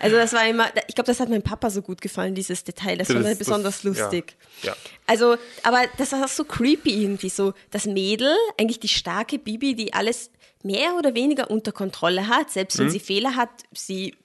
Also 0.00 0.16
das 0.16 0.32
war 0.32 0.46
immer, 0.48 0.66
ich 0.88 0.94
glaube, 0.94 1.06
das 1.06 1.20
hat 1.20 1.28
meinem 1.28 1.42
Papa 1.42 1.70
so 1.70 1.80
gut 1.82 2.00
gefallen, 2.00 2.34
dieses 2.34 2.64
Detail. 2.64 2.96
Das 2.98 3.08
das- 3.08 3.38
besonders 3.38 3.82
das- 3.82 3.84
lustig. 3.84 4.36
ja, 4.62 4.70
ja. 4.70 4.76
Also, 5.06 5.36
aber 5.62 5.82
das 5.98 6.12
war 6.12 6.26
so 6.28 6.44
creepy 6.44 7.02
irgendwie 7.02 7.28
so. 7.28 7.54
Das 7.70 7.86
Mädel, 7.86 8.34
eigentlich 8.58 8.80
die 8.80 8.88
starke 8.88 9.38
Bibi, 9.38 9.74
die 9.76 9.92
alles 9.94 10.30
mehr 10.64 10.96
oder 10.98 11.14
weniger 11.14 11.48
unter 11.50 11.70
Kontrolle 11.70 12.26
hat, 12.26 12.50
selbst 12.50 12.78
wenn 12.78 12.90
sie 12.90 12.98
Fehler 12.98 13.36
hat, 13.36 13.50
sie, 13.72 14.16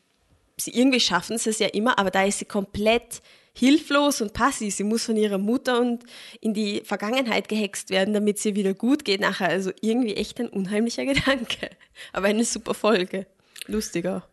sie 0.65 0.71
irgendwie 0.71 1.00
schaffen 1.00 1.38
sie 1.38 1.50
es 1.50 1.60
ja 1.60 1.67
immer, 1.67 1.97
aber 1.97 2.12
da 2.12 2.24
ist 2.24 2.39
sie 2.39 2.45
komplett 2.45 3.21
hilflos 3.54 4.21
und 4.21 4.34
passiv. 4.34 4.74
Sie 4.74 4.84
muss 4.84 5.06
von 5.06 5.17
ihrer 5.17 5.38
Mutter 5.38 5.80
und 5.80 6.04
in 6.39 6.54
die 6.54 6.82
Vergangenheit 6.84 7.50
gehext 7.50 7.89
werden, 7.89 8.13
damit 8.13 8.43
ihr 8.45 8.56
wieder 8.56 8.74
gut 8.74 9.06
geht 9.06 9.21
nachher. 9.21 9.50
Also 9.50 9.71
irgendwie 9.82 10.15
echt 10.15 10.39
ein 10.39 10.47
unheimlicher 10.47 11.06
Gedanke. 11.13 11.69
Aber 12.13 12.28
eine 12.28 12.45
super 12.45 12.74
Folge. 12.74 13.28
Lustiger. 13.67 14.24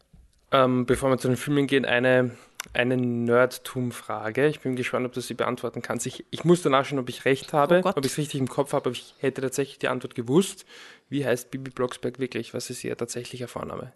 Ähm, 0.50 0.86
bevor 0.86 1.10
wir 1.10 1.18
zu 1.18 1.28
den 1.28 1.36
Filmen 1.36 1.66
gehen, 1.66 1.84
eine, 1.84 2.30
eine 2.72 2.96
Nerdtum-Frage. 2.96 4.46
Ich 4.46 4.60
bin 4.60 4.76
gespannt, 4.76 5.04
ob 5.04 5.12
du 5.12 5.20
sie 5.20 5.34
beantworten 5.34 5.82
kannst. 5.82 6.06
Ich, 6.06 6.24
ich 6.30 6.44
muss 6.44 6.62
danach 6.62 6.86
schauen, 6.86 6.98
ob 6.98 7.08
ich 7.08 7.24
recht 7.24 7.52
habe, 7.52 7.82
Oh 7.84 7.90
ob 7.90 8.04
ich 8.04 8.12
es 8.12 8.18
richtig 8.18 8.40
im 8.40 8.48
Kopf 8.48 8.72
habe, 8.72 8.86
aber 8.86 8.96
ich 8.96 9.14
hätte 9.18 9.42
tatsächlich 9.42 9.78
die 9.78 9.88
Antwort 9.88 10.14
gewusst. 10.14 10.64
Wie 11.10 11.26
heißt 11.26 11.50
Bibi 11.50 11.70
Blocksberg 11.70 12.18
wirklich? 12.18 12.54
Was 12.54 12.70
ist 12.70 12.82
ihr 12.84 12.96
tatsächlicher 12.96 13.48
Vorname? 13.48 13.92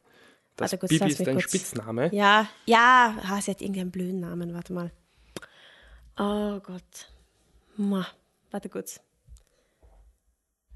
Das 0.56 0.72
Warte 0.72 0.78
kurz, 0.78 0.90
Bibi 0.90 1.10
ist 1.10 1.18
mich 1.18 1.28
ein 1.28 1.34
kurz- 1.36 1.44
Spitzname. 1.48 2.10
Ja, 2.14 2.48
ja, 2.66 3.16
ah, 3.28 3.40
sie 3.40 3.50
hat 3.50 3.60
irgendeinen 3.60 3.90
blöden 3.90 4.20
Namen, 4.20 4.54
warte 4.54 4.72
mal. 4.72 4.90
Oh 6.18 6.60
Gott. 6.60 7.08
Ma, 7.76 8.06
warte 8.50 8.68
kurz. 8.68 9.00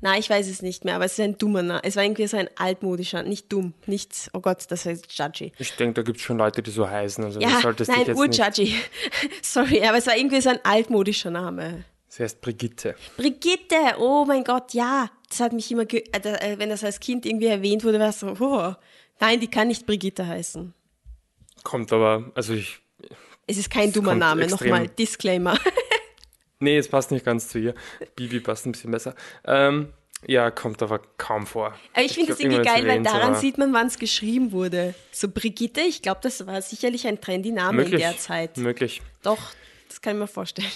Na, 0.00 0.18
ich 0.18 0.28
weiß 0.28 0.46
es 0.48 0.60
nicht 0.60 0.84
mehr, 0.84 0.94
aber 0.96 1.06
es 1.06 1.12
ist 1.12 1.20
ein 1.20 1.38
dummer 1.38 1.62
Name. 1.62 1.80
Es 1.82 1.96
war 1.96 2.04
irgendwie 2.04 2.26
so 2.26 2.36
ein 2.36 2.50
altmodischer, 2.56 3.22
nicht 3.22 3.50
dumm, 3.50 3.72
nicht, 3.86 4.30
oh 4.34 4.40
Gott, 4.40 4.64
das 4.68 4.84
heißt 4.84 5.10
judgy. 5.10 5.52
Ich 5.58 5.74
denke, 5.76 5.94
da 5.94 6.02
gibt 6.02 6.18
es 6.18 6.22
schon 6.22 6.36
Leute, 6.36 6.62
die 6.62 6.70
so 6.70 6.88
heißen. 6.88 7.24
Also 7.24 7.40
Ja, 7.40 7.60
nein, 7.88 8.14
urjudgy. 8.14 8.74
Sorry, 9.42 9.82
aber 9.86 9.96
es 9.98 10.06
war 10.06 10.16
irgendwie 10.16 10.40
so 10.40 10.50
ein 10.50 10.60
altmodischer 10.64 11.30
Name. 11.30 11.84
Sie 12.08 12.22
heißt 12.22 12.40
Brigitte. 12.40 12.94
Brigitte, 13.16 13.76
oh 13.98 14.24
mein 14.26 14.44
Gott, 14.44 14.74
ja. 14.74 15.10
Das 15.28 15.40
hat 15.40 15.52
mich 15.52 15.70
immer, 15.72 15.86
ge 15.86 16.04
äh, 16.12 16.52
äh, 16.52 16.58
wenn 16.58 16.68
das 16.68 16.84
als 16.84 17.00
Kind 17.00 17.24
irgendwie 17.26 17.46
erwähnt 17.46 17.82
wurde, 17.82 17.98
war 17.98 18.10
es 18.10 18.20
so, 18.20 18.28
oh, 18.38 18.74
nein, 19.20 19.40
die 19.40 19.48
kann 19.48 19.68
nicht 19.68 19.86
Brigitte 19.86 20.26
heißen. 20.26 20.72
Kommt 21.62 21.92
aber, 21.92 22.30
also 22.34 22.54
ich. 22.54 22.78
Es 23.46 23.58
ist 23.58 23.70
kein 23.70 23.92
dummer 23.92 24.14
Name, 24.14 24.44
extrem- 24.44 24.70
nochmal, 24.70 24.88
Disclaimer. 24.88 25.58
Nee, 26.58 26.78
es 26.78 26.88
passt 26.88 27.10
nicht 27.10 27.22
ganz 27.24 27.48
zu 27.48 27.58
ihr. 27.58 27.74
Bibi 28.14 28.40
passt 28.40 28.64
ein 28.64 28.72
bisschen 28.72 28.90
besser. 28.90 29.14
Ähm, 29.44 29.92
ja, 30.26 30.50
kommt 30.50 30.82
aber 30.82 31.00
kaum 31.18 31.46
vor. 31.46 31.74
Aber 31.92 32.02
ich 32.02 32.14
finde 32.14 32.32
das 32.32 32.40
irgendwie 32.40 32.62
geil, 32.62 32.82
weil 32.84 32.88
erwähnt, 32.88 33.06
daran 33.06 33.34
sieht 33.34 33.58
man, 33.58 33.74
wann 33.74 33.88
es 33.88 33.98
geschrieben 33.98 34.52
wurde. 34.52 34.94
So 35.12 35.28
Brigitte, 35.28 35.82
ich 35.82 36.00
glaube, 36.00 36.20
das 36.22 36.46
war 36.46 36.62
sicherlich 36.62 37.06
ein 37.06 37.20
trendy 37.20 37.52
Name 37.52 37.82
möglich, 37.82 37.94
in 38.02 38.08
der 38.08 38.16
Zeit. 38.16 38.56
Möglich. 38.56 39.02
Doch, 39.22 39.52
das 39.88 40.00
kann 40.00 40.16
ich 40.16 40.20
mir 40.20 40.26
vorstellen. 40.28 40.70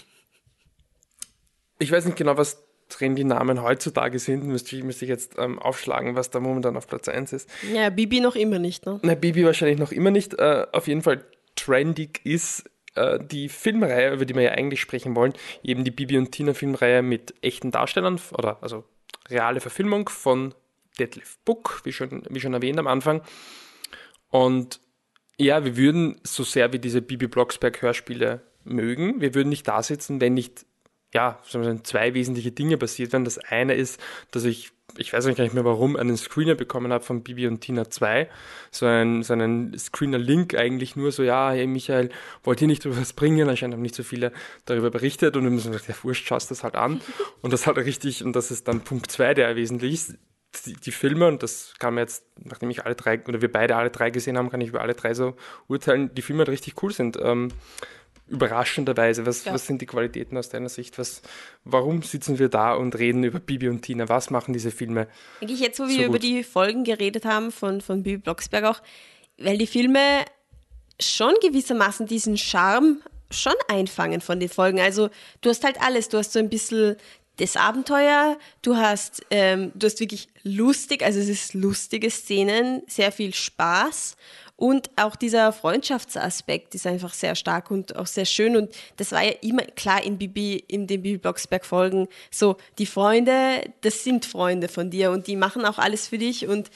Ich 1.78 1.90
weiß 1.90 2.04
nicht 2.04 2.18
genau, 2.18 2.36
was 2.36 2.62
trendy 2.90 3.24
Namen 3.24 3.62
heutzutage 3.62 4.18
sind. 4.18 4.44
Müsste 4.44 4.76
ich, 4.76 4.84
müsste 4.84 5.04
ich 5.04 5.08
jetzt 5.08 5.36
ähm, 5.38 5.58
aufschlagen, 5.58 6.16
was 6.16 6.30
da 6.30 6.40
momentan 6.40 6.76
auf 6.76 6.86
Platz 6.86 7.08
1 7.08 7.32
ist. 7.32 7.50
Ja, 7.72 7.90
Bibi 7.90 8.20
noch 8.20 8.36
immer 8.36 8.58
nicht, 8.58 8.86
ne? 8.86 9.00
Na, 9.02 9.14
Bibi 9.14 9.44
wahrscheinlich 9.44 9.78
noch 9.78 9.92
immer 9.92 10.10
nicht. 10.10 10.34
Äh, 10.34 10.66
auf 10.72 10.86
jeden 10.86 11.02
Fall 11.02 11.24
trendig 11.56 12.20
ist 12.24 12.64
äh, 12.94 13.18
die 13.22 13.48
Filmreihe, 13.48 14.12
über 14.12 14.24
die 14.24 14.34
wir 14.34 14.42
ja 14.42 14.50
eigentlich 14.52 14.80
sprechen 14.80 15.14
wollen, 15.16 15.32
eben 15.62 15.84
die 15.84 15.90
Bibi 15.90 16.18
und 16.18 16.32
Tina 16.32 16.54
Filmreihe 16.54 17.02
mit 17.02 17.34
echten 17.42 17.70
Darstellern, 17.70 18.20
oder 18.36 18.58
also 18.62 18.84
reale 19.28 19.60
Verfilmung 19.60 20.08
von 20.08 20.54
Deadlift 20.98 21.44
Book, 21.44 21.80
wie 21.84 21.92
schon, 21.92 22.22
wie 22.28 22.40
schon 22.40 22.54
erwähnt 22.54 22.78
am 22.78 22.86
Anfang. 22.86 23.22
Und 24.28 24.80
ja, 25.38 25.64
wir 25.64 25.76
würden, 25.76 26.20
so 26.22 26.42
sehr 26.42 26.72
wie 26.72 26.78
diese 26.78 27.00
Bibi 27.00 27.26
Blocksberg 27.26 27.80
Hörspiele 27.80 28.42
mögen, 28.64 29.20
wir 29.20 29.34
würden 29.34 29.48
nicht 29.48 29.66
da 29.66 29.82
sitzen, 29.82 30.20
wenn 30.20 30.34
nicht, 30.34 30.66
ja, 31.12 31.38
zwei 31.82 32.14
wesentliche 32.14 32.52
Dinge 32.52 32.76
passiert 32.76 33.12
wären. 33.12 33.24
Das 33.24 33.38
eine 33.38 33.74
ist, 33.74 34.00
dass 34.30 34.44
ich, 34.44 34.70
ich 34.96 35.12
weiß 35.12 35.24
gar 35.24 35.42
nicht 35.42 35.54
mehr 35.54 35.64
warum, 35.64 35.96
einen 35.96 36.16
Screener 36.16 36.54
bekommen 36.54 36.92
habe 36.92 37.02
von 37.02 37.22
Bibi 37.22 37.48
und 37.48 37.60
Tina 37.60 37.90
2. 37.90 38.28
So, 38.70 38.86
ein, 38.86 39.22
so 39.22 39.32
einen 39.32 39.76
Screener-Link 39.76 40.54
eigentlich 40.54 40.94
nur 40.94 41.10
so, 41.10 41.22
ja, 41.22 41.50
hey 41.50 41.66
Michael, 41.66 42.10
wollt 42.44 42.62
ihr 42.62 42.68
nicht 42.68 42.84
über 42.84 42.96
was 42.96 43.12
bringen? 43.12 43.48
Anscheinend 43.48 43.74
haben 43.74 43.82
nicht 43.82 43.96
so 43.96 44.04
viele 44.04 44.32
darüber 44.66 44.90
berichtet 44.90 45.36
und 45.36 45.42
wir 45.44 45.50
müssen 45.50 45.72
gesagt, 45.72 45.88
ja, 45.88 46.04
wurscht, 46.04 46.26
schaust 46.26 46.50
das 46.50 46.62
halt 46.62 46.76
an. 46.76 47.00
Und 47.42 47.52
das 47.52 47.66
halt 47.66 47.78
richtig, 47.78 48.22
und 48.22 48.36
das 48.36 48.50
ist 48.50 48.68
dann 48.68 48.82
Punkt 48.82 49.10
2, 49.10 49.32
der 49.32 49.56
wesentlich 49.56 49.94
ist 49.94 50.14
die, 50.66 50.74
die, 50.74 50.90
Filme, 50.90 51.28
und 51.28 51.42
das 51.42 51.74
kann 51.78 51.94
man 51.94 52.02
jetzt, 52.02 52.24
nachdem 52.36 52.70
ich 52.70 52.84
alle 52.84 52.94
drei, 52.96 53.22
oder 53.26 53.40
wir 53.40 53.50
beide 53.50 53.76
alle 53.76 53.90
drei 53.90 54.10
gesehen 54.10 54.36
haben, 54.36 54.50
kann 54.50 54.60
ich 54.60 54.68
über 54.68 54.80
alle 54.80 54.94
drei 54.94 55.14
so 55.14 55.36
urteilen, 55.68 56.12
die 56.14 56.22
Filme 56.22 56.40
halt 56.40 56.48
richtig 56.48 56.82
cool 56.82 56.92
sind. 56.92 57.16
Ähm, 57.22 57.52
überraschenderweise, 58.30 59.26
was, 59.26 59.44
ja. 59.44 59.52
was 59.52 59.66
sind 59.66 59.82
die 59.82 59.86
Qualitäten 59.86 60.36
aus 60.36 60.48
deiner 60.48 60.68
Sicht? 60.68 60.98
Was, 60.98 61.20
warum 61.64 62.02
sitzen 62.02 62.38
wir 62.38 62.48
da 62.48 62.74
und 62.74 62.98
reden 62.98 63.24
über 63.24 63.40
Bibi 63.40 63.68
und 63.68 63.82
Tina? 63.82 64.08
Was 64.08 64.30
machen 64.30 64.52
diese 64.52 64.70
Filme? 64.70 65.08
Eigentlich 65.40 65.60
jetzt, 65.60 65.80
wo 65.80 65.88
wir 65.88 65.96
so 65.96 66.02
über 66.04 66.18
die 66.18 66.44
Folgen 66.44 66.84
geredet 66.84 67.24
haben 67.24 67.50
von, 67.50 67.80
von 67.80 68.02
Bibi 68.02 68.18
Blocksberg 68.18 68.64
auch, 68.64 68.80
weil 69.38 69.58
die 69.58 69.66
Filme 69.66 70.24
schon 71.00 71.34
gewissermaßen 71.42 72.06
diesen 72.06 72.38
Charme 72.38 73.02
schon 73.30 73.54
einfangen 73.68 74.20
von 74.20 74.40
den 74.40 74.48
Folgen. 74.48 74.80
Also 74.80 75.10
du 75.40 75.50
hast 75.50 75.64
halt 75.64 75.80
alles. 75.80 76.08
Du 76.08 76.18
hast 76.18 76.32
so 76.32 76.38
ein 76.38 76.48
bisschen 76.48 76.96
das 77.36 77.56
Abenteuer. 77.56 78.38
Du 78.62 78.76
hast, 78.76 79.22
ähm, 79.30 79.72
du 79.74 79.86
hast 79.86 80.00
wirklich 80.00 80.28
lustig, 80.42 81.02
also 81.02 81.18
es 81.18 81.28
ist 81.28 81.54
lustige 81.54 82.10
Szenen, 82.10 82.82
sehr 82.86 83.12
viel 83.12 83.34
Spaß. 83.34 84.16
Und 84.60 84.90
auch 84.96 85.16
dieser 85.16 85.54
Freundschaftsaspekt 85.54 86.74
ist 86.74 86.86
einfach 86.86 87.14
sehr 87.14 87.34
stark 87.34 87.70
und 87.70 87.96
auch 87.96 88.06
sehr 88.06 88.26
schön. 88.26 88.58
Und 88.58 88.74
das 88.98 89.10
war 89.12 89.22
ja 89.22 89.32
immer 89.40 89.62
klar 89.62 90.04
in 90.04 90.18
Bibi, 90.18 90.62
in 90.68 90.86
den 90.86 91.00
Bibi 91.00 91.16
Blocksberg 91.16 91.64
Folgen. 91.64 92.08
So, 92.30 92.58
die 92.76 92.84
Freunde, 92.84 93.62
das 93.80 94.04
sind 94.04 94.26
Freunde 94.26 94.68
von 94.68 94.90
dir 94.90 95.12
und 95.12 95.28
die 95.28 95.36
machen 95.36 95.64
auch 95.64 95.78
alles 95.78 96.08
für 96.08 96.18
dich 96.18 96.46
und, 96.46 96.70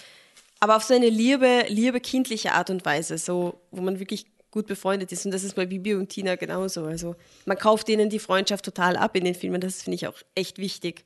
aber 0.60 0.76
auf 0.76 0.84
so 0.84 0.94
eine 0.94 1.10
liebe, 1.10 1.66
liebe 1.68 2.00
kindliche 2.00 2.52
Art 2.52 2.70
und 2.70 2.86
Weise, 2.86 3.18
so, 3.18 3.60
wo 3.70 3.82
man 3.82 4.00
wirklich 4.00 4.24
gut 4.50 4.66
befreundet 4.66 5.12
ist. 5.12 5.26
Und 5.26 5.32
das 5.34 5.44
ist 5.44 5.54
bei 5.54 5.66
Bibi 5.66 5.92
und 5.92 6.08
Tina 6.08 6.36
genauso. 6.36 6.86
Also 6.86 7.16
man 7.44 7.58
kauft 7.58 7.88
denen 7.88 8.08
die 8.08 8.18
Freundschaft 8.18 8.64
total 8.64 8.96
ab 8.96 9.14
in 9.14 9.24
den 9.24 9.34
Filmen. 9.34 9.60
Das 9.60 9.82
finde 9.82 9.96
ich 9.96 10.06
auch 10.06 10.16
echt 10.34 10.56
wichtig. 10.56 11.04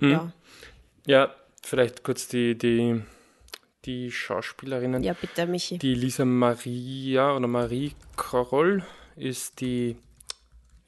Hm. 0.00 0.10
Ja. 0.12 0.32
ja, 1.06 1.34
vielleicht 1.62 2.04
kurz 2.04 2.26
die, 2.26 2.56
die, 2.56 3.02
die 3.86 4.10
Schauspielerinnen. 4.10 5.02
Ja, 5.02 5.14
bitte, 5.14 5.46
Michi. 5.46 5.78
Die 5.78 5.94
Lisa 5.94 6.24
Maria 6.24 7.34
oder 7.34 7.46
Marie 7.46 7.92
Korol 8.16 8.84
ist 9.16 9.60
die 9.60 9.96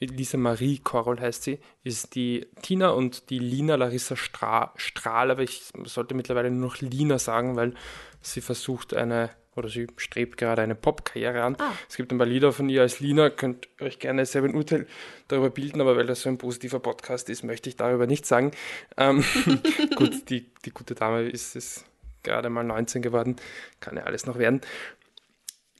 Lisa 0.01 0.39
Marie 0.39 0.79
Korol 0.79 1.21
heißt 1.21 1.43
sie, 1.43 1.59
ist 1.83 2.15
die 2.15 2.47
Tina 2.63 2.91
und 2.91 3.31
die 3.31 3.39
Lina 3.39 3.75
Larissa 3.75 4.15
Stra 4.15 4.73
Strahl, 4.77 5.31
aber 5.31 5.43
ich 5.43 5.63
sollte 5.85 6.15
mittlerweile 6.15 6.51
nur 6.51 6.69
noch 6.69 6.81
Lina 6.81 7.19
sagen, 7.19 7.57
weil 7.57 7.75
sie 8.21 8.41
versucht 8.41 8.95
eine 8.95 9.31
oder 9.57 9.69
sie 9.69 9.89
strebt 9.97 10.37
gerade 10.37 10.63
eine 10.63 10.77
Popkarriere 10.77 11.43
an. 11.43 11.57
Ah. 11.59 11.73
Es 11.89 11.97
gibt 11.97 12.13
ein 12.13 12.19
paar 12.19 12.29
Lieder 12.29 12.53
von 12.53 12.69
ihr 12.69 12.83
als 12.83 13.01
Lina, 13.01 13.29
könnt 13.29 13.69
euch 13.81 13.99
gerne 13.99 14.25
selber 14.25 14.47
ein 14.47 14.55
Urteil 14.55 14.87
darüber 15.27 15.51
bilden, 15.51 15.81
aber 15.81 15.97
weil 15.97 16.07
das 16.07 16.23
so 16.23 16.29
ein 16.29 16.39
positiver 16.39 16.79
Podcast 16.79 17.29
ist, 17.29 17.43
möchte 17.43 17.69
ich 17.69 17.75
darüber 17.75 18.07
nichts 18.07 18.29
sagen. 18.29 18.53
Ähm, 18.97 19.25
gut, 19.97 20.31
die, 20.31 20.53
die 20.65 20.71
gute 20.71 20.95
Dame 20.95 21.29
ist, 21.29 21.57
ist 21.57 21.85
gerade 22.23 22.51
mal 22.51 22.65
19 22.65 23.03
geworden, 23.03 23.37
kann 23.81 23.97
ja 23.97 24.05
alles 24.05 24.27
noch 24.27 24.39
werden. 24.39 24.61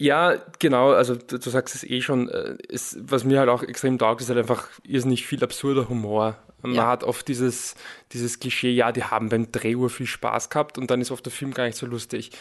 Ja, 0.01 0.37
genau, 0.61 0.93
also 0.93 1.17
du, 1.17 1.39
du 1.39 1.51
sagst 1.51 1.75
es 1.75 1.83
eh 1.83 2.01
schon, 2.03 2.29
ist, 2.29 2.97
äh, 2.97 3.01
was 3.03 3.25
mir 3.25 3.41
halt 3.41 3.49
auch 3.49 3.65
extrem 3.65 3.99
taugt, 3.99 4.21
ist 4.21 4.29
halt 4.29 4.39
einfach 4.39 4.69
irrsinnig 4.85 5.27
viel 5.27 5.43
absurder 5.43 5.89
Humor. 5.89 6.37
Man 6.63 6.75
ja. 6.75 6.87
hat 6.87 7.05
oft 7.05 7.29
dieses, 7.29 7.75
dieses 8.13 8.41
Klischee, 8.41 8.73
ja, 8.73 8.93
die 8.93 9.05
haben 9.05 9.29
beim 9.29 9.53
Drehur 9.53 9.91
viel 9.91 10.07
Spaß 10.07 10.51
gehabt 10.51 10.79
und 10.79 10.91
dann 10.91 11.01
ist 11.01 11.11
oft 11.11 11.25
der 11.25 11.33
Film 11.33 11.55
gar 11.55 11.67
nicht 11.67 11.77
so 11.77 11.87
lustig 11.87 12.33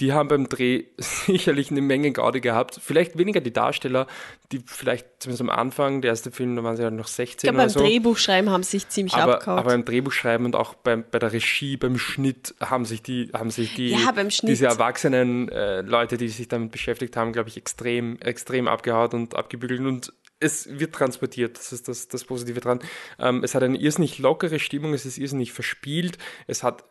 die 0.00 0.12
haben 0.12 0.28
beim 0.28 0.48
Dreh 0.48 0.84
sicherlich 0.98 1.70
eine 1.70 1.82
Menge 1.82 2.12
Gaudi 2.12 2.40
gehabt. 2.40 2.80
Vielleicht 2.82 3.18
weniger 3.18 3.40
die 3.40 3.52
Darsteller, 3.52 4.06
die 4.50 4.62
vielleicht 4.64 5.06
zumindest 5.18 5.42
am 5.42 5.50
Anfang, 5.50 6.00
der 6.00 6.10
erste 6.10 6.30
Film, 6.30 6.56
da 6.56 6.64
waren 6.64 6.76
sie 6.76 6.82
ja 6.82 6.90
noch 6.90 7.06
16 7.06 7.46
ja, 7.46 7.52
oder 7.52 7.62
beim 7.62 7.68
so. 7.68 7.80
Drehbuchschreiben 7.80 8.50
haben 8.50 8.62
sie 8.62 8.78
sich 8.78 8.88
ziemlich 8.88 9.14
aber, 9.14 9.34
abgehauen. 9.34 9.58
Aber 9.58 9.70
beim 9.70 9.84
Drehbuchschreiben 9.84 10.46
und 10.46 10.56
auch 10.56 10.74
beim, 10.74 11.04
bei 11.10 11.18
der 11.18 11.32
Regie, 11.32 11.76
beim 11.76 11.98
Schnitt 11.98 12.54
haben 12.60 12.84
sich 12.84 13.02
die, 13.02 13.30
haben 13.34 13.50
sich 13.50 13.74
die, 13.74 13.90
ja, 13.90 14.12
diese 14.42 14.66
erwachsenen 14.66 15.48
äh, 15.50 15.82
Leute, 15.82 16.16
die 16.16 16.28
sich 16.28 16.48
damit 16.48 16.72
beschäftigt 16.72 17.16
haben, 17.16 17.32
glaube 17.32 17.48
ich, 17.48 17.56
extrem, 17.56 18.18
extrem 18.20 18.68
abgehaut 18.68 19.14
und 19.14 19.36
abgebügelt 19.36 19.80
und 19.80 20.12
es 20.40 20.78
wird 20.78 20.94
transportiert, 20.94 21.58
das 21.58 21.72
ist 21.72 21.88
das, 21.88 22.08
das 22.08 22.24
Positive 22.24 22.60
dran. 22.60 22.80
Ähm, 23.18 23.44
es 23.44 23.54
hat 23.54 23.62
eine 23.62 23.78
irrsinnig 23.78 24.18
lockere 24.18 24.58
Stimmung, 24.58 24.94
es 24.94 25.06
ist 25.06 25.18
irrsinnig 25.18 25.52
verspielt, 25.52 26.18
es 26.46 26.62
hat 26.62 26.84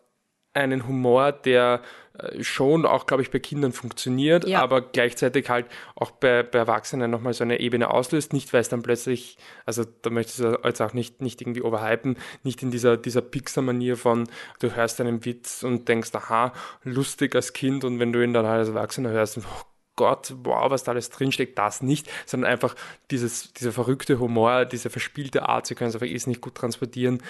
einen 0.53 0.87
Humor, 0.87 1.31
der 1.31 1.81
äh, 2.17 2.43
schon 2.43 2.85
auch, 2.85 3.05
glaube 3.05 3.21
ich, 3.21 3.29
bei 3.29 3.39
Kindern 3.39 3.71
funktioniert, 3.71 4.47
ja. 4.47 4.61
aber 4.61 4.81
gleichzeitig 4.81 5.49
halt 5.49 5.67
auch 5.95 6.11
bei, 6.11 6.43
bei 6.43 6.59
Erwachsenen 6.59 7.11
nochmal 7.11 7.33
so 7.33 7.43
eine 7.43 7.59
Ebene 7.59 7.91
auslöst. 7.91 8.33
Nicht, 8.33 8.51
weil 8.51 8.61
es 8.61 8.69
dann 8.69 8.81
plötzlich, 8.81 9.37
also 9.65 9.83
da 10.01 10.09
möchte 10.09 10.31
ich 10.31 10.65
jetzt 10.65 10.81
auch 10.81 10.93
nicht, 10.93 11.21
nicht 11.21 11.41
irgendwie 11.41 11.61
overhypen, 11.61 12.17
nicht 12.43 12.63
in 12.63 12.71
dieser, 12.71 12.97
dieser 12.97 13.21
Pixar-Manier 13.21 13.95
von, 13.95 14.27
du 14.59 14.75
hörst 14.75 14.99
einen 14.99 15.23
Witz 15.23 15.63
und 15.63 15.87
denkst, 15.87 16.09
aha, 16.13 16.53
lustig 16.83 17.35
als 17.35 17.53
Kind 17.53 17.83
und 17.83 17.99
wenn 17.99 18.11
du 18.11 18.23
ihn 18.23 18.33
dann 18.33 18.47
halt 18.47 18.59
als 18.59 18.69
Erwachsener 18.69 19.11
hörst, 19.11 19.37
oh 19.37 19.68
Gott, 19.99 20.33
wow, 20.43 20.71
was 20.71 20.85
da 20.85 20.93
alles 20.93 21.09
drinsteckt, 21.09 21.57
das 21.57 21.81
nicht, 21.81 22.09
sondern 22.25 22.49
einfach 22.49 22.73
dieses, 23.11 23.51
dieser 23.51 23.73
verrückte 23.73 24.17
Humor, 24.17 24.63
diese 24.63 24.89
verspielte 24.89 25.49
Art, 25.49 25.67
sie 25.67 25.75
können 25.75 25.89
es 25.89 25.95
einfach 25.95 26.07
eh 26.07 26.29
nicht 26.29 26.39
gut 26.39 26.55
transportieren, 26.55 27.21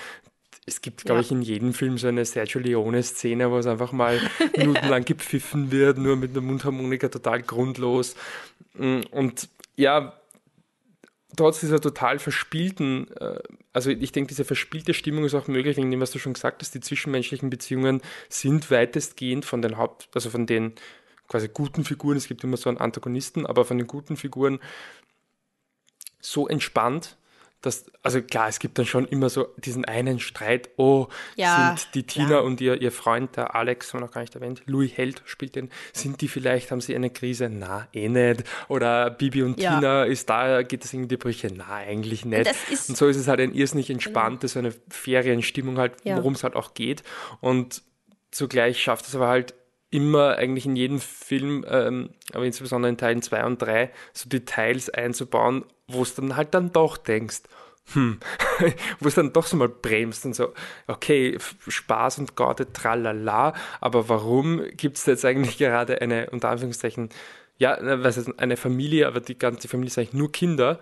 es 0.67 0.84
gibt, 0.84 1.03
glaube 1.03 1.21
ja. 1.21 1.25
ich, 1.25 1.32
in 1.32 1.41
jedem 1.41 1.73
Film 1.73 1.97
so 1.97 2.08
eine 2.08 2.23
Sergio 2.25 2.62
Leone-Szene, 2.62 3.49
wo 3.49 3.58
es 3.58 3.65
einfach 3.65 3.91
mal 3.91 4.21
minutenlang 4.55 5.03
gepfiffen 5.03 5.71
wird, 5.71 5.97
nur 5.97 6.15
mit 6.15 6.29
einer 6.29 6.41
Mundharmonika 6.41 7.08
total 7.08 7.41
grundlos. 7.41 8.15
Und 8.75 9.49
ja, 9.77 10.13
trotz 11.36 11.62
dieser 11.62 11.82
total 11.82 12.19
verspielten, 12.19 13.10
äh, 13.19 13.39
also 13.73 13.89
ich 13.89 14.12
denke, 14.12 14.29
diese 14.29 14.45
verspielte 14.45 14.93
Stimmung 14.93 15.25
ist 15.25 15.34
auch 15.34 15.47
möglich, 15.47 15.77
wegen 15.77 15.89
dem, 15.89 16.01
was 16.01 16.12
du 16.12 16.19
schon 16.19 16.34
gesagt 16.34 16.62
hast, 16.62 16.75
die 16.75 16.82
zwischenmenschlichen 16.82 17.49
Beziehungen 17.49 18.01
sind 18.29 18.69
weitestgehend 18.69 19.45
von 19.45 19.63
den 19.63 19.77
Haupt, 19.77 20.10
also 20.13 20.29
von 20.29 20.45
den 20.45 20.73
quasi 21.30 21.48
guten 21.48 21.86
Figuren, 21.86 22.18
es 22.18 22.28
gibt 22.28 22.44
immer 22.44 22.58
so 22.58 22.70
einen 22.70 22.80
Antagonisten, 22.80 23.46
aber 23.46 23.63
von 23.63 23.78
den 23.78 23.88
guten 23.88 24.18
Figuren 24.18 24.60
so 26.20 26.48
entspannt, 26.48 27.15
dass, 27.62 27.92
also 28.04 28.22
klar, 28.22 28.48
es 28.48 28.60
gibt 28.60 28.78
dann 28.78 28.86
schon 28.86 29.06
immer 29.06 29.30
so 29.30 29.50
diesen 29.58 29.84
einen 29.84 30.20
Streit, 30.20 30.70
oh, 30.78 31.08
ja, 31.36 31.76
sind 31.78 31.94
die 31.94 32.04
Tina 32.04 32.28
klar. 32.28 32.44
und 32.46 32.62
ihr, 32.62 32.82
ihr 32.82 32.92
Freund, 32.92 33.36
der 33.36 33.54
Alex, 33.54 33.94
haben 33.94 34.00
wir 34.00 34.06
noch 34.06 34.13
gar 34.13 34.22
nicht 34.22 34.34
erwähnt, 34.34 34.63
Louis 34.65 34.96
Held 34.96 35.22
spielt 35.26 35.56
den, 35.56 35.70
sind 35.92 36.22
die 36.22 36.30
vielleicht, 36.30 36.72
haben 36.72 36.80
sie 36.80 36.96
eine 36.96 37.10
Krise? 37.10 37.50
Na, 37.50 37.89
eh 37.92 38.08
nicht. 38.08 38.46
Oder 38.70 39.10
Bibi 39.10 39.44
und 39.44 39.60
ja. 39.60 39.76
Tina, 39.76 40.04
ist 40.06 40.30
da, 40.30 40.63
geht 40.63 40.86
es 40.86 40.94
irgendwie 40.94 41.10
die 41.10 41.18
Brüche? 41.18 41.50
Na, 41.54 41.76
eigentlich 41.76 42.24
nicht. 42.24 42.48
Und, 42.48 42.89
und, 42.89 42.98
so 42.98 43.08
ist 43.08 43.18
es 43.18 43.28
halt 43.28 43.42
ein 43.42 43.54
irrsinnig 43.54 43.89
entspanntes, 43.89 44.54
so 44.54 44.60
eine 44.60 44.74
Ferienstimmung 44.89 45.78
halt, 45.78 45.94
ja. 46.06 46.15
worum 46.15 46.34
es 46.34 46.44
halt 46.44 46.56
auch 46.56 46.74
geht. 46.74 47.04
Und 47.42 47.84
zugleich 48.32 48.82
schafft 48.82 49.06
es 49.06 49.15
aber 49.15 49.28
halt 49.28 49.54
immer 49.91 50.38
eigentlich 50.38 50.65
in 50.65 50.75
jedem 50.75 50.99
Film, 50.99 51.65
ähm, 51.67 52.10
aber 52.34 52.45
insbesondere 52.45 52.89
in 52.89 52.97
Teilen 52.97 53.21
2 53.21 53.45
und 53.45 53.62
3, 53.62 53.91
so 54.13 54.30
Details 54.30 54.89
einzubauen, 54.89 55.65
wo 55.88 56.04
es 56.04 56.15
dann 56.15 56.36
halt 56.36 56.54
dann 56.54 56.71
doch 56.71 56.97
denkst, 56.97 57.41
hm, 57.93 58.19
wo 58.99 59.08
es 59.08 59.15
dann 59.15 59.34
doch 59.34 59.47
so 59.47 59.58
mal 59.58 59.69
bremst 59.69 60.25
und 60.25 60.36
so, 60.36 60.54
okay, 60.88 61.38
Spaß 61.67 62.19
und 62.19 62.36
Gaude, 62.36 62.71
tralala, 62.71 63.54
aber 63.82 64.10
warum 64.10 64.62
gibt 64.78 64.97
es 64.97 65.06
jetzt 65.06 65.25
eigentlich 65.25 65.58
gerade 65.58 66.02
eine, 66.02 66.30
unter 66.30 66.49
Anführungszeichen, 66.49 67.10
ja, 67.58 67.78
was 67.82 68.17
ist 68.17 68.39
eine 68.39 68.58
Familie, 68.58 69.08
aber 69.08 69.19
die 69.19 69.38
ganze 69.38 69.67
Familie 69.67 69.89
ist 69.89 69.97
eigentlich 69.97 70.13
nur 70.13 70.32
Kinder 70.32 70.80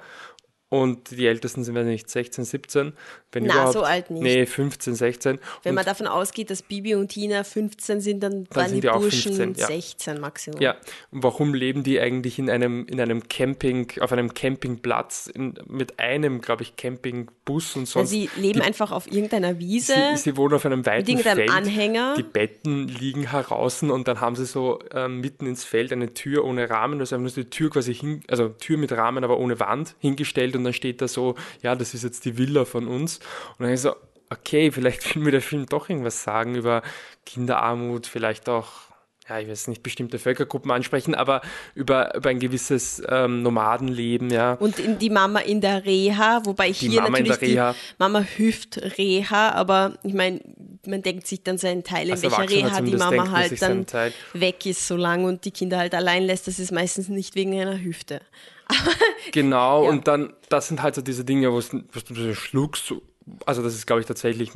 und 0.70 1.12
die 1.12 1.26
Ältesten 1.26 1.64
sind, 1.64 1.76
weiß 1.76 1.86
nicht, 1.86 2.10
16, 2.10 2.44
17. 2.44 2.94
Wenn 3.32 3.46
Na, 3.46 3.54
überhaupt. 3.54 3.74
so 3.74 3.84
alt 3.84 4.10
nicht. 4.10 4.22
Nee, 4.22 4.46
15, 4.46 4.96
16. 4.96 5.40
Wenn 5.64 5.70
und, 5.70 5.76
man 5.76 5.86
davon 5.86 6.08
ausgeht, 6.08 6.50
dass 6.50 6.62
Bibi 6.62 6.96
und 6.96 7.08
Tina 7.08 7.46
15 7.46 8.02
sind, 8.02 8.22
dann, 8.22 8.48
waren 8.52 8.70
sind 8.70 8.84
die 8.84 8.88
die 8.88 8.88
Burschen 8.88 9.34
15, 9.34 9.56
ja. 9.56 9.68
16 9.68 10.20
Maximum. 10.20 10.62
ja, 10.62 10.76
und 11.12 11.24
warum 11.24 11.54
leben 11.54 11.84
die 11.84 12.02
eigentlich 12.02 12.38
in 12.38 12.50
einem, 12.50 12.86
in 12.88 13.00
einem 13.00 13.30
Camping, 13.30 13.94
auf 14.02 14.12
einem 14.12 14.34
Campingplatz 14.34 15.28
in, 15.34 15.54
mit 15.68 16.00
einem, 16.00 16.42
glaube 16.42 16.64
ich, 16.64 16.76
Campingbus 16.76 17.78
und 17.78 17.86
sonst. 17.86 18.10
sie 18.10 18.30
leben 18.36 18.60
die, 18.60 18.66
einfach 18.66 18.92
auf 18.92 19.10
irgendeiner 19.10 19.60
Wiese. 19.60 19.94
Sie, 20.16 20.32
sie 20.32 20.38
wohnen 20.38 20.56
auf 20.56 20.66
einem 20.66 20.86
weiten 20.86 21.10
irgendeinem 21.10 21.38
Feld. 21.38 21.52
Anhänger. 21.52 22.16
Die 22.18 22.24
Betten 22.24 22.90
liegen 22.90 23.30
heraus 23.30 23.84
und 23.84 24.08
dann 24.08 24.20
haben 24.20 24.36
sie 24.36 24.46
so 24.46 24.80
ähm, 24.94 25.22
mitten 25.22 25.46
ins 25.46 25.64
Feld 25.64 25.94
eine 25.94 26.14
Tür 26.14 26.44
ohne 26.44 26.70
Rahmen, 26.70 27.00
also 27.00 27.16
haben 27.16 27.24
nur 27.24 27.30
so 27.30 27.42
die 27.42 27.50
Tür 27.50 27.70
quasi 27.70 27.94
hin, 27.94 28.22
also 28.28 28.50
Tür 28.50 28.78
mit 28.78 28.92
Rahmen, 28.92 29.24
aber 29.24 29.40
ohne 29.40 29.62
Wand 29.62 29.96
hingestellt 30.00 30.57
und 30.58 30.64
dann 30.64 30.74
steht 30.74 31.02
da 31.02 31.08
so, 31.08 31.36
ja, 31.62 31.76
das 31.76 31.94
ist 31.94 32.04
jetzt 32.04 32.26
die 32.26 32.38
Villa 32.38 32.66
von 32.66 32.88
uns. 32.88 33.20
Und 33.58 33.66
dann 33.66 33.74
ist 33.74 33.84
so, 33.84 33.96
okay, 34.30 34.72
vielleicht 34.72 35.16
will 35.16 35.24
mir 35.24 35.32
der 35.32 35.42
Film 35.42 35.66
doch 35.66 35.90
irgendwas 35.90 36.24
sagen 36.24 36.56
über 36.56 36.82
Kinderarmut, 37.26 38.08
vielleicht 38.08 38.50
auch 38.50 38.88
ja, 39.30 39.40
ich 39.40 39.50
weiß 39.50 39.68
nicht, 39.68 39.84
bestimmte 39.84 40.20
Völkergruppen 40.20 40.72
ansprechen, 40.72 41.14
aber 41.14 41.42
über, 41.76 42.16
über 42.16 42.30
ein 42.30 42.40
gewisses 42.40 43.02
ähm, 43.10 43.42
Nomadenleben, 43.42 44.30
ja. 44.30 44.54
Und 44.54 44.80
in 44.80 45.00
die 45.00 45.10
Mama 45.10 45.40
in 45.40 45.60
der 45.60 45.86
Reha, 45.86 46.42
wobei 46.46 46.72
hier 46.72 47.02
Mama 47.02 47.18
in 47.18 47.26
natürlich 47.26 47.40
der 47.40 47.50
Reha. 47.50 47.74
die 47.74 47.96
Mama 48.00 48.22
hüft 48.22 48.80
Reha, 48.98 49.52
aber 49.52 49.98
ich 50.04 50.14
meine, 50.14 50.40
man 50.86 51.02
denkt 51.02 51.28
sich 51.28 51.44
dann 51.44 51.58
seinen 51.58 51.84
Teil, 51.84 52.08
in 52.08 52.14
Als 52.14 52.22
welcher 52.22 52.50
Reha 52.50 52.82
die 52.82 52.96
Mama 52.96 53.30
halt 53.32 53.62
dann 53.62 53.86
weg 54.34 54.66
ist 54.66 54.88
so 54.88 54.96
lang 54.96 55.26
und 55.26 55.44
die 55.44 55.52
Kinder 55.52 55.78
halt 55.78 55.94
allein 55.94 56.24
lässt. 56.24 56.48
Das 56.48 56.60
ist 56.60 56.72
meistens 56.72 57.10
nicht 57.10 57.36
wegen 57.36 57.60
einer 57.60 57.80
Hüfte. 57.80 58.22
Genau, 59.32 59.84
Ja. 59.84 59.90
und 59.90 60.08
dann, 60.08 60.34
das 60.50 60.68
sind 60.68 60.82
halt 60.82 60.96
so 60.96 61.02
diese 61.02 61.26
Dinge, 61.26 61.52
wo 61.52 61.60
du 61.62 62.36
schluckst. 62.36 62.86
so- 62.88 63.02
Also, 63.46 63.62
das 63.62 63.76
ist, 63.76 63.86
glaube 63.88 64.02
ich, 64.02 64.08
tatsächlich 64.08 64.52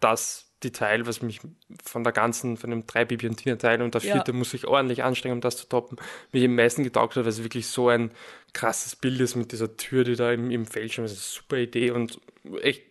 das 0.00 0.52
Detail, 0.62 1.06
was 1.06 1.20
mich 1.20 1.40
von 1.84 2.04
der 2.04 2.12
ganzen, 2.12 2.56
von 2.56 2.70
dem 2.70 2.86
drei 2.86 3.04
Bibi 3.04 3.26
und 3.28 3.36
Tina 3.36 3.56
Teil 3.56 3.82
und 3.82 3.94
der 3.94 4.02
Ja. 4.02 4.14
vierte 4.14 4.32
muss 4.32 4.50
sich 4.52 4.66
ordentlich 4.66 5.02
anstrengen, 5.02 5.34
um 5.34 5.40
das 5.40 5.56
zu 5.56 5.68
toppen, 5.68 5.98
mich 6.32 6.44
am 6.44 6.54
meisten 6.54 6.84
getaugt 6.84 7.16
hat, 7.16 7.24
weil 7.24 7.30
es 7.30 7.42
wirklich 7.42 7.66
so 7.66 7.88
ein 7.88 8.12
krasses 8.52 8.96
Bild 8.96 9.20
ist 9.20 9.34
mit 9.34 9.52
dieser 9.52 9.76
Tür, 9.76 10.04
die 10.04 10.14
da 10.16 10.32
im, 10.32 10.50
im 10.50 10.64
das 10.64 10.74
ist 10.76 10.98
eine 10.98 11.08
super 11.08 11.56
Idee 11.58 11.90
und 11.90 12.20
echt, 12.62 12.82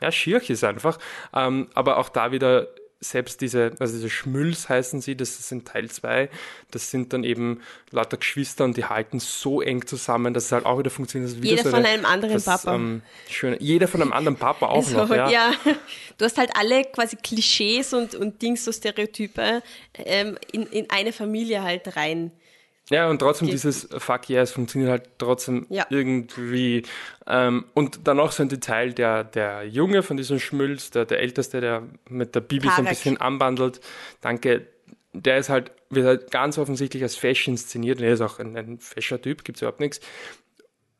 ja, 0.00 0.10
schier 0.10 0.42
ist 0.48 0.64
einfach. 0.64 0.98
Ähm, 1.34 1.68
aber 1.74 1.98
auch 1.98 2.08
da 2.08 2.32
wieder 2.32 2.68
selbst 3.02 3.40
diese, 3.40 3.72
also 3.78 3.94
diese 3.94 4.10
Schmülls 4.10 4.68
heißen 4.68 5.00
sie, 5.00 5.16
das 5.16 5.48
sind 5.48 5.66
Teil 5.66 5.90
2, 5.90 6.28
das 6.70 6.90
sind 6.90 7.14
dann 7.14 7.24
eben 7.24 7.62
lauter 7.90 8.18
Geschwister 8.18 8.64
und 8.64 8.76
die 8.76 8.84
halten 8.84 9.20
so 9.20 9.62
eng 9.62 9.86
zusammen, 9.86 10.34
dass 10.34 10.44
es 10.46 10.52
halt 10.52 10.66
auch 10.66 10.78
wieder 10.78 10.90
funktioniert. 10.90 11.34
Wieder 11.36 11.44
Jeder 11.50 11.62
so 11.62 11.70
von 11.70 11.78
eine- 11.78 11.88
einem 11.88 12.04
anderen 12.04 12.34
das, 12.34 12.44
Papa. 12.44 12.74
Ähm, 12.74 13.00
schöne, 13.28 13.56
jeder 13.58 13.88
von 13.88 14.02
einem 14.02 14.12
anderen 14.12 14.36
Papa 14.36 14.66
auch 14.66 14.76
Also, 14.86 14.98
noch, 14.98 15.10
ja. 15.10 15.52
du 16.18 16.24
hast 16.26 16.36
halt 16.36 16.50
alle 16.56 16.84
quasi 16.84 17.16
Klischees 17.16 17.94
und, 17.94 18.14
und 18.14 18.42
Dings, 18.42 18.66
so 18.66 18.72
Stereotype 18.72 19.62
ähm, 19.94 20.36
in, 20.52 20.64
in 20.66 20.90
eine 20.90 21.12
Familie 21.12 21.62
halt 21.62 21.96
rein. 21.96 22.32
Ja, 22.90 23.08
und 23.08 23.20
trotzdem 23.20 23.46
Ge- 23.46 23.52
dieses 23.54 23.88
Fuck 23.98 24.28
yeah, 24.30 24.42
es 24.42 24.50
funktioniert 24.50 24.90
halt 24.90 25.10
trotzdem 25.18 25.66
Ja. 25.70 25.86
irgendwie. 25.90 26.82
Ähm, 27.26 27.64
und 27.74 28.06
dann 28.08 28.18
auch 28.18 28.32
so 28.32 28.42
ein 28.42 28.48
Detail, 28.48 28.92
der, 28.92 29.22
der 29.24 29.64
Junge 29.66 30.02
von 30.02 30.16
diesem 30.16 30.40
Schmülz, 30.40 30.90
der, 30.90 31.04
der 31.04 31.20
Älteste, 31.20 31.60
der 31.60 31.84
mit 32.08 32.34
der 32.34 32.40
Bibi 32.40 32.66
so 32.66 32.70
ein 32.70 32.76
Tarek. 32.84 32.90
bisschen 32.90 33.16
anbandelt, 33.18 33.80
danke, 34.20 34.66
der 35.12 35.38
ist 35.38 35.48
halt, 35.50 35.70
wird 35.88 36.06
halt 36.06 36.30
ganz 36.32 36.58
offensichtlich 36.58 37.02
als 37.02 37.16
Fesch 37.16 37.46
inszeniert 37.48 37.98
und 37.98 38.04
er 38.04 38.12
ist 38.14 38.20
auch 38.20 38.38
ein, 38.40 38.56
ein 38.56 38.78
fescher 38.80 39.20
Typ, 39.22 39.44
gibt's 39.44 39.60
überhaupt 39.62 39.80
nichts. 39.80 40.00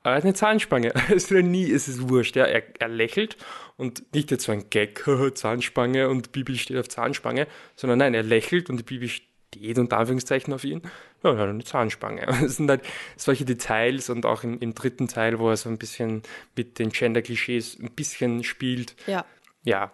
Aber 0.03 0.15
er 0.15 0.17
hat 0.17 0.25
eine 0.25 0.35
Zahnspange. 0.35 0.93
Es 1.15 1.31
ist 1.31 1.33
nie, 1.33 1.71
es 1.71 1.87
ist 1.89 2.09
wurscht. 2.09 2.35
Ja. 2.37 2.45
Er, 2.47 2.63
er 2.81 2.89
lächelt 2.89 3.37
und 3.77 4.15
nicht 4.15 4.31
jetzt 4.31 4.45
so 4.45 4.53
ein 4.53 4.71
Gag, 4.71 5.05
Zahnspange 5.35 6.09
und 6.09 6.33
Bibi 6.33 6.57
steht 6.57 6.79
auf 6.79 6.89
Zahnspange, 6.89 7.47
sondern 7.77 7.99
nein, 7.99 8.15
er 8.15 8.23
lächelt 8.23 8.71
und 8.71 8.77
die 8.79 8.83
Bibi 8.85 9.09
steht 9.09 9.79
unter 9.79 9.99
Anführungszeichen 9.99 10.55
auf 10.55 10.65
ihn. 10.65 10.83
Ja, 11.23 11.33
er 11.33 11.39
hat 11.39 11.49
eine 11.49 11.65
Zahnspange. 11.65 12.27
Es 12.45 12.57
sind 12.57 12.71
halt 12.71 12.83
solche 13.17 13.45
Details 13.45 14.11
und 14.11 14.27
auch 14.27 14.43
im, 14.43 14.59
im 14.61 14.75
dritten 14.75 15.09
Teil, 15.09 15.39
wo 15.39 15.51
er 15.51 15.57
so 15.57 15.69
ein 15.69 15.79
bisschen 15.79 16.23
mit 16.57 16.79
den 16.79 16.91
Gender-Klischees 16.91 17.79
ein 17.81 17.91
bisschen 17.91 18.45
spielt. 18.45 18.95
Ja. 19.07 19.25
Ja, 19.63 19.93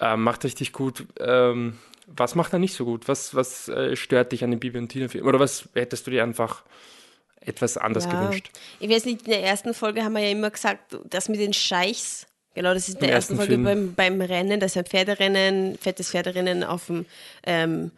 ähm, 0.00 0.22
macht 0.22 0.44
richtig 0.44 0.72
gut. 0.72 1.06
Ähm, 1.18 1.78
was 2.06 2.34
macht 2.34 2.52
er 2.52 2.58
nicht 2.58 2.74
so 2.74 2.84
gut? 2.84 3.08
Was, 3.08 3.34
was 3.34 3.68
äh, 3.68 3.96
stört 3.96 4.32
dich 4.32 4.44
an 4.44 4.50
dem 4.50 4.60
Bibi 4.60 4.78
und 4.78 4.88
Tina-Film? 4.88 5.26
Oder 5.26 5.40
was 5.40 5.68
hättest 5.74 6.06
du 6.06 6.10
dir 6.10 6.22
einfach 6.22 6.62
etwas 7.40 7.76
anders 7.76 8.04
ja. 8.04 8.12
gewünscht? 8.12 8.50
Ich 8.80 8.88
weiß 8.88 9.04
nicht, 9.04 9.22
in 9.22 9.32
der 9.32 9.42
ersten 9.42 9.74
Folge 9.74 10.04
haben 10.04 10.14
wir 10.14 10.22
ja 10.22 10.30
immer 10.30 10.50
gesagt, 10.50 10.98
das 11.04 11.28
mit 11.28 11.40
den 11.40 11.52
Scheichs, 11.52 12.26
genau, 12.54 12.74
das 12.74 12.88
ist 12.88 12.94
in 12.94 13.00
der 13.00 13.08
Im 13.10 13.14
ersten, 13.14 13.38
ersten 13.38 13.50
Folge 13.50 13.62
beim, 13.62 13.94
beim 13.94 14.20
Rennen, 14.20 14.60
das 14.60 14.72
ist 14.72 14.78
ein 14.78 14.86
Pferderennen, 14.86 15.78
fettes 15.78 16.10
Pferderennen 16.10 16.64
auf 16.64 16.86
dem 16.86 17.06
ähm, 17.44 17.90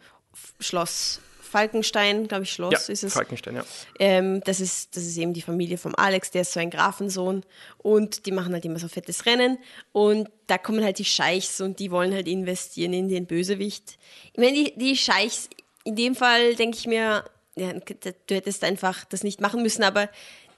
Schloss 0.59 1.21
Falkenstein, 1.51 2.29
glaube 2.29 2.43
ich, 2.43 2.53
Schloss 2.53 2.87
ja, 2.87 2.93
ist 2.93 3.03
es. 3.03 3.13
Falkenstein, 3.13 3.55
ja. 3.55 3.65
Ähm, 3.99 4.41
das, 4.45 4.61
ist, 4.61 4.95
das 4.95 5.03
ist 5.03 5.17
eben 5.17 5.33
die 5.33 5.41
Familie 5.41 5.77
vom 5.77 5.93
Alex, 5.95 6.31
der 6.31 6.43
ist 6.43 6.53
so 6.53 6.61
ein 6.61 6.69
Grafensohn 6.69 7.43
und 7.77 8.25
die 8.25 8.31
machen 8.31 8.53
halt 8.53 8.63
immer 8.63 8.79
so 8.79 8.87
fettes 8.87 9.25
Rennen 9.25 9.57
und 9.91 10.29
da 10.47 10.57
kommen 10.57 10.83
halt 10.83 10.97
die 10.97 11.05
Scheichs 11.05 11.59
und 11.59 11.79
die 11.79 11.91
wollen 11.91 12.13
halt 12.13 12.27
investieren 12.27 12.93
in 12.93 13.09
den 13.09 13.25
Bösewicht. 13.25 13.97
Ich 14.31 14.39
meine, 14.39 14.53
die, 14.53 14.73
die 14.77 14.95
Scheichs, 14.95 15.49
in 15.83 15.97
dem 15.97 16.15
Fall 16.15 16.55
denke 16.55 16.77
ich 16.77 16.87
mir, 16.87 17.25
ja, 17.55 17.73
du 17.73 18.35
hättest 18.35 18.63
einfach 18.63 19.03
das 19.05 19.23
nicht 19.23 19.41
machen 19.41 19.61
müssen, 19.61 19.83
aber 19.83 20.09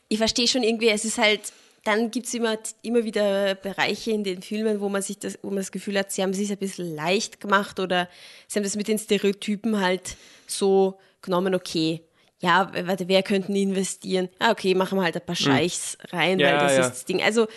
ich 0.10 0.20
verstehe 0.20 0.48
schon 0.48 0.62
irgendwie, 0.64 0.90
es 0.90 1.06
ist 1.06 1.18
halt, 1.18 1.42
dann 1.84 2.12
gibt 2.12 2.28
es 2.28 2.34
immer, 2.34 2.58
immer 2.82 3.04
wieder 3.04 3.56
Bereiche 3.56 4.12
in 4.12 4.24
den 4.24 4.42
Filmen, 4.42 4.80
wo 4.80 4.90
man 4.90 5.02
sich 5.02 5.20
das, 5.20 5.38
wo 5.42 5.50
man 5.50 5.58
das 5.58 5.72
Gefühl 5.72 5.98
hat, 6.00 6.12
sie 6.12 6.24
haben 6.24 6.32
es 6.32 6.38
sich 6.38 6.52
ein 6.52 6.58
bisschen 6.58 6.96
leicht 6.96 7.42
gemacht 7.42 7.80
oder 7.80 8.08
sie 8.48 8.60
haben 8.60 8.64
das 8.64 8.76
mit 8.76 8.88
den 8.88 8.98
Stereotypen 8.98 9.80
halt 9.82 10.16
so 10.48 10.98
genommen, 11.22 11.56
okay, 11.56 12.02
ja, 12.42 12.72
warte, 12.86 13.08
wer 13.08 13.24
könnten 13.24 13.56
investieren? 13.56 14.28
Ah, 14.40 14.52
okay, 14.52 14.76
machen 14.76 14.98
wir 14.98 15.04
halt 15.04 15.16
ein 15.16 15.26
paar 15.26 15.36
Scheichs 15.36 15.98
rein, 16.12 16.34
Hm. 16.34 16.40
Ja, 16.40 16.52
weil 16.52 16.60
das 16.60 16.72
ja. 16.74 16.80
ist 16.82 16.90
das 16.90 17.06
Ding. 17.06 17.22
Also 17.22 17.48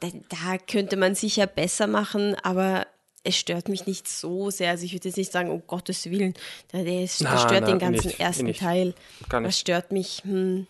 da, 0.00 0.08
da 0.28 0.58
könnte 0.58 0.96
man 0.96 1.14
sicher 1.14 1.46
besser 1.46 1.86
machen, 1.86 2.34
aber 2.42 2.86
es 3.24 3.36
stört 3.36 3.68
mich 3.68 3.86
nicht 3.86 4.08
so 4.08 4.50
sehr. 4.50 4.70
Also 4.70 4.84
ich 4.84 4.92
würde 4.92 5.08
jetzt 5.08 5.16
nicht 5.16 5.32
sagen, 5.32 5.50
um 5.50 5.62
Gottes 5.66 6.10
Willen, 6.10 6.34
ist, 6.72 7.20
das 7.20 7.22
Na, 7.22 7.38
stört 7.38 7.62
na, 7.62 7.66
den 7.66 7.78
ganzen 7.78 8.08
nicht, 8.08 8.20
ersten 8.20 8.44
nicht. 8.46 8.60
Teil. 8.60 8.94
Was 9.30 9.58
stört 9.58 9.90
mich? 9.90 10.22
Hm, 10.24 10.66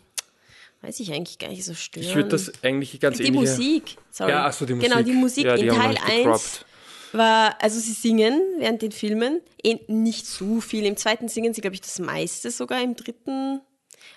weiß 0.87 1.01
ich 1.01 1.13
eigentlich 1.13 1.39
gar 1.39 1.49
nicht 1.49 1.65
so 1.65 1.75
stören. 1.75 2.07
Ich 2.07 2.15
würde 2.15 2.29
das 2.29 2.53
eigentlich 2.63 2.99
ganz 3.01 3.17
Die 3.19 3.25
ähnliche... 3.25 3.57
Musik, 3.57 3.97
sorry. 4.11 4.31
Ja, 4.31 4.47
ach 4.47 4.53
so, 4.53 4.65
die 4.67 4.75
Musik. 4.75 4.91
Genau, 4.91 5.03
die 5.03 5.13
Musik 5.13 5.45
Ja, 5.45 5.57
die 5.57 5.67
in 5.67 5.75
Teil 5.75 5.91
nicht 5.91 6.03
1 6.05 6.17
gecroppt. 6.23 6.67
war, 7.13 7.57
also 7.61 7.81
sie 7.81 7.93
singen 7.93 8.41
während 8.59 8.83
den 8.83 8.93
Filmen, 8.93 9.41
eh 9.65 9.79
nicht 9.89 10.27
so 10.27 10.61
viel. 10.61 10.85
Im 10.85 10.97
zweiten 10.97 11.29
singen 11.29 11.55
sie, 11.55 11.61
glaube 11.61 11.75
ich, 11.75 11.81
das 11.81 11.99
meiste 11.99 12.51
sogar. 12.51 12.81
Im 12.83 12.95
dritten 12.95 13.61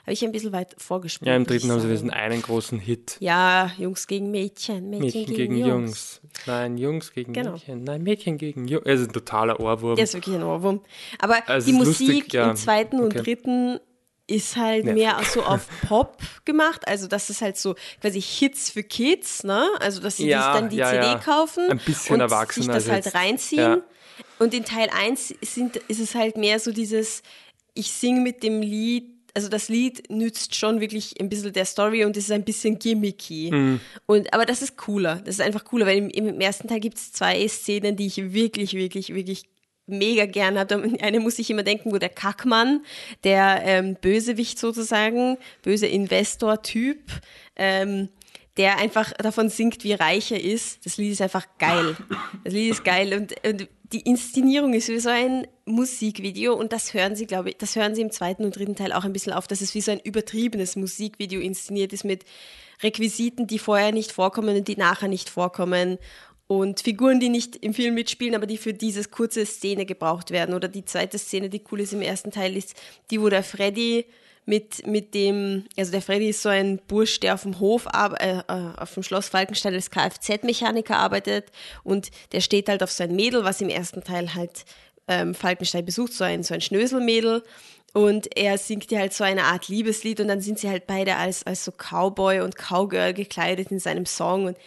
habe 0.03 0.13
ich 0.13 0.23
ein 0.23 0.31
bisschen 0.31 0.51
weit 0.53 0.75
vorgespielt. 0.77 1.27
Ja, 1.27 1.35
im 1.35 1.45
dritten 1.45 1.71
haben 1.71 1.81
sie 1.81 1.89
diesen 1.89 2.09
einen 2.11 2.41
großen 2.41 2.79
Hit. 2.79 3.17
Ja, 3.19 3.71
Jungs 3.77 4.05
gegen 4.07 4.29
Mädchen, 4.31 4.89
Mädchen, 4.89 5.21
Mädchen 5.21 5.35
gegen 5.35 5.57
Jungs. 5.57 6.21
Nein, 6.45 6.77
Jungs 6.77 7.11
gegen 7.13 7.33
Genau. 7.33 7.53
Mädchen. 7.53 7.83
Nein, 7.83 8.03
Mädchen 8.03 8.37
gegen 8.37 8.67
Jungs. 8.67 8.85
Ist 8.85 9.07
ein 9.07 9.11
totaler 9.13 9.59
Ohrwurm. 9.59 9.95
Der 9.95 10.03
ist 10.03 10.13
wirklich 10.13 10.35
ein 10.35 10.43
Ohrwurm. 10.43 10.81
Aber 11.19 11.47
Also 11.49 11.67
die 11.67 11.73
Musik 11.73 12.07
lustig, 12.07 12.33
ja. 12.33 12.49
im 12.51 12.55
zweiten 12.55 12.99
und 12.99 13.13
Okay. 13.15 13.23
dritten 13.23 13.79
ist 14.29 14.55
halt 14.55 14.85
Nervig. 14.85 15.03
mehr 15.03 15.19
so 15.33 15.43
auf 15.43 15.67
Pop 15.87 16.17
gemacht. 16.45 16.87
Also 16.87 17.07
das 17.07 17.29
ist 17.29 17.41
halt 17.41 17.57
so 17.57 17.75
quasi 18.01 18.21
Hits 18.21 18.69
für 18.69 18.83
Kids, 18.83 19.43
ne? 19.43 19.67
Also 19.79 19.99
dass 20.01 20.17
sie 20.17 20.27
Ja, 20.27 20.53
dann 20.53 20.69
die 20.69 20.77
ja, 20.77 20.89
CD 20.91 21.03
ja. 21.05 21.17
kaufen 21.19 21.69
Ein 21.69 21.79
bisschen 21.79 22.21
und 22.21 22.29
sich 22.51 22.67
das 22.67 22.87
halt 22.89 23.05
jetzt. 23.05 23.15
reinziehen. 23.15 23.59
Ja. 23.59 23.81
Und 24.37 24.53
in 24.53 24.63
Teil 24.65 24.89
1 24.95 25.35
sind, 25.41 25.77
ist 25.77 25.99
es 25.99 26.15
halt 26.15 26.37
mehr 26.37 26.59
so 26.59 26.71
dieses, 26.71 27.23
ich 27.73 27.91
singe 27.91 28.21
mit 28.21 28.41
dem 28.43 28.61
Lied, 28.61 29.05
also 29.33 29.49
das 29.49 29.69
Lied 29.69 30.09
nützt 30.09 30.55
schon 30.55 30.79
wirklich 30.81 31.19
ein 31.19 31.29
bisschen 31.29 31.53
der 31.53 31.65
Story 31.65 32.03
und 32.05 32.17
ist 32.17 32.31
ein 32.31 32.43
bisschen 32.43 32.79
gimmicky. 32.79 33.51
Mhm. 33.51 33.79
Und, 34.05 34.33
aber 34.33 34.45
das 34.45 34.61
ist 34.61 34.77
cooler. 34.77 35.17
Das 35.25 35.35
ist 35.35 35.41
einfach 35.41 35.65
cooler, 35.65 35.85
weil 35.85 35.97
im, 35.97 36.09
im 36.09 36.39
ersten 36.41 36.67
Teil 36.67 36.79
gibt 36.79 36.97
es 36.97 37.11
zwei 37.11 37.47
Szenen, 37.47 37.95
die 37.95 38.07
ich 38.07 38.31
wirklich, 38.33 38.73
wirklich, 38.73 39.13
wirklich 39.13 39.43
mega 39.89 40.25
gern. 40.25 40.57
An 40.57 40.99
Eine 41.01 41.19
muss 41.19 41.39
ich 41.39 41.49
immer 41.49 41.63
denken, 41.63 41.91
wo 41.91 41.97
der 41.97 42.09
Kackmann, 42.09 42.83
der 43.23 43.61
ähm, 43.63 43.95
Bösewicht 43.99 44.59
sozusagen, 44.59 45.37
böse 45.61 45.87
Investor-Typ, 45.87 46.99
ähm, 47.55 48.09
der 48.57 48.77
einfach 48.77 49.13
davon 49.13 49.49
singt, 49.49 49.83
wie 49.83 49.93
reich 49.93 50.31
er 50.31 50.43
ist. 50.43 50.85
Das 50.85 50.97
Lied 50.97 51.13
ist 51.13 51.21
einfach 51.21 51.47
geil. 51.59 51.95
Das 52.43 52.53
Lied 52.53 52.71
ist 52.71 52.83
geil 52.83 53.13
und, 53.13 53.33
und 53.47 53.69
die 53.91 54.01
Inszenierung 54.01 54.73
ist 54.73 54.89
wie 54.89 54.99
so 54.99 55.09
ein 55.09 55.47
Musikvideo 55.65 56.53
und 56.53 56.73
das 56.73 56.93
hören 56.93 57.15
sie, 57.15 57.25
glaube 57.25 57.49
ich, 57.49 57.57
das 57.57 57.75
hören 57.75 57.95
sie 57.95 58.01
im 58.01 58.11
zweiten 58.11 58.43
und 58.43 58.55
dritten 58.55 58.75
Teil 58.75 58.93
auch 58.93 59.03
ein 59.03 59.13
bisschen 59.13 59.33
auf, 59.33 59.47
dass 59.47 59.61
es 59.61 59.73
wie 59.73 59.81
so 59.81 59.91
ein 59.91 59.99
übertriebenes 59.99 60.75
Musikvideo 60.75 61.39
inszeniert 61.39 61.93
ist 61.93 62.03
mit 62.03 62.23
Requisiten, 62.83 63.47
die 63.47 63.59
vorher 63.59 63.91
nicht 63.91 64.11
vorkommen 64.11 64.57
und 64.57 64.67
die 64.67 64.77
nachher 64.77 65.07
nicht 65.07 65.29
vorkommen 65.29 65.97
und 66.51 66.79
Figuren, 66.79 67.19
die 67.19 67.29
nicht 67.29 67.57
im 67.57 67.75
Film 67.75 67.93
mitspielen, 67.93 68.33
aber 68.33 68.47
die 68.47 68.57
für 68.57 68.73
diese 68.73 69.03
kurze 69.03 69.45
Szene 69.45 69.85
gebraucht 69.85 70.31
werden. 70.31 70.55
Oder 70.55 70.67
die 70.67 70.83
zweite 70.83 71.19
Szene, 71.19 71.47
die 71.47 71.61
cool 71.71 71.79
ist 71.79 71.93
im 71.93 72.01
ersten 72.01 72.31
Teil, 72.31 72.57
ist 72.57 72.73
die, 73.11 73.21
wo 73.21 73.29
der 73.29 73.43
Freddy 73.43 74.05
mit, 74.47 74.87
mit 74.87 75.13
dem, 75.13 75.65
also 75.77 75.91
der 75.91 76.01
Freddy 76.01 76.29
ist 76.29 76.41
so 76.41 76.49
ein 76.49 76.79
Bursch, 76.87 77.19
der 77.19 77.35
auf 77.35 77.43
dem 77.43 77.59
Hof, 77.59 77.85
äh, 77.93 78.39
äh, 78.39 78.43
auf 78.77 78.95
dem 78.95 79.03
Schloss 79.03 79.29
Falkenstein 79.29 79.75
als 79.75 79.91
Kfz-Mechaniker 79.91 80.97
arbeitet 80.97 81.51
und 81.83 82.09
der 82.31 82.41
steht 82.41 82.67
halt 82.67 82.81
auf 82.81 82.89
sein 82.89 83.15
Mädel, 83.15 83.43
was 83.43 83.61
im 83.61 83.69
ersten 83.69 84.03
Teil 84.03 84.33
halt 84.33 84.65
ähm, 85.07 85.35
Falkenstein 85.35 85.85
besucht, 85.85 86.13
so 86.13 86.23
ein, 86.23 86.41
so 86.41 86.55
ein 86.55 86.61
Schnöselmädel. 86.61 87.43
Und 87.93 88.35
er 88.35 88.57
singt 88.57 88.91
ihr 88.91 88.97
halt 88.97 89.13
so 89.13 89.23
eine 89.23 89.43
Art 89.43 89.67
Liebeslied 89.67 90.19
und 90.19 90.27
dann 90.27 90.41
sind 90.41 90.57
sie 90.57 90.69
halt 90.69 90.87
beide 90.87 91.15
als, 91.17 91.45
als 91.45 91.63
so 91.63 91.71
Cowboy 91.71 92.41
und 92.41 92.55
Cowgirl 92.55 93.13
gekleidet 93.13 93.69
in 93.69 93.79
seinem 93.79 94.07
Song 94.07 94.45
und 94.45 94.57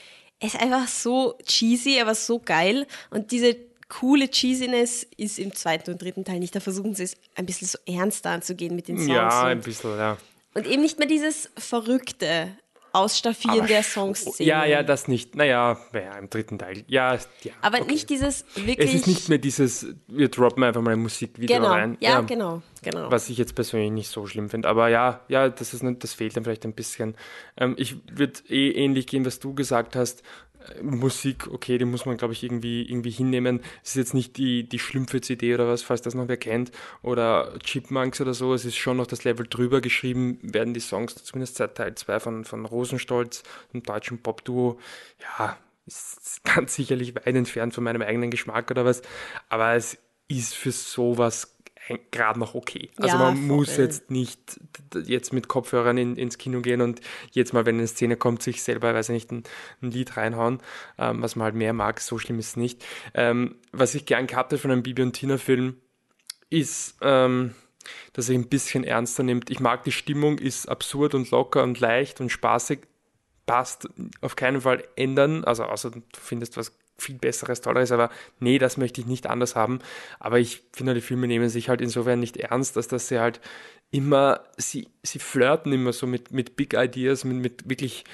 ist 0.46 0.60
einfach 0.60 0.88
so 0.88 1.38
cheesy, 1.44 2.00
aber 2.00 2.14
so 2.14 2.38
geil. 2.38 2.86
Und 3.10 3.30
diese 3.30 3.56
coole 3.88 4.28
Cheesiness 4.28 5.06
ist 5.16 5.38
im 5.38 5.54
zweiten 5.54 5.92
und 5.92 6.02
dritten 6.02 6.24
Teil 6.24 6.38
nicht. 6.38 6.54
Da 6.54 6.60
versuchen 6.60 6.94
sie 6.94 7.04
es 7.04 7.16
ein 7.34 7.46
bisschen 7.46 7.68
so 7.68 7.78
ernster 7.86 8.30
anzugehen 8.30 8.74
mit 8.74 8.88
den 8.88 8.96
Songs. 8.96 9.08
Ja, 9.08 9.44
ein 9.44 9.60
bisschen, 9.60 9.96
ja. 9.96 10.16
Und 10.54 10.66
eben 10.66 10.82
nicht 10.82 10.98
mehr 10.98 11.08
dieses 11.08 11.50
Verrückte. 11.56 12.56
Ausstaffieren 12.94 13.60
aber, 13.60 13.68
der 13.68 13.82
Songs. 13.82 14.38
Ja, 14.38 14.66
ja, 14.66 14.82
das 14.82 15.08
nicht. 15.08 15.34
Naja, 15.34 15.78
ja, 15.94 16.18
im 16.18 16.28
dritten 16.28 16.58
Teil. 16.58 16.84
Ja, 16.88 17.14
ja. 17.42 17.52
Aber 17.62 17.80
okay. 17.80 17.90
nicht 17.90 18.10
dieses 18.10 18.44
wirklich. 18.54 18.90
Es 18.90 18.94
ist 18.94 19.06
nicht 19.06 19.30
mehr 19.30 19.38
dieses, 19.38 19.86
wir 20.08 20.28
droppen 20.28 20.62
einfach 20.62 20.82
mal 20.82 20.92
ein 20.92 21.00
Musikvideo 21.00 21.56
genau, 21.56 21.70
rein. 21.70 21.96
Ja, 22.00 22.10
ja, 22.10 22.20
genau, 22.20 22.60
genau. 22.82 23.10
Was 23.10 23.28
ich 23.28 23.38
jetzt 23.38 23.54
persönlich 23.54 23.92
nicht 23.92 24.08
so 24.08 24.26
schlimm 24.26 24.48
finde. 24.48 24.68
Aber 24.68 24.88
ja, 24.88 25.20
ja, 25.28 25.48
das, 25.48 25.74
ist, 25.74 25.84
das 26.00 26.14
fehlt 26.14 26.36
dann 26.36 26.44
vielleicht 26.44 26.64
ein 26.64 26.74
bisschen. 26.74 27.14
Ähm, 27.56 27.74
ich 27.78 27.96
würde 28.16 28.40
eh 28.48 28.70
ähnlich 28.70 29.06
gehen, 29.06 29.24
was 29.24 29.38
du 29.38 29.54
gesagt 29.54 29.96
hast. 29.96 30.22
Musik, 30.80 31.48
okay, 31.48 31.76
die 31.76 31.84
muss 31.84 32.06
man, 32.06 32.16
glaube 32.16 32.34
ich, 32.34 32.44
irgendwie, 32.44 32.82
irgendwie 32.82 33.10
hinnehmen. 33.10 33.60
Es 33.82 33.90
ist 33.90 33.96
jetzt 33.96 34.14
nicht 34.14 34.36
die, 34.36 34.68
die 34.68 34.78
Schlümpfe-CD 34.78 35.54
oder 35.54 35.66
was, 35.66 35.82
falls 35.82 36.02
das 36.02 36.14
noch 36.14 36.28
wer 36.28 36.36
kennt, 36.36 36.70
oder 37.02 37.52
Chipmunks 37.64 38.20
oder 38.20 38.32
so. 38.32 38.54
Es 38.54 38.64
ist 38.64 38.76
schon 38.76 38.96
noch 38.96 39.08
das 39.08 39.24
Level 39.24 39.46
drüber 39.48 39.80
geschrieben, 39.80 40.38
werden 40.42 40.72
die 40.72 40.80
Songs, 40.80 41.16
zumindest 41.16 41.56
seit 41.56 41.74
Teil 41.74 41.94
2 41.94 42.20
von, 42.20 42.44
von 42.44 42.64
Rosenstolz, 42.64 43.42
einem 43.72 43.82
deutschen 43.82 44.22
Pop-Duo. 44.22 44.78
Ja, 45.20 45.58
ist 45.86 46.42
ganz 46.44 46.74
sicherlich 46.74 47.14
weit 47.14 47.26
entfernt 47.26 47.74
von 47.74 47.84
meinem 47.84 48.02
eigenen 48.02 48.30
Geschmack 48.30 48.70
oder 48.70 48.84
was, 48.84 49.02
aber 49.48 49.74
es 49.74 49.98
ist 50.28 50.54
für 50.54 50.72
sowas 50.72 51.51
gerade 52.10 52.38
noch 52.38 52.54
okay. 52.54 52.90
Also 52.96 53.16
ja, 53.16 53.18
man 53.18 53.36
voll. 53.36 53.56
muss 53.56 53.76
jetzt 53.76 54.10
nicht 54.10 54.60
jetzt 55.04 55.32
mit 55.32 55.48
Kopfhörern 55.48 55.98
in, 55.98 56.16
ins 56.16 56.38
Kino 56.38 56.60
gehen 56.60 56.80
und 56.80 57.00
jetzt 57.32 57.52
mal, 57.52 57.66
wenn 57.66 57.78
eine 57.78 57.86
Szene 57.86 58.16
kommt, 58.16 58.42
sich 58.42 58.62
selber, 58.62 58.94
weiß 58.94 59.08
ich 59.08 59.14
nicht, 59.14 59.32
ein, 59.32 59.42
ein 59.82 59.90
Lied 59.90 60.16
reinhauen, 60.16 60.60
ähm, 60.98 61.22
was 61.22 61.36
man 61.36 61.46
halt 61.46 61.54
mehr 61.54 61.72
mag. 61.72 62.00
So 62.00 62.18
schlimm 62.18 62.38
ist 62.38 62.48
es 62.48 62.56
nicht. 62.56 62.84
Ähm, 63.14 63.56
was 63.72 63.94
ich 63.94 64.06
gern 64.06 64.26
gehabt 64.26 64.52
habe 64.52 64.60
von 64.60 64.70
einem 64.70 64.82
Bibi 64.82 65.02
und 65.02 65.12
Tina 65.12 65.38
Film, 65.38 65.76
ist, 66.52 66.96
ähm, 67.00 67.54
dass 68.12 68.28
er 68.28 68.34
ein 68.34 68.48
bisschen 68.48 68.84
ernster 68.84 69.22
nimmt. 69.22 69.50
Ich 69.50 69.58
mag 69.58 69.84
die 69.84 69.92
Stimmung, 69.92 70.38
ist 70.38 70.68
absurd 70.68 71.14
und 71.14 71.30
locker 71.30 71.62
und 71.62 71.80
leicht 71.80 72.20
und 72.20 72.30
spaßig. 72.30 72.80
Passt 73.46 73.88
auf 74.20 74.36
keinen 74.36 74.60
Fall 74.60 74.84
ändern. 74.94 75.44
Also 75.44 75.64
außer 75.64 75.90
du 75.90 76.02
findest 76.12 76.56
was 76.56 76.76
viel 77.02 77.16
besseres, 77.16 77.60
tolleres, 77.60 77.92
aber 77.92 78.10
nee, 78.40 78.58
das 78.58 78.76
möchte 78.76 79.00
ich 79.00 79.06
nicht 79.06 79.26
anders 79.26 79.56
haben. 79.56 79.80
Aber 80.18 80.38
ich 80.38 80.62
finde, 80.72 80.94
die 80.94 81.00
Filme 81.00 81.26
nehmen 81.26 81.48
sich 81.48 81.68
halt 81.68 81.80
insofern 81.80 82.20
nicht 82.20 82.36
ernst, 82.36 82.76
dass 82.76 82.88
das 82.88 83.08
sie 83.08 83.18
halt 83.18 83.40
immer, 83.90 84.40
sie, 84.56 84.88
sie 85.02 85.18
flirten 85.18 85.72
immer 85.72 85.92
so 85.92 86.06
mit, 86.06 86.32
mit 86.32 86.56
Big 86.56 86.74
Ideas, 86.74 87.24
mit, 87.24 87.36
mit 87.36 87.68
wirklich, 87.68 88.04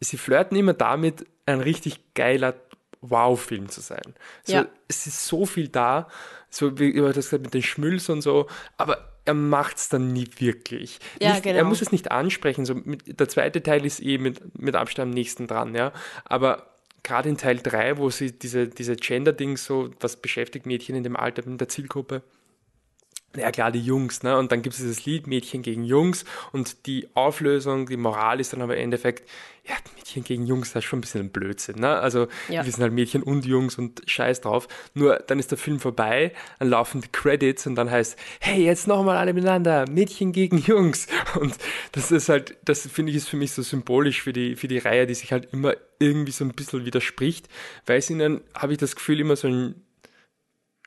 sie 0.00 0.16
flirten 0.16 0.56
immer 0.56 0.72
damit, 0.72 1.26
ein 1.46 1.60
richtig 1.60 2.14
geiler 2.14 2.54
Wow-Film 3.00 3.68
zu 3.68 3.80
sein. 3.80 4.14
So, 4.44 4.54
ja. 4.54 4.66
Es 4.88 5.06
ist 5.06 5.26
so 5.26 5.46
viel 5.46 5.68
da, 5.68 6.08
so 6.50 6.78
wie 6.78 6.88
über 6.88 7.12
das 7.12 7.26
gesagt 7.26 7.44
mit 7.44 7.54
den 7.54 7.62
Schmülls 7.62 8.08
und 8.08 8.22
so, 8.22 8.48
aber 8.76 9.12
er 9.24 9.34
macht 9.34 9.76
es 9.76 9.90
dann 9.90 10.12
nie 10.12 10.26
wirklich. 10.38 10.98
Ja, 11.20 11.32
nicht, 11.32 11.42
genau. 11.42 11.58
Er 11.58 11.64
muss 11.64 11.82
es 11.82 11.92
nicht 11.92 12.10
ansprechen. 12.10 12.64
So 12.64 12.74
mit, 12.74 13.20
der 13.20 13.28
zweite 13.28 13.62
Teil 13.62 13.84
ist 13.84 14.02
eh 14.02 14.16
mit, 14.16 14.58
mit 14.58 14.74
Abstand 14.74 15.10
am 15.10 15.14
nächsten 15.14 15.46
dran, 15.46 15.74
ja. 15.74 15.92
Aber 16.24 16.77
gerade 17.08 17.28
in 17.28 17.38
Teil 17.38 17.58
3, 17.58 17.96
wo 17.96 18.10
sie 18.10 18.32
diese, 18.32 18.68
diese 18.68 18.94
Gender-Ding 18.94 19.56
so, 19.56 19.90
was 20.00 20.16
beschäftigt 20.16 20.66
Mädchen 20.66 20.94
in 20.94 21.02
dem 21.02 21.16
Alter 21.16 21.44
in 21.46 21.56
der 21.56 21.68
Zielgruppe, 21.68 22.22
ja 23.36 23.50
klar, 23.50 23.70
die 23.70 23.80
Jungs, 23.80 24.22
ne? 24.22 24.38
Und 24.38 24.52
dann 24.52 24.62
gibt 24.62 24.74
es 24.74 24.80
dieses 24.80 25.04
Lied 25.04 25.26
Mädchen 25.26 25.62
gegen 25.62 25.84
Jungs 25.84 26.24
und 26.52 26.86
die 26.86 27.08
Auflösung, 27.14 27.86
die 27.86 27.96
Moral 27.96 28.40
ist 28.40 28.52
dann 28.52 28.62
aber 28.62 28.76
im 28.76 28.84
Endeffekt, 28.84 29.28
ja, 29.64 29.74
Mädchen 29.96 30.24
gegen 30.24 30.46
Jungs, 30.46 30.72
das 30.72 30.82
ist 30.82 30.88
schon 30.88 30.98
ein 30.98 31.02
bisschen 31.02 31.20
ein 31.20 31.30
Blödsinn, 31.30 31.78
ne? 31.78 31.98
Also 31.98 32.28
ja. 32.48 32.64
wir 32.64 32.72
sind 32.72 32.80
halt 32.80 32.92
Mädchen 32.92 33.22
und 33.22 33.44
Jungs 33.44 33.76
und 33.76 34.02
scheiß 34.06 34.40
drauf. 34.40 34.66
Nur 34.94 35.16
dann 35.26 35.38
ist 35.38 35.50
der 35.50 35.58
Film 35.58 35.78
vorbei, 35.78 36.32
dann 36.58 36.70
laufen 36.70 37.02
die 37.02 37.08
Credits 37.08 37.66
und 37.66 37.74
dann 37.74 37.90
heißt, 37.90 38.18
hey, 38.40 38.64
jetzt 38.64 38.88
nochmal 38.88 39.18
alle 39.18 39.34
miteinander, 39.34 39.84
Mädchen 39.90 40.32
gegen 40.32 40.58
Jungs. 40.58 41.06
Und 41.38 41.54
das 41.92 42.10
ist 42.10 42.30
halt, 42.30 42.56
das 42.64 42.86
finde 42.86 43.10
ich 43.10 43.18
ist 43.18 43.28
für 43.28 43.36
mich 43.36 43.52
so 43.52 43.60
symbolisch 43.60 44.22
für 44.22 44.32
die, 44.32 44.56
für 44.56 44.68
die 44.68 44.78
Reihe, 44.78 45.06
die 45.06 45.14
sich 45.14 45.32
halt 45.32 45.52
immer 45.52 45.74
irgendwie 45.98 46.32
so 46.32 46.44
ein 46.44 46.52
bisschen 46.52 46.86
widerspricht, 46.86 47.48
weil 47.84 47.98
es 47.98 48.08
ihnen, 48.08 48.40
habe 48.54 48.72
ich 48.72 48.78
das 48.78 48.96
Gefühl, 48.96 49.20
immer 49.20 49.36
so 49.36 49.48
ein 49.48 49.74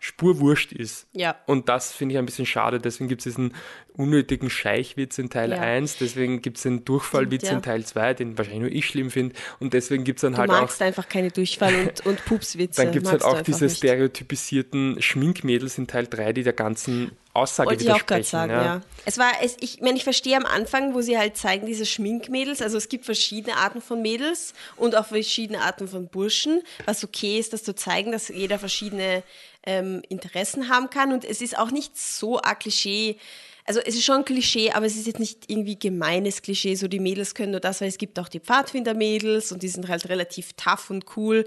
Spurwurscht 0.04 0.72
ist. 0.74 1.06
Ja. 1.14 1.36
Und 1.46 1.70
das 1.70 1.94
finde 1.94 2.16
ich 2.16 2.20
ein 2.20 2.26
bisschen 2.26 2.48
schade. 2.48 2.80
Deswegen 2.80 3.08
gibt 3.08 3.22
es 3.22 3.26
diesen 3.26 3.54
unnötigen 3.94 4.50
Scheichwitz 4.50 5.20
in 5.20 5.30
Teil 5.30 5.52
ja. 5.52 5.60
1, 5.60 5.98
deswegen 5.98 6.42
gibt 6.42 6.58
es 6.58 6.64
den 6.64 6.84
Durchfallwitz 6.84 7.44
ja. 7.44 7.52
in 7.52 7.62
Teil 7.62 7.86
2, 7.86 8.16
den 8.16 8.36
wahrscheinlich 8.36 8.62
nur 8.62 8.72
ich 8.72 8.88
schlimm 8.88 9.12
finde. 9.12 9.36
Und 9.60 9.74
deswegen 9.74 10.04
gibt 10.04 10.18
es 10.18 10.22
dann 10.22 10.34
du 10.34 10.40
halt 10.40 10.50
auch. 10.50 10.56
Du 10.56 10.62
magst 10.62 10.82
einfach 10.82 11.08
keine 11.08 11.30
Durchfall- 11.30 11.76
und, 11.76 12.06
und 12.08 12.26
Pupswitze. 12.26 12.82
Dann 12.82 12.92
gibt 12.92 13.06
es 13.06 13.12
halt 13.12 13.24
auch 13.24 13.42
diese 13.42 13.66
nicht. 13.66 13.78
stereotypisierten 13.78 15.00
Schminkmädels 15.00 15.78
in 15.78 15.86
Teil 15.86 16.08
3, 16.08 16.34
die 16.34 16.44
der 16.44 16.54
ganzen 16.54 17.12
Aussage 17.34 17.70
Wollte 17.70 17.84
ich 17.86 17.91
auch 17.91 18.06
gerade 18.06 18.24
sagen, 18.24 18.52
ja. 18.52 18.63
ja. 18.63 18.82
Es 19.06 19.17
war, 19.17 19.32
es, 19.41 19.56
ich 19.62 19.80
meine, 19.82 19.98
ich 19.98 20.04
verstehe 20.04 20.36
am 20.36 20.46
Anfang, 20.46 20.94
wo 20.94 21.02
sie 21.02 21.17
halt 21.17 21.38
zeigen, 21.38 21.65
diese 21.65 21.86
Schminkmädels, 21.86 22.62
also 22.62 22.78
es 22.78 22.89
gibt 22.89 23.06
verschiedene 23.06 23.56
Arten 23.56 23.82
von 23.82 24.02
Mädels 24.02 24.54
und 24.76 24.96
auch 24.96 25.06
verschiedene 25.06 25.62
Arten 25.62 25.88
von 25.88 26.08
Burschen, 26.08 26.62
was 26.86 27.04
okay 27.04 27.39
ist, 27.39 27.54
das 27.54 27.63
zu 27.63 27.74
zeigen, 27.74 28.12
dass 28.12 28.28
jeder 28.28 28.60
verschiedene 28.60 29.24
ähm, 29.65 30.02
Interessen 30.10 30.70
haben 30.70 30.89
kann. 30.89 31.13
Und 31.13 31.24
es 31.24 31.41
ist 31.41 31.58
auch 31.58 31.72
nicht 31.72 31.98
so 31.98 32.39
ein 32.39 32.60
Klischee. 32.60 33.17
Also 33.65 33.80
es 33.80 33.96
ist 33.96 34.04
schon 34.04 34.17
ein 34.17 34.26
Klischee, 34.26 34.72
aber 34.72 34.86
es 34.86 34.96
ist 34.96 35.08
jetzt 35.08 35.20
nicht 35.20 35.50
irgendwie 35.50 35.78
gemeines 35.80 36.41
Klischee, 36.41 36.76
so 36.76 36.88
die 36.88 37.00
Mädels 37.00 37.36
können 37.36 37.52
nur 37.52 37.60
das, 37.60 37.80
weil 37.80 37.88
es 37.88 37.98
gibt 37.98 38.20
auch 38.20 38.28
die 38.28 38.39
Pfadfinder-Mädels 38.39 39.52
und 39.52 39.63
die 39.63 39.70
sind 39.70 39.88
halt 39.88 40.10
relativ 40.10 40.54
tough 40.54 40.89
und 40.89 41.06
cool 41.15 41.46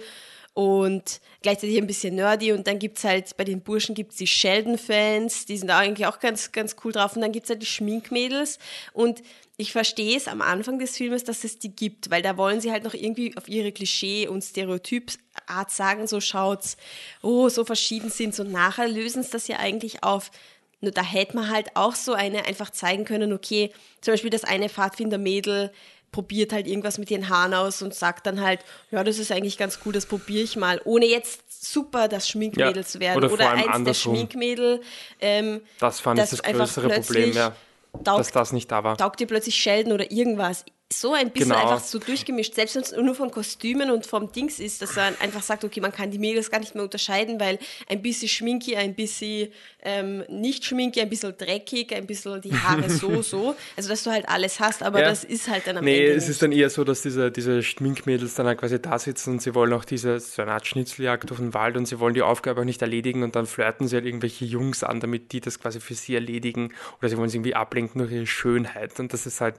und 0.54 1.20
gleichzeitig 1.42 1.76
ein 1.76 1.86
bisschen 1.86 2.14
nerdy 2.14 2.52
und 2.52 2.66
dann 2.66 2.78
gibt's 2.78 3.04
halt, 3.04 3.36
bei 3.36 3.44
den 3.44 3.60
Burschen 3.60 3.94
gibt's 3.94 4.16
die 4.16 4.26
Sheldon-Fans, 4.26 5.46
die 5.46 5.58
sind 5.58 5.70
eigentlich 5.70 6.06
auch 6.06 6.20
ganz, 6.20 6.52
ganz 6.52 6.76
cool 6.84 6.92
drauf 6.92 7.16
und 7.16 7.22
dann 7.22 7.32
gibt's 7.32 7.50
halt 7.50 7.60
die 7.60 7.66
Schminkmädels 7.66 8.58
und 8.92 9.22
ich 9.56 9.72
verstehe 9.72 10.16
es 10.16 10.26
am 10.26 10.42
Anfang 10.42 10.78
des 10.78 10.96
Filmes, 10.96 11.22
dass 11.22 11.44
es 11.44 11.58
die 11.58 11.74
gibt, 11.74 12.10
weil 12.10 12.22
da 12.22 12.36
wollen 12.36 12.60
sie 12.60 12.72
halt 12.72 12.82
noch 12.82 12.94
irgendwie 12.94 13.36
auf 13.36 13.48
ihre 13.48 13.70
Klischee- 13.70 14.26
und 14.26 14.42
Stereotypart 14.42 15.70
sagen, 15.70 16.06
so 16.08 16.20
schaut's, 16.20 16.76
oh, 17.22 17.48
so 17.48 17.64
verschieden 17.64 18.10
sind. 18.10 18.38
Und 18.40 18.50
nachher 18.50 18.88
lösen 18.88 19.22
sie 19.22 19.30
das 19.30 19.46
ja 19.46 19.58
eigentlich 19.58 20.02
auf. 20.02 20.32
Nur 20.80 20.90
da 20.90 21.02
hätte 21.02 21.36
man 21.36 21.50
halt 21.50 21.76
auch 21.76 21.94
so 21.94 22.14
eine 22.14 22.46
einfach 22.46 22.70
zeigen 22.70 23.04
können, 23.04 23.32
okay, 23.32 23.72
zum 24.00 24.14
Beispiel 24.14 24.30
das 24.30 24.42
eine 24.42 24.68
Pfadfinder-Mädel 24.68 25.72
probiert 26.14 26.52
halt 26.52 26.68
irgendwas 26.68 26.98
mit 26.98 27.10
ihren 27.10 27.28
Haaren 27.28 27.54
aus 27.54 27.82
und 27.82 27.92
sagt 27.92 28.26
dann 28.26 28.40
halt, 28.40 28.60
ja, 28.92 29.02
das 29.02 29.18
ist 29.18 29.32
eigentlich 29.32 29.58
ganz 29.58 29.80
cool, 29.84 29.92
das 29.92 30.06
probiere 30.06 30.44
ich 30.44 30.54
mal, 30.54 30.80
ohne 30.84 31.06
jetzt 31.06 31.64
super 31.64 32.06
das 32.06 32.28
Schminkmädel 32.28 32.76
ja, 32.76 32.84
zu 32.84 33.00
werden. 33.00 33.16
Oder, 33.16 33.32
oder 33.32 33.50
eins 33.50 33.66
andersrum. 33.66 34.12
der 34.14 34.18
Schminkmädel. 34.20 34.80
Ähm, 35.20 35.60
das 35.80 35.98
fand 35.98 36.20
ich 36.20 36.30
das 36.30 36.42
größere 36.42 36.88
Problem, 36.88 37.32
ja 37.32 37.54
taugt, 38.02 38.20
dass 38.20 38.32
das 38.32 38.52
nicht 38.52 38.70
da 38.70 38.82
war. 38.82 38.96
Taugt 38.96 39.20
dir 39.20 39.26
plötzlich 39.26 39.54
Sheldon 39.54 39.92
oder 39.92 40.10
irgendwas. 40.10 40.64
So 40.92 41.14
ein 41.14 41.30
bisschen 41.30 41.50
genau. 41.50 41.62
einfach 41.62 41.84
so 41.84 41.98
durchgemischt. 41.98 42.54
Selbst 42.54 42.76
wenn 42.76 42.82
es 42.82 42.92
nur 42.92 43.14
von 43.14 43.30
Kostümen 43.30 43.90
und 43.90 44.06
vom 44.06 44.30
Dings 44.30 44.60
ist, 44.60 44.82
dass 44.82 44.96
er 44.96 45.18
einfach 45.20 45.42
sagt, 45.42 45.64
okay, 45.64 45.80
man 45.80 45.92
kann 45.92 46.10
die 46.10 46.18
Mädels 46.18 46.50
gar 46.50 46.60
nicht 46.60 46.74
mehr 46.74 46.84
unterscheiden, 46.84 47.40
weil 47.40 47.58
ein 47.88 48.02
bisschen 48.02 48.28
schminky, 48.28 48.76
ein 48.76 48.94
bisschen 48.94 49.48
ähm, 49.82 50.24
nicht 50.28 50.64
schminky, 50.64 51.00
ein 51.00 51.08
bisschen 51.08 51.36
dreckig, 51.38 51.94
ein 51.94 52.06
bisschen 52.06 52.40
die 52.42 52.52
Haare 52.52 52.90
so, 52.90 53.22
so. 53.22 53.56
Also, 53.76 53.88
dass 53.88 54.04
du 54.04 54.10
halt 54.10 54.28
alles 54.28 54.60
hast, 54.60 54.82
aber 54.82 55.00
ja. 55.00 55.08
das 55.08 55.24
ist 55.24 55.48
halt 55.48 55.66
dann 55.66 55.78
am 55.78 55.84
nee, 55.84 55.96
Ende. 55.96 56.10
Nee, 56.10 56.16
es 56.16 56.28
ist 56.28 56.42
dann 56.42 56.52
eher 56.52 56.68
so, 56.68 56.84
dass 56.84 57.00
diese, 57.00 57.32
diese 57.32 57.62
Schminkmädels 57.62 58.34
dann 58.34 58.46
halt 58.46 58.58
quasi 58.58 58.80
da 58.80 58.98
sitzen 58.98 59.32
und 59.32 59.42
sie 59.42 59.54
wollen 59.54 59.72
auch 59.72 59.86
diese, 59.86 60.20
so 60.20 60.42
eine 60.42 60.52
Art 60.52 60.66
Schnitzeljagd 60.66 61.30
durch 61.30 61.40
den 61.40 61.54
Wald 61.54 61.78
und 61.78 61.86
sie 61.86 61.98
wollen 61.98 62.14
die 62.14 62.22
Aufgabe 62.22 62.60
auch 62.60 62.64
nicht 62.64 62.82
erledigen 62.82 63.22
und 63.22 63.36
dann 63.36 63.46
flirten 63.46 63.88
sie 63.88 63.96
halt 63.96 64.04
irgendwelche 64.04 64.44
Jungs 64.44 64.84
an, 64.84 65.00
damit 65.00 65.32
die 65.32 65.40
das 65.40 65.58
quasi 65.58 65.80
für 65.80 65.94
sie 65.94 66.14
erledigen 66.14 66.74
oder 66.98 67.08
sie 67.08 67.16
wollen 67.16 67.30
sie 67.30 67.38
irgendwie 67.38 67.54
ablenken 67.54 68.00
durch 68.00 68.12
ihre 68.12 68.26
Schönheit 68.26 69.00
und 69.00 69.14
das 69.14 69.24
ist 69.24 69.40
halt, 69.40 69.56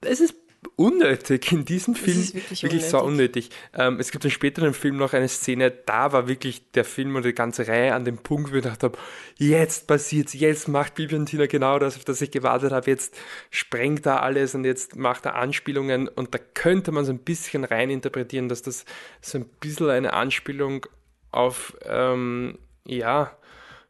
es 0.00 0.20
ist 0.20 0.34
unnötig 0.76 1.52
in 1.52 1.64
diesem 1.64 1.94
Film. 1.94 2.16
Das 2.16 2.24
ist 2.26 2.34
wirklich, 2.34 2.62
wirklich 2.62 2.82
unnötig. 2.82 2.90
so 2.90 3.02
unnötig. 3.04 3.50
Ähm, 3.74 4.00
es 4.00 4.10
gibt 4.10 4.24
im 4.24 4.30
späteren 4.30 4.74
Film 4.74 4.96
noch 4.96 5.12
eine 5.12 5.28
Szene, 5.28 5.70
da 5.70 6.12
war 6.12 6.28
wirklich 6.28 6.70
der 6.72 6.84
Film 6.84 7.14
oder 7.14 7.26
die 7.28 7.34
ganze 7.34 7.68
Reihe 7.68 7.94
an 7.94 8.04
dem 8.04 8.18
Punkt, 8.18 8.50
wo 8.52 8.56
ich 8.56 8.62
gedacht 8.62 8.82
habe, 8.82 8.98
jetzt 9.36 9.86
passiert's, 9.86 10.34
jetzt 10.34 10.68
macht 10.68 10.94
Bibi 10.94 11.14
und 11.14 11.26
Tina 11.26 11.46
genau 11.46 11.78
das, 11.78 11.96
auf 11.96 12.04
das 12.04 12.20
ich 12.20 12.30
gewartet 12.30 12.72
habe, 12.72 12.90
jetzt 12.90 13.16
sprengt 13.50 14.04
er 14.06 14.22
alles 14.22 14.54
und 14.54 14.64
jetzt 14.64 14.96
macht 14.96 15.24
er 15.26 15.36
Anspielungen 15.36 16.08
und 16.08 16.34
da 16.34 16.38
könnte 16.54 16.92
man 16.92 17.04
so 17.04 17.12
ein 17.12 17.18
bisschen 17.18 17.64
rein 17.64 17.90
interpretieren, 17.90 18.48
dass 18.48 18.62
das 18.62 18.84
so 19.20 19.38
ein 19.38 19.46
bisschen 19.60 19.90
eine 19.90 20.12
Anspielung 20.12 20.86
auf, 21.30 21.76
ähm, 21.84 22.58
ja, 22.86 23.36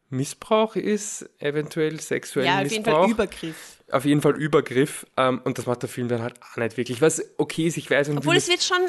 Missbrauch 0.09 0.77
ist, 0.77 1.29
eventuell 1.39 1.99
sexuellen 2.01 2.49
Ja, 2.49 2.57
auf 2.59 2.63
Missbrauch. 2.63 3.07
jeden 3.07 3.17
Fall 3.17 3.27
Übergriff. 3.27 3.76
Auf 3.91 4.05
jeden 4.05 4.21
Fall 4.21 4.35
Übergriff. 4.37 5.07
Ähm, 5.17 5.41
und 5.45 5.59
das 5.59 5.67
macht 5.67 5.83
der 5.83 5.89
Film 5.89 6.09
dann 6.09 6.23
halt 6.23 6.35
auch 6.43 6.57
nicht 6.57 6.77
wirklich. 6.77 7.01
Was 7.01 7.23
okay 7.39 7.67
ist, 7.67 7.77
ich 7.77 7.91
weiß 7.91 8.09
und 8.09 8.19
Obwohl 8.19 8.37
es 8.37 8.49
wird 8.49 8.63
schon 8.63 8.81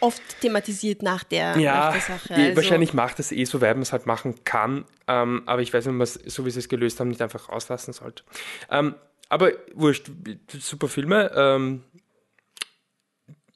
oft 0.00 0.22
thematisiert 0.40 1.02
nach 1.02 1.24
der, 1.24 1.56
ja, 1.58 1.74
nach 1.74 1.92
der 1.92 2.00
Sache. 2.00 2.34
Also, 2.34 2.56
wahrscheinlich 2.56 2.94
macht 2.94 3.18
es 3.18 3.32
eh 3.32 3.44
so, 3.44 3.60
weil 3.60 3.74
man 3.74 3.82
es 3.82 3.92
halt 3.92 4.06
machen 4.06 4.44
kann. 4.44 4.84
Ähm, 5.06 5.42
aber 5.46 5.62
ich 5.62 5.72
weiß 5.72 5.84
nicht, 5.84 5.92
ob 5.92 5.98
man 5.98 6.04
es, 6.04 6.14
so 6.14 6.46
wie 6.46 6.50
sie 6.50 6.60
es 6.60 6.68
gelöst 6.68 7.00
haben, 7.00 7.08
nicht 7.08 7.22
einfach 7.22 7.48
rauslassen 7.48 7.92
sollte. 7.92 8.22
Ähm, 8.70 8.94
aber 9.28 9.52
wurscht, 9.74 10.10
super 10.58 10.88
Filme. 10.88 11.30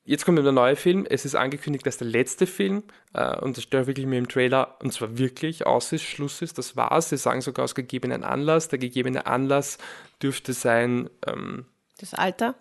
Jetzt 0.04 0.24
kommt 0.24 0.38
der 0.38 0.50
neue 0.50 0.74
Film. 0.74 1.06
Es 1.08 1.24
ist 1.24 1.36
angekündigt, 1.36 1.86
dass 1.86 1.96
der 1.96 2.08
letzte 2.08 2.46
Film, 2.46 2.82
äh, 3.14 3.38
und 3.38 3.56
das 3.56 3.66
auch 3.66 3.86
wirklich 3.86 4.06
mir 4.06 4.18
im 4.18 4.28
Trailer, 4.28 4.76
und 4.80 4.92
zwar 4.92 5.16
wirklich 5.16 5.64
aus 5.64 5.92
ist, 5.92 6.02
Schluss 6.02 6.42
ist, 6.42 6.58
das 6.58 6.76
war's. 6.76 7.10
Sie 7.10 7.16
sagen 7.16 7.40
sogar 7.40 7.64
aus 7.64 7.74
gegebenen 7.74 8.24
Anlass. 8.24 8.68
Der 8.68 8.80
gegebene 8.80 9.26
Anlass 9.26 9.78
dürfte 10.20 10.52
sein, 10.52 11.08
ähm, 11.26 11.66
Das 11.98 12.14
Alter. 12.14 12.56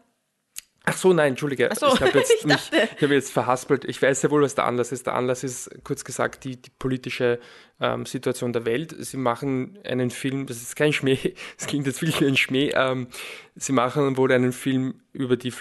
Ach 0.84 0.98
so, 0.98 1.14
nein, 1.14 1.30
Entschuldige. 1.30 1.70
So, 1.76 1.94
ich 1.94 2.02
habe 2.02 2.12
jetzt, 2.18 2.34
ich 2.40 2.46
mich, 2.46 2.72
ich 2.72 3.04
hab 3.04 3.10
jetzt 3.12 3.32
verhaspelt. 3.32 3.86
Ich 3.86 4.02
weiß 4.02 4.22
ja 4.24 4.32
wohl, 4.32 4.42
was 4.42 4.56
der 4.56 4.66
Anlass 4.66 4.92
ist. 4.92 5.06
Der 5.06 5.16
Anlass 5.16 5.44
ist, 5.44 5.70
kurz 5.84 6.04
gesagt, 6.04 6.44
die, 6.44 6.60
die 6.60 6.72
politische 6.72 7.40
ähm, 7.80 8.06
Situation 8.06 8.52
der 8.54 8.66
Welt. 8.66 8.96
Sie 9.00 9.18
machen 9.18 9.80
einen 9.84 10.10
Film, 10.10 10.48
das 10.48 10.58
ist 10.58 10.76
kein 10.76 10.94
Schmäh, 10.94 11.18
das 11.58 11.68
klingt 11.68 11.86
jetzt 11.88 12.02
wirklich 12.02 12.22
wie 12.22 12.28
ein 12.28 12.38
Schmäh. 12.38 12.72
Ähm, 12.76 13.08
sie 13.56 13.74
machen 13.74 14.18
wohl 14.18 14.32
einen 14.32 14.54
Film 14.54 15.02
über 15.14 15.38
die 15.38 15.52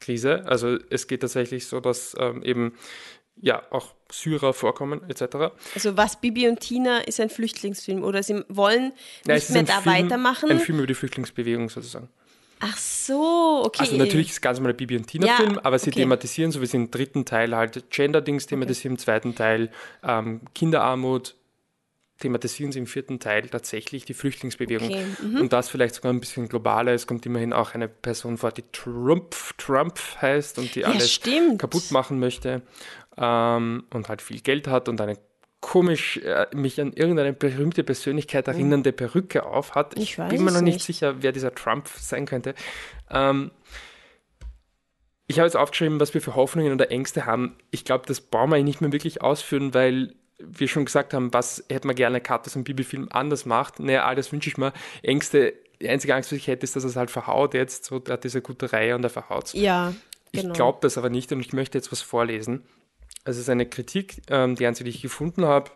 Flüchtlingskrise. 0.00 0.44
Also 0.46 0.78
es 0.90 1.06
geht 1.06 1.20
tatsächlich 1.20 1.66
so, 1.66 1.80
dass 1.80 2.16
ähm, 2.18 2.42
eben 2.42 2.72
ja 3.40 3.62
auch 3.70 3.94
Syrer 4.10 4.52
vorkommen, 4.52 5.02
etc. 5.08 5.52
Also 5.74 5.96
was 5.96 6.20
Bibi 6.20 6.48
und 6.48 6.60
Tina 6.60 6.98
ist 6.98 7.20
ein 7.20 7.30
Flüchtlingsfilm 7.30 8.02
oder 8.02 8.22
sie 8.22 8.44
wollen 8.48 8.92
Ja, 9.26 9.34
nicht 9.34 9.50
mehr 9.50 9.62
da 9.62 9.80
Film, 9.80 9.94
weitermachen. 9.94 10.50
Ein 10.50 10.60
Film 10.60 10.78
über 10.78 10.86
die 10.86 10.94
Flüchtlingsbewegung 10.94 11.70
sozusagen. 11.70 12.08
Ach 12.62 12.76
so, 12.76 13.62
okay. 13.64 13.80
Also 13.80 13.96
natürlich 13.96 14.26
ist 14.26 14.32
es 14.34 14.40
ganz 14.42 14.60
mal 14.60 14.68
ein 14.68 14.76
Bibi 14.76 14.96
und 14.96 15.06
Tina-Film, 15.06 15.54
Ja, 15.54 15.64
aber 15.64 15.78
sie 15.78 15.88
okay. 15.88 16.00
thematisieren, 16.00 16.52
so 16.52 16.60
wie 16.60 16.66
sie 16.66 16.76
im 16.76 16.90
dritten 16.90 17.24
Teil 17.24 17.56
halt 17.56 17.88
Gender-Dings 17.88 18.46
thematisieren, 18.48 18.96
im 18.96 18.98
zweiten 18.98 19.34
Teil 19.34 19.70
ähm, 20.02 20.42
Kinderarmut, 20.54 21.36
thematisieren 22.20 22.70
sie 22.70 22.78
im 22.78 22.86
vierten 22.86 23.18
Teil 23.18 23.48
tatsächlich 23.48 24.04
die 24.04 24.14
Flüchtlingsbewegung. 24.14 24.88
Okay, 24.88 25.06
mhm. 25.22 25.40
Und 25.40 25.52
das 25.52 25.68
vielleicht 25.68 25.94
sogar 25.94 26.12
ein 26.12 26.20
bisschen 26.20 26.48
globaler. 26.48 26.92
Es 26.92 27.06
kommt 27.06 27.26
immerhin 27.26 27.52
auch 27.52 27.74
eine 27.74 27.88
Person 27.88 28.38
vor, 28.38 28.52
die 28.52 28.64
Trump, 28.72 29.34
Trump 29.58 29.98
heißt 30.20 30.58
und 30.58 30.74
die 30.74 30.84
alles 30.84 31.12
stimmt. 31.12 31.58
kaputt 31.58 31.90
machen 31.90 32.20
möchte 32.20 32.62
ähm, 33.16 33.84
und 33.92 34.08
halt 34.08 34.22
viel 34.22 34.40
Geld 34.40 34.68
hat 34.68 34.88
und 34.88 35.00
eine 35.00 35.18
komisch 35.60 36.18
äh, 36.18 36.46
mich 36.54 36.80
an 36.80 36.92
irgendeine 36.92 37.32
berühmte 37.32 37.84
Persönlichkeit 37.84 38.48
erinnernde 38.48 38.92
Perücke 38.92 39.44
auf 39.44 39.74
hat. 39.74 39.96
Ich 39.98 40.18
weiß 40.18 40.30
bin 40.30 40.44
mir 40.44 40.52
noch 40.52 40.62
nicht, 40.62 40.74
nicht. 40.74 40.86
sicher, 40.86 41.22
wer 41.22 41.32
dieser 41.32 41.54
Trump 41.54 41.88
sein 41.88 42.24
könnte. 42.24 42.54
Ähm, 43.10 43.50
ich 45.26 45.38
habe 45.38 45.46
jetzt 45.46 45.56
aufgeschrieben, 45.56 46.00
was 46.00 46.12
wir 46.12 46.20
für 46.20 46.34
Hoffnungen 46.34 46.72
oder 46.72 46.90
Ängste 46.90 47.26
haben. 47.26 47.56
Ich 47.70 47.84
glaube, 47.84 48.04
das 48.06 48.20
brauchen 48.20 48.50
wir 48.50 48.62
nicht 48.64 48.80
mehr 48.80 48.90
wirklich 48.90 49.22
ausführen, 49.22 49.74
weil 49.74 50.14
wir 50.42 50.68
schon 50.68 50.84
gesagt 50.84 51.14
haben, 51.14 51.32
was 51.32 51.64
hätte 51.70 51.86
man 51.86 51.96
gerne 51.96 52.20
gehabt, 52.20 52.46
dass 52.46 52.56
ein 52.56 52.64
Bibi-Film 52.64 53.08
anders 53.10 53.46
macht. 53.46 53.80
Naja, 53.80 54.04
all 54.04 54.14
das 54.14 54.32
wünsche 54.32 54.48
ich 54.48 54.56
mir. 54.56 54.72
Ängste, 55.02 55.54
die 55.80 55.88
einzige 55.88 56.14
Angst, 56.14 56.30
die 56.30 56.36
ich 56.36 56.46
hätte, 56.46 56.64
ist, 56.64 56.76
dass 56.76 56.84
er 56.84 56.90
es 56.90 56.96
halt 56.96 57.10
verhaut 57.10 57.54
jetzt. 57.54 57.86
So, 57.86 57.98
der 57.98 58.14
hat 58.14 58.24
diese 58.24 58.42
gute 58.42 58.72
Reihe 58.72 58.94
und 58.94 59.04
er 59.04 59.10
verhaut 59.10 59.52
Ja, 59.54 59.94
genau. 60.32 60.48
ich 60.48 60.52
glaube 60.52 60.78
das 60.82 60.98
aber 60.98 61.10
nicht 61.10 61.32
und 61.32 61.40
ich 61.40 61.52
möchte 61.52 61.78
jetzt 61.78 61.92
was 61.92 62.02
vorlesen. 62.02 62.62
Es 63.24 63.36
ist 63.36 63.48
eine 63.50 63.66
Kritik, 63.66 64.22
ähm, 64.28 64.56
die 64.56 64.66
einzige, 64.66 64.90
die 64.90 64.96
ich 64.96 65.02
gefunden 65.02 65.44
habe. 65.44 65.70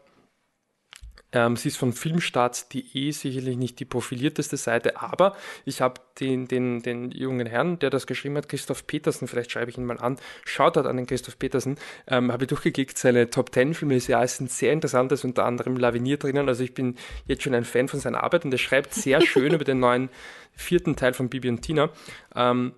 Ähm, 1.35 1.57
sie 1.57 1.69
ist 1.69 1.77
von 1.77 1.93
filmstarts.de, 1.93 3.11
sicherlich 3.11 3.57
nicht 3.57 3.81
die 3.81 3.85
profilierteste 3.85 4.57
Seite, 4.57 5.03
aber 5.03 5.37
ich 5.65 5.81
habe 5.81 6.01
den, 6.21 6.47
den, 6.47 6.81
den 6.81 7.11
jungen 7.11 7.47
Herrn, 7.47 7.79
der 7.81 7.91
das 7.91 8.07
geschrieben 8.07 8.37
hat, 8.37 8.49
Christoph 8.49 8.87
Petersen, 8.87 9.27
vielleicht 9.27 9.51
schreibe 9.51 9.71
ich 9.71 9.77
ihn 9.77 9.85
mal 9.85 9.99
an, 9.99 10.17
schaut 10.45 10.77
an 10.77 10.97
den 10.97 11.07
Christoph 11.07 11.39
Petersen, 11.39 11.77
ähm, 12.07 12.33
habe 12.33 12.45
ich 12.45 12.49
durchgeklickt, 12.49 12.97
seine 12.97 13.29
Top 13.29 13.53
10 13.53 13.75
Filme 13.75 13.97
ist 13.97 14.07
ja, 14.07 14.23
es 14.23 14.37
sind 14.37 14.51
sehr 14.51 14.73
interessant, 14.73 15.11
da 15.11 15.15
ist 15.15 15.25
unter 15.25 15.45
anderem 15.45 15.77
Lavinier 15.77 16.17
drinnen, 16.17 16.49
also 16.49 16.63
ich 16.63 16.73
bin 16.73 16.97
jetzt 17.27 17.43
schon 17.43 17.55
ein 17.55 17.65
Fan 17.65 17.89
von 17.89 17.99
seiner 17.99 18.23
Arbeit 18.23 18.45
und 18.45 18.53
er 18.53 18.59
schreibt 18.59 18.95
sehr 18.95 19.21
schön 19.27 19.53
über 19.53 19.65
den 19.65 19.81
neuen 19.81 20.11
vierten 20.55 20.95
Teil 20.95 21.15
von 21.15 21.29
Bibi 21.29 21.49
und 21.49 21.63
Tina. 21.63 21.91
Ähm, 22.37 22.73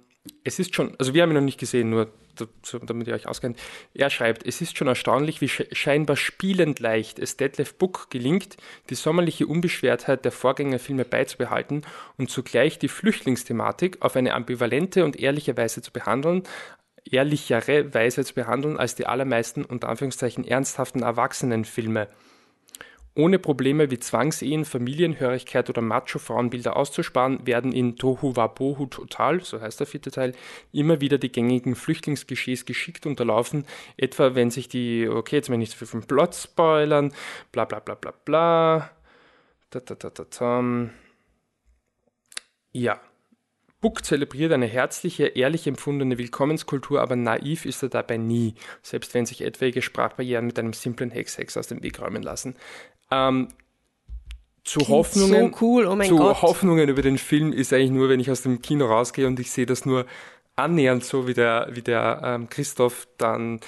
es 0.45 0.59
ist 0.59 0.75
schon, 0.75 0.95
also 0.99 1.15
wir 1.15 1.23
haben 1.23 1.31
ihn 1.31 1.37
noch 1.37 1.41
nicht 1.41 1.61
gesehen, 1.61 1.91
nur 1.91 2.11
damit 2.83 3.09
ihr 3.09 3.15
euch 3.15 3.27
auskennt. 3.27 3.59
Er 3.95 4.11
schreibt, 4.11 4.47
es 4.47 4.61
ist 4.61 4.77
schon 4.77 4.89
erstaunlich, 4.89 5.41
wie 5.41 5.47
sche- 5.47 5.75
scheinbar 5.75 6.17
spielend 6.17 6.81
leicht 6.81 7.19
es 7.19 7.39
Detlef 7.39 7.75
Book 7.75 8.11
gelingt, 8.11 8.59
die 8.91 8.95
sommerliche 8.95 9.47
Unbeschwertheit 9.47 10.25
der 10.25 10.33
Vorgängerfilme 10.33 11.07
beizubehalten 11.07 11.83
und 12.19 12.31
zugleich 12.31 12.79
die 12.79 12.89
Flüchtlingsthematik 12.89 14.03
auf 14.03 14.17
eine 14.17 14.35
ambivalente 14.35 15.05
und 15.05 15.19
ehrliche 15.19 15.57
Weise 15.57 15.81
zu 15.81 15.93
behandeln, 15.93 16.43
ehrlichere 17.11 17.95
Weise 17.95 18.25
zu 18.25 18.35
behandeln 18.35 18.77
als 18.77 18.95
die 18.95 19.07
allermeisten 19.07 19.65
unter 19.65 19.89
Anführungszeichen 19.89 20.45
ernsthaften 20.45 21.03
Erwachsenenfilme 21.03 22.09
ohne 23.17 23.39
Probleme 23.39 23.91
wie 23.91 23.99
Zwangsehen, 23.99 24.65
Familienhörigkeit 24.65 25.71
oder 25.71 25.81
Macho-Frauenbilder 25.81 26.77
auszusparen, 26.77 27.47
werden 27.47 27.73
in 27.73 27.97
Tohu 27.97 28.37
Wabohu 28.37 28.87
Total, 28.87 29.41
so 29.41 29.61
heißt 29.61 29.81
der 29.81 29.87
vierte 29.87 30.11
Teil, 30.11 30.35
immer 30.73 31.01
wieder 31.01 31.17
die 31.19 31.33
gängigen 31.33 31.75
Flüchtlingsklischees 31.75 32.67
geschickt 32.67 33.07
unterlaufen, 33.07 33.65
etwa 33.97 34.35
wenn 34.35 34.51
sich 34.51 34.69
die, 34.69 35.09
okay, 35.09 35.37
jetzt 35.37 35.49
will 35.49 35.55
ich 35.55 35.61
nicht 35.61 35.73
so 35.73 35.79
viel 35.79 35.89
vom 35.89 36.03
Plot 36.07 36.35
spoilern, 36.35 37.13
bla 37.53 37.65
bla 37.65 37.81
bla 37.81 37.95
bla 37.95 38.13
bla, 38.25 38.91
da, 39.71 39.81
da, 39.81 39.95
da, 39.95 40.11
da, 40.11 40.25
da. 40.25 40.91
ja. 42.73 43.01
Buck 43.83 44.05
zelebriert 44.05 44.53
eine 44.53 44.67
herzliche, 44.67 45.27
ehrlich 45.27 45.67
empfundene 45.67 46.17
Willkommenskultur, 46.19 47.01
aber 47.01 47.15
naiv 47.15 47.67
ist 47.67 47.83
er 47.83 47.91
dabei 47.91 48.17
nie, 48.17 48.55
selbst 48.83 49.13
wenn 49.15 49.27
sich 49.27 49.43
etwaige 49.43 49.83
Sprachbarrieren 49.83 50.47
mit 50.47 50.59
einem 50.59 50.73
simplen 50.73 51.11
Hex-Hex 51.11 51.57
aus 51.59 51.69
dem 51.69 51.83
Weg 51.83 52.01
räumen 52.01 52.23
lassen. 52.23 52.57
Ähm, 53.11 53.49
zu 54.65 54.81
Klingt 54.81 54.91
Hoffnungen, 54.91 55.53
so 55.53 55.59
cool, 55.61 55.87
oh 55.87 56.03
zu 56.03 56.17
Gott. 56.17 56.43
Hoffnungen 56.43 56.89
über 56.89 57.03
den 57.03 57.19
Film 57.19 57.53
ist 57.53 57.73
eigentlich 57.73 57.91
nur, 57.91 58.09
wenn 58.09 58.19
ich 58.19 58.31
aus 58.31 58.43
dem 58.43 58.61
Kino 58.63 58.87
rausgehe 58.87 59.27
und 59.27 59.39
ich 59.39 59.51
sehe 59.51 59.67
das 59.67 59.87
nur 59.87 60.07
annähernd 60.57 61.05
so, 61.05 61.29
wie 61.29 61.35
der, 61.35 61.69
wie 61.71 61.83
der 61.83 62.21
ähm, 62.25 62.49
Christoph 62.49 63.07
dann 63.19 63.61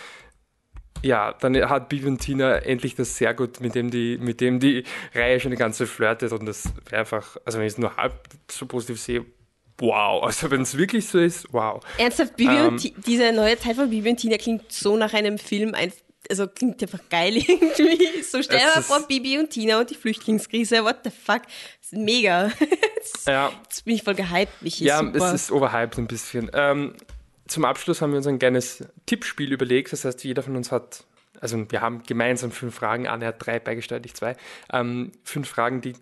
ja, 1.02 1.32
dann 1.40 1.56
hat 1.68 1.88
Bibi 1.88 2.08
und 2.08 2.18
Tina 2.18 2.56
endlich 2.56 2.94
das 2.94 3.16
sehr 3.16 3.34
gut, 3.34 3.60
mit 3.60 3.74
dem 3.74 3.90
die, 3.90 4.18
mit 4.18 4.40
dem 4.40 4.58
die 4.58 4.84
Reihe 5.14 5.38
schon 5.38 5.50
die 5.50 5.56
ganze 5.56 5.86
flirtet 5.86 6.32
und 6.32 6.46
das 6.46 6.72
wäre 6.88 7.00
einfach, 7.00 7.36
also 7.44 7.58
wenn 7.58 7.66
ich 7.66 7.74
es 7.74 7.78
nur 7.78 7.96
halb 7.96 8.14
so 8.50 8.66
positiv 8.66 9.00
sehe, 9.00 9.24
wow. 9.78 10.24
Also 10.24 10.50
wenn 10.50 10.62
es 10.62 10.76
wirklich 10.76 11.06
so 11.06 11.18
ist, 11.18 11.52
wow. 11.52 11.82
Ernsthaft, 11.98 12.36
Bibi 12.36 12.52
Ähm, 12.52 12.68
und 12.68 13.06
diese 13.06 13.32
neue 13.32 13.58
Zeit 13.58 13.76
von 13.76 13.90
Bibi 13.90 14.10
und 14.10 14.16
Tina 14.16 14.38
klingt 14.38 14.72
so 14.72 14.96
nach 14.96 15.12
einem 15.14 15.38
Film, 15.38 15.74
ein, 15.74 15.92
also 16.28 16.46
klingt 16.46 16.82
einfach 16.82 17.00
geil 17.08 17.36
irgendwie. 17.48 18.22
So 18.22 18.42
stell 18.42 18.58
dir 18.58 18.66
mal 18.74 18.82
vor, 18.82 19.06
Bibi 19.06 19.38
und 19.38 19.50
Tina 19.50 19.80
und 19.80 19.90
die 19.90 19.94
Flüchtlingskrise, 19.94 20.84
what 20.84 20.98
the 21.04 21.10
fuck. 21.10 21.42
Das 21.42 21.92
ist 21.92 21.98
mega. 21.98 22.50
Jetzt 22.96 23.26
Ja, 23.26 23.52
bin 23.84 23.94
ich 23.94 24.02
voll 24.02 24.14
gehypt, 24.14 24.60
Michi, 24.62 24.84
ja 24.84 24.98
super. 24.98 25.18
es 25.34 25.42
ist 25.42 25.52
overhyped 25.52 25.98
ein 25.98 26.06
bisschen. 26.06 26.50
Ähm, 26.52 26.94
zum 27.46 27.64
Abschluss 27.64 28.02
haben 28.02 28.10
wir 28.12 28.18
uns 28.18 28.26
ein 28.26 28.38
kleines 28.38 28.84
Tippspiel 29.06 29.52
überlegt. 29.52 29.92
Das 29.92 30.04
heißt, 30.04 30.22
jeder 30.24 30.42
von 30.42 30.54
uns 30.56 30.70
hat, 30.70 31.04
also 31.40 31.64
wir 31.70 31.80
haben 31.80 32.02
gemeinsam 32.02 32.50
fünf 32.50 32.74
Fragen. 32.74 33.06
Anne 33.08 33.26
hat 33.26 33.44
drei 33.44 33.58
beigesteuert, 33.58 34.04
ich 34.04 34.14
zwei. 34.14 34.36
Ähm, 34.72 35.12
fünf 35.24 35.48
Fragen, 35.48 35.80
die 35.80 35.94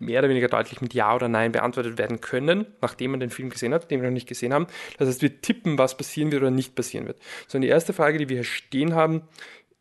mehr 0.00 0.20
oder 0.20 0.30
weniger 0.30 0.48
deutlich 0.48 0.80
mit 0.80 0.94
Ja 0.94 1.14
oder 1.14 1.28
Nein 1.28 1.52
beantwortet 1.52 1.98
werden 1.98 2.20
können, 2.20 2.66
nachdem 2.80 3.12
man 3.12 3.20
den 3.20 3.30
Film 3.30 3.50
gesehen 3.50 3.74
hat, 3.74 3.90
den 3.90 4.00
wir 4.00 4.08
noch 4.08 4.14
nicht 4.14 4.28
gesehen 4.28 4.52
haben. 4.52 4.66
Das 4.98 5.08
heißt, 5.08 5.22
wir 5.22 5.40
tippen, 5.42 5.78
was 5.78 5.96
passieren 5.96 6.32
wird 6.32 6.42
oder 6.42 6.50
nicht 6.50 6.74
passieren 6.74 7.06
wird. 7.06 7.18
So, 7.46 7.58
und 7.58 7.62
die 7.62 7.68
erste 7.68 7.92
Frage, 7.92 8.18
die 8.18 8.28
wir 8.28 8.36
hier 8.36 8.44
stehen 8.44 8.94
haben, 8.94 9.22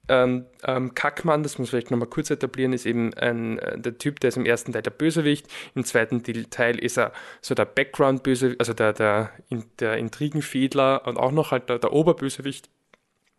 ähm, 0.10 0.45
ähm, 0.64 0.95
Kackmann, 0.95 1.43
das 1.43 1.57
muss 1.57 1.68
ich 1.68 1.72
vielleicht 1.72 1.91
nochmal 1.91 2.10
kurz 2.10 2.30
etablieren, 2.30 2.74
ist 2.74 2.86
eben 2.86 3.14
ein, 3.14 3.60
äh, 3.60 3.80
der 3.80 3.97
Typ, 3.97 4.20
der 4.20 4.30
ist 4.30 4.38
im 4.38 4.45
ersten 4.45 4.74
Teil 4.74 4.82
der 4.82 4.91
Bösewicht, 4.91 5.47
im 5.76 5.86
zweiten 5.86 6.24
Teil 6.49 6.80
ist 6.80 6.97
er 6.97 7.14
so 7.41 7.55
der 7.55 7.66
Background-Bösewicht, 7.66 8.60
also 8.60 8.74
der, 8.74 8.93
der, 8.93 9.32
in, 9.49 9.64
der 9.80 9.97
Intrigenfädler 9.97 11.05
und 11.07 11.18
auch 11.18 11.32
noch 11.32 11.51
halt 11.51 11.70
der, 11.70 11.80
der 11.80 11.93
Oberbösewicht. 11.93 12.70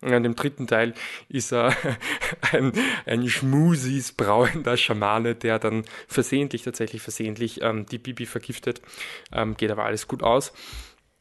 Und 0.02 0.24
im 0.24 0.34
dritten 0.34 0.66
Teil 0.66 0.94
ist 1.28 1.52
er 1.52 1.76
ein, 2.52 2.72
ein 3.04 3.28
schmusis, 3.28 4.12
brauender 4.12 4.76
Schamane, 4.78 5.34
der 5.34 5.58
dann 5.58 5.84
versehentlich, 6.08 6.62
tatsächlich 6.62 7.02
versehentlich, 7.02 7.60
ähm, 7.60 7.84
die 7.84 7.98
Bibi 7.98 8.24
vergiftet. 8.24 8.80
Ähm, 9.30 9.56
geht 9.56 9.70
aber 9.70 9.84
alles 9.84 10.08
gut 10.08 10.22
aus. 10.22 10.52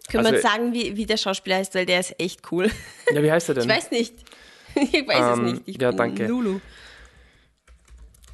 Können 0.09 0.23
wir 0.23 0.31
also- 0.31 0.47
sagen, 0.47 0.73
wie, 0.73 0.95
wie 0.95 1.05
der 1.05 1.17
Schauspieler 1.17 1.57
heißt, 1.57 1.75
weil 1.75 1.85
der 1.85 1.99
ist 1.99 2.15
echt 2.19 2.51
cool. 2.51 2.71
Ja, 3.13 3.21
wie 3.21 3.31
heißt 3.31 3.49
er 3.49 3.55
denn? 3.55 3.63
Ich 3.63 3.69
weiß 3.69 3.91
nicht. 3.91 4.13
Ich 4.91 5.07
weiß 5.07 5.37
Ähm, 5.37 5.45
es 5.45 5.51
nicht. 5.53 5.63
Ich 5.65 5.81
ja, 5.81 5.89
bin 5.89 5.97
danke. 5.97 6.27
Lulu. 6.27 6.59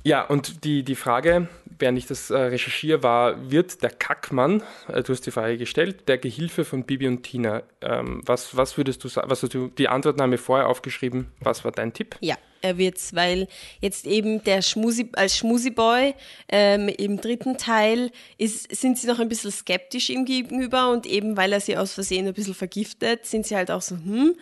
Ja, 0.05 0.21
und 0.21 0.63
die, 0.63 0.83
die 0.83 0.93
Frage, 0.93 1.47
während 1.79 1.97
ich 1.97 2.05
das 2.05 2.29
äh, 2.29 2.37
recherchiere, 2.37 3.01
war, 3.01 3.49
wird 3.49 3.81
der 3.81 3.89
Kackmann, 3.89 4.61
äh, 4.87 5.01
du 5.01 5.11
hast 5.11 5.25
die 5.25 5.31
Frage 5.31 5.57
gestellt, 5.57 6.07
der 6.07 6.19
Gehilfe 6.19 6.63
von 6.63 6.83
Bibi 6.83 7.07
und 7.07 7.23
Tina, 7.23 7.63
ähm, 7.81 8.21
was, 8.23 8.55
was 8.55 8.77
würdest 8.77 9.03
du 9.03 9.07
sagen, 9.07 9.31
was 9.31 9.41
hast 9.41 9.55
du, 9.55 9.69
die 9.69 9.87
Antworten 9.87 10.21
haben 10.21 10.29
wir 10.29 10.37
vorher 10.37 10.69
aufgeschrieben, 10.69 11.31
was 11.39 11.65
war 11.65 11.71
dein 11.71 11.91
Tipp? 11.91 12.17
Ja, 12.21 12.35
er 12.61 12.77
wird's, 12.77 13.15
weil 13.15 13.47
jetzt 13.81 14.05
eben 14.05 14.43
der 14.43 14.61
Schmusi, 14.61 15.09
als 15.13 15.37
Schmusiboy 15.37 16.13
ähm, 16.49 16.87
im 16.87 17.19
dritten 17.19 17.57
Teil 17.57 18.11
ist, 18.37 18.75
sind 18.75 18.99
sie 18.99 19.07
noch 19.07 19.19
ein 19.19 19.29
bisschen 19.29 19.51
skeptisch 19.51 20.11
ihm 20.11 20.25
gegenüber 20.25 20.91
und 20.91 21.07
eben 21.07 21.35
weil 21.35 21.51
er 21.51 21.61
sie 21.61 21.77
aus 21.77 21.93
Versehen 21.93 22.27
ein 22.27 22.33
bisschen 22.33 22.53
vergiftet, 22.53 23.25
sind 23.25 23.47
sie 23.47 23.55
halt 23.55 23.71
auch 23.71 23.81
so, 23.81 23.95
hm. 23.95 24.35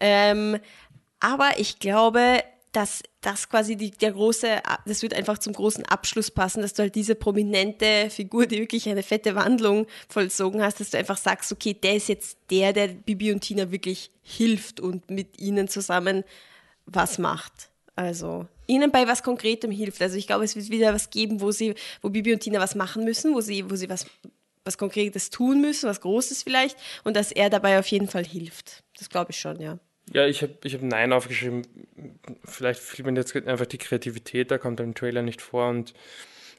Ähm, 0.00 0.58
aber 1.20 1.58
ich 1.58 1.78
glaube, 1.78 2.42
dass 2.72 3.02
das 3.22 3.48
quasi 3.48 3.76
die, 3.76 3.90
der 3.90 4.12
große, 4.12 4.62
das 4.86 5.02
wird 5.02 5.14
einfach 5.14 5.38
zum 5.38 5.52
großen 5.52 5.84
Abschluss 5.86 6.30
passen, 6.30 6.62
dass 6.62 6.74
du 6.74 6.82
halt 6.82 6.94
diese 6.94 7.14
prominente 7.14 8.10
Figur, 8.10 8.46
die 8.46 8.58
wirklich 8.58 8.88
eine 8.88 9.02
fette 9.02 9.34
Wandlung 9.34 9.86
vollzogen 10.08 10.62
hast, 10.62 10.80
dass 10.80 10.90
du 10.90 10.98
einfach 10.98 11.16
sagst, 11.16 11.50
okay, 11.50 11.74
der 11.74 11.96
ist 11.96 12.08
jetzt 12.08 12.38
der, 12.50 12.72
der 12.72 12.88
Bibi 12.88 13.32
und 13.32 13.40
Tina 13.40 13.70
wirklich 13.70 14.10
hilft 14.22 14.80
und 14.80 15.10
mit 15.10 15.40
ihnen 15.40 15.68
zusammen 15.68 16.24
was 16.86 17.18
macht. 17.18 17.70
Also 17.96 18.46
ihnen 18.66 18.92
bei 18.92 19.08
was 19.08 19.22
Konkretem 19.22 19.70
hilft. 19.70 20.00
Also 20.02 20.16
ich 20.16 20.26
glaube, 20.26 20.44
es 20.44 20.54
wird 20.54 20.70
wieder 20.70 20.94
was 20.94 21.10
geben, 21.10 21.40
wo 21.40 21.50
sie, 21.50 21.74
wo 22.02 22.10
Bibi 22.10 22.34
und 22.34 22.40
Tina 22.40 22.60
was 22.60 22.74
machen 22.74 23.04
müssen, 23.04 23.34
wo 23.34 23.40
sie, 23.40 23.68
wo 23.68 23.74
sie 23.76 23.88
was, 23.88 24.06
was 24.64 24.78
Konkretes 24.78 25.30
tun 25.30 25.60
müssen, 25.60 25.88
was 25.88 26.00
Großes 26.00 26.42
vielleicht, 26.42 26.76
und 27.02 27.16
dass 27.16 27.32
er 27.32 27.50
dabei 27.50 27.78
auf 27.78 27.86
jeden 27.88 28.08
Fall 28.08 28.24
hilft. 28.24 28.84
Das 28.96 29.08
glaube 29.08 29.32
ich 29.32 29.40
schon, 29.40 29.60
ja. 29.60 29.78
Ja, 30.12 30.26
ich 30.26 30.42
habe 30.42 30.54
ich 30.64 30.74
hab 30.74 30.82
Nein 30.82 31.12
aufgeschrieben. 31.12 31.66
Vielleicht 32.44 32.80
fehlt 32.80 33.06
mir 33.06 33.14
jetzt 33.14 33.34
einfach 33.34 33.66
die 33.66 33.78
Kreativität, 33.78 34.50
da 34.50 34.58
kommt 34.58 34.80
im 34.80 34.94
Trailer 34.94 35.22
nicht 35.22 35.40
vor 35.40 35.68
und 35.68 35.94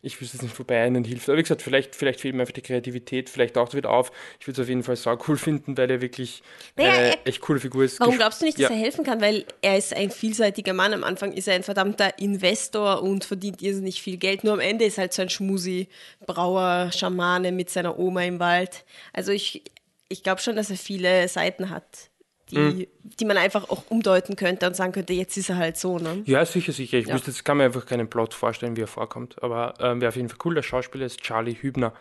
ich 0.02 0.22
wüsste 0.22 0.38
jetzt 0.38 0.44
nicht, 0.44 0.58
wobei 0.58 0.86
ihnen 0.88 1.04
hilft. 1.04 1.28
Aber 1.28 1.38
wie 1.38 1.42
gesagt, 1.42 1.62
vielleicht, 1.62 1.96
vielleicht 1.96 2.22
fehlt 2.22 2.34
mir 2.34 2.42
einfach 2.42 2.54
die 2.54 2.62
Kreativität, 2.62 3.30
vielleicht 3.30 3.56
taucht 3.56 3.70
es 3.70 3.76
wieder 3.76 3.90
auf. 3.90 4.12
Ich 4.40 4.48
würde 4.48 4.62
es 4.62 4.66
auf 4.66 4.70
jeden 4.70 4.84
Fall 4.84 4.96
sau 4.96 5.18
cool 5.28 5.38
finden, 5.38 5.78
weil 5.78 5.92
er 5.92 6.02
wirklich 6.02 6.42
naja, 6.78 6.92
eine 6.92 7.08
er, 7.10 7.28
echt 7.28 7.42
coole 7.42 7.60
Figur 7.60 7.84
ist. 7.84 8.00
Warum 8.00 8.16
glaubst 8.16 8.42
du 8.42 8.46
nicht, 8.46 8.58
dass 8.58 8.70
ja. 8.70 8.76
er 8.76 8.78
helfen 8.78 9.04
kann? 9.04 9.20
Weil 9.20 9.46
er 9.62 9.78
ist 9.78 9.94
ein 9.94 10.10
vielseitiger 10.10 10.74
Mann. 10.74 10.94
Am 10.94 11.04
Anfang 11.04 11.34
ist 11.34 11.48
er 11.48 11.56
ein 11.56 11.64
verdammter 11.64 12.18
Investor 12.18 13.04
und 13.04 13.26
verdient 13.26 13.62
irrsinnig 13.62 14.02
viel 14.02 14.18
Geld. 14.18 14.44
Nur 14.44 14.54
am 14.54 14.62
Ende 14.62 14.86
ist 14.86 14.98
halt 14.98 15.12
so 15.12 15.22
ein 15.22 15.30
Schmusi, 15.30 15.90
Brauer, 16.26 16.92
Schamane 16.94 17.52
mit 17.52 17.70
seiner 17.70 18.00
Oma 18.00 18.24
im 18.24 18.40
Wald. 18.40 18.86
Also 19.12 19.34
ich, 19.34 19.64
ich 20.08 20.24
glaube 20.24 20.40
schon, 20.40 20.56
dass 20.56 20.70
er 20.70 20.78
viele 20.78 21.28
Seiten 21.28 21.70
hat 21.70 22.09
die, 22.52 22.58
mhm. 22.58 22.88
die 23.20 23.26
man 23.26 23.38
einfach 23.38 23.70
auch 23.70 23.84
umdeuten 23.90 24.36
könnte 24.36 24.68
und 24.68 24.76
sagen 24.76 24.92
könnte, 24.92 25.14
jetzt 25.14 25.38
ist 25.38 25.50
er 25.50 25.58
halt 25.58 25.78
so. 25.78 26.00
Ne? 26.00 26.24
Ja, 26.26 26.46
sicher, 26.46 26.72
sicher. 26.72 26.98
Ich 26.98 27.08
ja. 27.08 27.14
wüsste, 27.14 27.32
jetzt 27.32 27.46
kann 27.46 27.58
mir 27.58 27.66
einfach 27.66 27.86
keinen 27.86 28.10
Plot 28.10 28.34
vorstellen, 28.34 28.76
wie 28.76 28.82
er 28.82 28.88
vorkommt. 28.88 29.42
Aber 29.44 29.76
ähm, 29.80 30.02
wer 30.02 30.10
auf 30.10 30.16
jeden 30.16 30.30
Fall 30.30 30.40
cool, 30.46 30.56
der 30.56 30.64
Schauspieler 30.64 31.06
ist 31.06 31.22
Charlie 31.22 31.56
Hübner. 31.56 31.94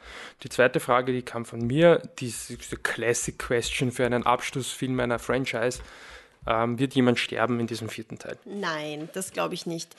Die 0.43 0.49
zweite 0.49 0.81
Frage, 0.81 1.13
die 1.13 1.23
kam 1.23 1.45
von 1.45 1.67
mir, 1.67 2.03
diese 2.19 2.57
Classic 2.83 3.39
Question 3.39 3.93
für 3.93 4.07
einen 4.07 4.25
Abschlussfilm 4.25 4.99
einer 5.01 5.19
Franchise. 5.19 5.81
Ähm, 6.47 6.79
wird 6.79 6.95
jemand 6.95 7.19
sterben 7.19 7.61
in 7.61 7.67
diesem 7.67 7.89
vierten 7.89 8.19
Teil? 8.19 8.39
Nein, 8.45 9.09
das 9.13 9.33
glaube 9.33 9.55
ich 9.55 9.67
nicht. 9.67 9.95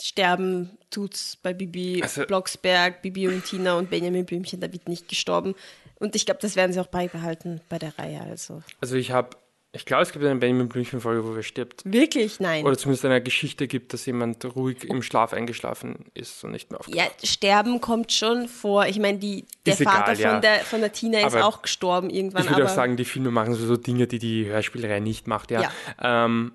Sterben 0.00 0.78
tut's 0.90 1.36
bei 1.42 1.52
Bibi 1.52 2.02
also, 2.02 2.24
Blocksberg, 2.24 3.02
Bibi 3.02 3.28
und 3.28 3.44
Tina 3.44 3.76
und 3.76 3.90
Benjamin 3.90 4.24
Blümchen, 4.24 4.60
da 4.60 4.72
wird 4.72 4.88
nicht 4.88 5.08
gestorben. 5.08 5.54
Und 5.98 6.16
ich 6.16 6.24
glaube, 6.24 6.40
das 6.40 6.56
werden 6.56 6.72
sie 6.72 6.80
auch 6.80 6.86
beibehalten 6.86 7.60
bei 7.68 7.78
der 7.78 7.98
Reihe. 7.98 8.22
Also, 8.22 8.62
also 8.80 8.96
ich 8.96 9.10
habe 9.10 9.36
ich 9.72 9.84
glaube, 9.84 10.02
es 10.02 10.10
gibt 10.10 10.24
eine 10.24 10.34
Benjamin 10.40 10.68
Blümchen-Folge, 10.68 11.24
wo 11.24 11.32
er 11.32 11.44
stirbt. 11.44 11.82
Wirklich? 11.84 12.40
Nein. 12.40 12.64
Oder 12.64 12.76
zumindest 12.76 13.04
eine 13.04 13.22
Geschichte 13.22 13.68
gibt, 13.68 13.92
dass 13.92 14.04
jemand 14.04 14.44
ruhig 14.56 14.82
im 14.84 15.00
Schlaf 15.00 15.32
eingeschlafen 15.32 16.06
ist 16.12 16.42
und 16.42 16.50
nicht 16.50 16.70
mehr 16.70 16.80
aufgewacht. 16.80 16.98
Ja, 16.98 17.28
Sterben 17.28 17.80
kommt 17.80 18.10
schon 18.12 18.48
vor. 18.48 18.86
Ich 18.86 18.98
meine, 18.98 19.18
der 19.18 19.44
ist 19.64 19.82
Vater 19.82 20.12
egal, 20.12 20.32
von, 20.32 20.42
der, 20.42 20.54
von 20.60 20.80
der 20.80 20.92
Tina 20.92 21.18
aber 21.18 21.38
ist 21.38 21.44
auch 21.44 21.62
gestorben 21.62 22.10
irgendwann. 22.10 22.42
Ich 22.42 22.50
würde 22.50 22.64
auch 22.64 22.68
sagen, 22.68 22.96
die 22.96 23.04
Filme 23.04 23.30
machen 23.30 23.54
so, 23.54 23.76
Dinge, 23.76 24.08
die 24.08 24.18
die 24.18 24.46
Hörspielerei 24.46 24.98
nicht 24.98 25.28
macht. 25.28 25.52
Ja. 25.52 25.62
ja. 25.62 26.24
Ähm, 26.24 26.52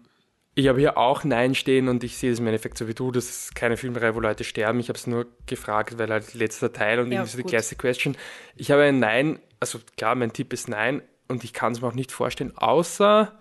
ich 0.53 0.67
habe 0.67 0.79
hier 0.79 0.97
auch 0.97 1.23
Nein 1.23 1.55
stehen 1.55 1.87
und 1.87 2.03
ich 2.03 2.17
sehe 2.17 2.33
es 2.33 2.39
im 2.39 2.47
Endeffekt 2.47 2.77
so 2.77 2.87
wie 2.89 2.93
du, 2.93 3.11
das 3.11 3.29
ist 3.29 3.55
keine 3.55 3.77
Filmreihe, 3.77 4.15
wo 4.15 4.19
Leute 4.19 4.43
sterben. 4.43 4.79
Ich 4.81 4.89
habe 4.89 4.97
es 4.97 5.07
nur 5.07 5.27
gefragt, 5.45 5.97
weil 5.97 6.09
halt 6.09 6.33
letzter 6.33 6.73
Teil 6.73 6.99
und 6.99 7.11
ja, 7.11 7.19
irgendwie 7.19 7.31
so 7.31 7.37
die 7.37 7.43
Classic 7.43 7.77
Question. 7.77 8.17
Ich 8.57 8.71
habe 8.71 8.83
ein 8.83 8.99
Nein, 8.99 9.39
also 9.61 9.79
klar, 9.95 10.15
mein 10.15 10.33
Tipp 10.33 10.51
ist 10.51 10.67
Nein, 10.67 11.01
und 11.27 11.43
ich 11.43 11.53
kann 11.53 11.73
es 11.73 11.81
mir 11.81 11.87
auch 11.87 11.93
nicht 11.93 12.11
vorstellen, 12.11 12.55
außer 12.55 13.31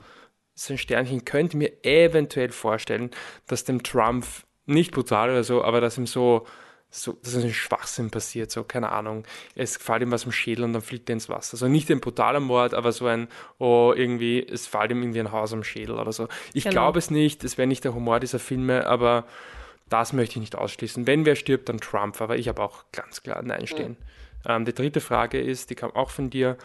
so 0.54 0.74
ein 0.74 0.78
Sternchen 0.78 1.24
könnte 1.24 1.56
mir 1.56 1.84
eventuell 1.84 2.50
vorstellen, 2.50 3.10
dass 3.46 3.64
dem 3.64 3.82
Trump 3.82 4.26
nicht 4.66 4.92
brutal 4.92 5.30
oder 5.30 5.44
so, 5.44 5.64
aber 5.64 5.80
dass 5.80 5.98
ihm 5.98 6.06
so, 6.06 6.46
so 6.90 7.12
dass 7.12 7.34
ein 7.34 7.52
Schwachsinn 7.52 8.10
passiert, 8.10 8.50
so, 8.50 8.62
keine 8.62 8.90
Ahnung, 8.90 9.24
es 9.56 9.76
fällt 9.76 10.02
ihm 10.02 10.12
was 10.12 10.24
im 10.24 10.32
Schädel 10.32 10.64
und 10.64 10.72
dann 10.72 10.82
fliegt 10.82 11.10
er 11.10 11.14
ins 11.14 11.28
Wasser. 11.28 11.54
Also 11.54 11.68
nicht 11.68 11.90
ein 11.90 12.00
brutaler 12.00 12.40
Mord, 12.40 12.72
aber 12.72 12.92
so 12.92 13.06
ein, 13.06 13.28
oh, 13.58 13.92
irgendwie, 13.94 14.46
es 14.46 14.66
fällt 14.66 14.92
ihm 14.92 15.02
irgendwie 15.02 15.20
ein 15.20 15.32
Haus 15.32 15.52
am 15.52 15.64
Schädel 15.64 15.98
oder 15.98 16.12
so. 16.12 16.28
Ich 16.52 16.64
genau. 16.64 16.74
glaube 16.74 16.98
es 16.98 17.10
nicht, 17.10 17.42
es 17.42 17.58
wäre 17.58 17.66
nicht 17.66 17.84
der 17.84 17.94
Humor 17.94 18.20
dieser 18.20 18.38
Filme, 18.38 18.86
aber 18.86 19.24
das 19.88 20.12
möchte 20.12 20.34
ich 20.34 20.40
nicht 20.40 20.56
ausschließen. 20.56 21.06
Wenn 21.06 21.26
wer 21.26 21.36
stirbt, 21.36 21.68
dann 21.68 21.78
Trump, 21.78 22.20
aber 22.20 22.36
ich 22.36 22.48
habe 22.48 22.62
auch 22.62 22.84
ganz 22.92 23.22
klar 23.22 23.42
Nein 23.42 23.66
stehen. 23.66 23.92
Mhm. 23.92 23.96
Ähm, 24.46 24.64
die 24.64 24.72
dritte 24.72 25.00
Frage 25.00 25.40
ist, 25.40 25.70
die 25.70 25.74
kam 25.74 25.90
auch 25.92 26.10
von 26.10 26.30
dir, 26.30 26.56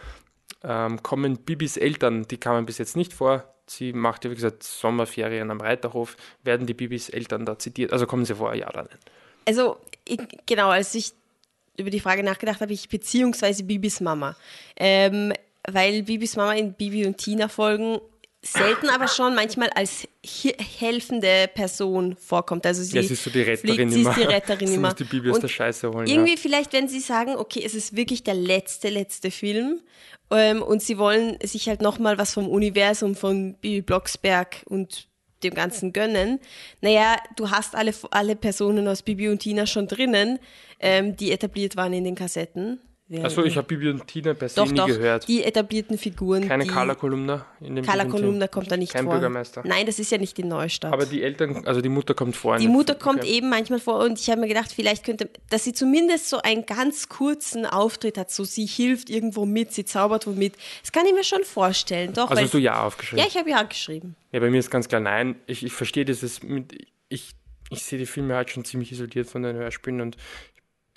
ähm, 0.62 1.02
kommen 1.02 1.38
Bibis 1.38 1.76
Eltern, 1.76 2.26
die 2.28 2.38
kamen 2.38 2.66
bis 2.66 2.78
jetzt 2.78 2.96
nicht 2.96 3.12
vor. 3.12 3.44
Sie 3.66 3.92
macht 3.92 4.24
ja, 4.24 4.30
wie 4.30 4.34
gesagt, 4.34 4.62
Sommerferien 4.62 5.50
am 5.50 5.60
Reiterhof. 5.60 6.16
Werden 6.42 6.66
die 6.66 6.74
Bibis 6.74 7.08
Eltern 7.08 7.46
da 7.46 7.58
zitiert? 7.58 7.92
Also 7.92 8.06
kommen 8.06 8.24
sie 8.24 8.34
vor, 8.34 8.54
ja 8.54 8.68
oder 8.68 8.82
nein? 8.82 8.98
Also, 9.44 9.78
ich, 10.04 10.20
genau, 10.46 10.70
als 10.70 10.94
ich 10.94 11.12
über 11.76 11.90
die 11.90 12.00
Frage 12.00 12.22
nachgedacht 12.22 12.60
habe, 12.60 12.72
ich 12.72 12.88
beziehungsweise 12.88 13.64
Bibis 13.64 14.00
Mama. 14.00 14.36
Ähm, 14.76 15.32
weil 15.68 16.02
Bibis 16.02 16.36
Mama 16.36 16.54
in 16.54 16.72
Bibi 16.72 17.06
und 17.06 17.18
Tina 17.18 17.48
folgen 17.48 18.00
selten 18.42 18.88
aber 18.88 19.06
schon 19.06 19.34
manchmal 19.34 19.68
als 19.70 20.08
helfende 20.78 21.48
Person 21.54 22.16
vorkommt. 22.16 22.64
Also 22.64 22.82
sie, 22.82 22.96
ja, 22.96 23.02
sie 23.02 23.12
ist 23.12 23.24
so 23.24 23.30
die 23.30 23.42
Retterin 23.42 23.90
fliegt, 23.90 23.92
sie 23.92 24.02
ist 24.02 24.16
die 24.16 24.22
Retterin 24.22 24.66
sie 24.68 24.74
immer. 24.74 24.88
Muss 24.88 24.96
die 24.96 25.04
Bibi 25.04 25.30
aus 25.30 25.40
der 25.40 25.48
Scheiße 25.48 25.90
holen. 25.90 26.06
Irgendwie 26.06 26.34
ja. 26.34 26.40
vielleicht, 26.40 26.72
wenn 26.72 26.88
sie 26.88 27.00
sagen, 27.00 27.36
okay, 27.36 27.62
es 27.64 27.74
ist 27.74 27.96
wirklich 27.96 28.22
der 28.22 28.34
letzte, 28.34 28.88
letzte 28.88 29.30
Film 29.30 29.80
ähm, 30.30 30.62
und 30.62 30.82
sie 30.82 30.96
wollen 30.96 31.36
sich 31.42 31.68
halt 31.68 31.82
nochmal 31.82 32.16
was 32.16 32.32
vom 32.32 32.48
Universum 32.48 33.14
von 33.14 33.54
Bibi 33.54 33.82
Blocksberg 33.82 34.62
und 34.66 35.08
dem 35.42 35.54
Ganzen 35.54 35.92
gönnen. 35.92 36.38
Naja, 36.80 37.16
du 37.36 37.50
hast 37.50 37.74
alle, 37.74 37.94
alle 38.10 38.36
Personen 38.36 38.86
aus 38.88 39.02
Bibi 39.02 39.28
und 39.28 39.40
Tina 39.40 39.66
schon 39.66 39.86
drinnen, 39.86 40.38
ähm, 40.78 41.16
die 41.16 41.32
etabliert 41.32 41.76
waren 41.76 41.92
in 41.92 42.04
den 42.04 42.14
Kassetten. 42.14 42.80
Achso, 43.22 43.42
ich 43.42 43.56
habe 43.56 43.66
Bibi 43.66 43.88
und 43.90 44.06
Tina 44.06 44.34
per 44.34 44.48
se 44.48 44.62
nie 44.62 44.74
doch, 44.74 44.86
gehört. 44.86 45.26
Die 45.26 45.42
etablierten 45.42 45.98
Figuren. 45.98 46.46
Keine 46.46 46.64
Carla 46.64 46.94
Kolumna 46.94 47.44
in 47.60 47.74
dem 47.74 47.84
Carla 47.84 48.04
Kolumna 48.04 48.46
kommt 48.46 48.70
da 48.70 48.76
nicht 48.76 48.92
Kein 48.92 49.04
vor. 49.04 49.14
Kein 49.14 49.20
Bürgermeister. 49.20 49.62
Nein, 49.66 49.86
das 49.86 49.98
ist 49.98 50.12
ja 50.12 50.18
nicht 50.18 50.36
die 50.38 50.44
Neustadt. 50.44 50.92
Aber 50.92 51.06
die 51.06 51.22
Eltern, 51.22 51.66
also 51.66 51.80
die 51.80 51.88
Mutter 51.88 52.14
kommt 52.14 52.36
vor. 52.36 52.58
Die 52.58 52.68
Mutter 52.68 52.94
kommt 52.94 53.24
eben 53.24 53.50
manchmal 53.50 53.80
vor 53.80 53.98
und 54.04 54.20
ich 54.20 54.30
habe 54.30 54.40
mir 54.40 54.46
gedacht, 54.46 54.70
vielleicht 54.72 55.04
könnte, 55.04 55.28
dass 55.48 55.64
sie 55.64 55.72
zumindest 55.72 56.28
so 56.28 56.38
einen 56.38 56.66
ganz 56.66 57.08
kurzen 57.08 57.66
Auftritt 57.66 58.16
hat, 58.16 58.30
so 58.30 58.44
sie 58.44 58.66
hilft 58.66 59.10
irgendwo 59.10 59.44
mit, 59.44 59.72
sie 59.72 59.84
zaubert 59.84 60.28
womit. 60.28 60.54
Das 60.82 60.92
kann 60.92 61.04
ich 61.04 61.12
mir 61.12 61.24
schon 61.24 61.42
vorstellen. 61.42 62.12
Doch, 62.12 62.30
also 62.30 62.42
hast 62.42 62.54
du 62.54 62.58
Ja 62.58 62.84
aufgeschrieben? 62.84 63.24
Ja, 63.24 63.28
ich 63.28 63.36
habe 63.36 63.50
Ja 63.50 63.64
geschrieben. 63.64 64.14
Ja, 64.30 64.38
bei 64.38 64.50
mir 64.50 64.58
ist 64.58 64.70
ganz 64.70 64.86
klar 64.86 65.00
Nein. 65.00 65.34
Ich, 65.46 65.64
ich 65.64 65.72
verstehe 65.72 66.04
dieses 66.04 66.44
mit, 66.44 66.86
ich, 67.08 67.30
ich 67.70 67.82
sehe 67.82 67.98
die 67.98 68.06
Filme 68.06 68.36
halt 68.36 68.50
schon 68.50 68.64
ziemlich 68.64 68.92
isoliert 68.92 69.28
von 69.28 69.42
den 69.42 69.56
Hörspielen 69.56 70.00
und 70.00 70.16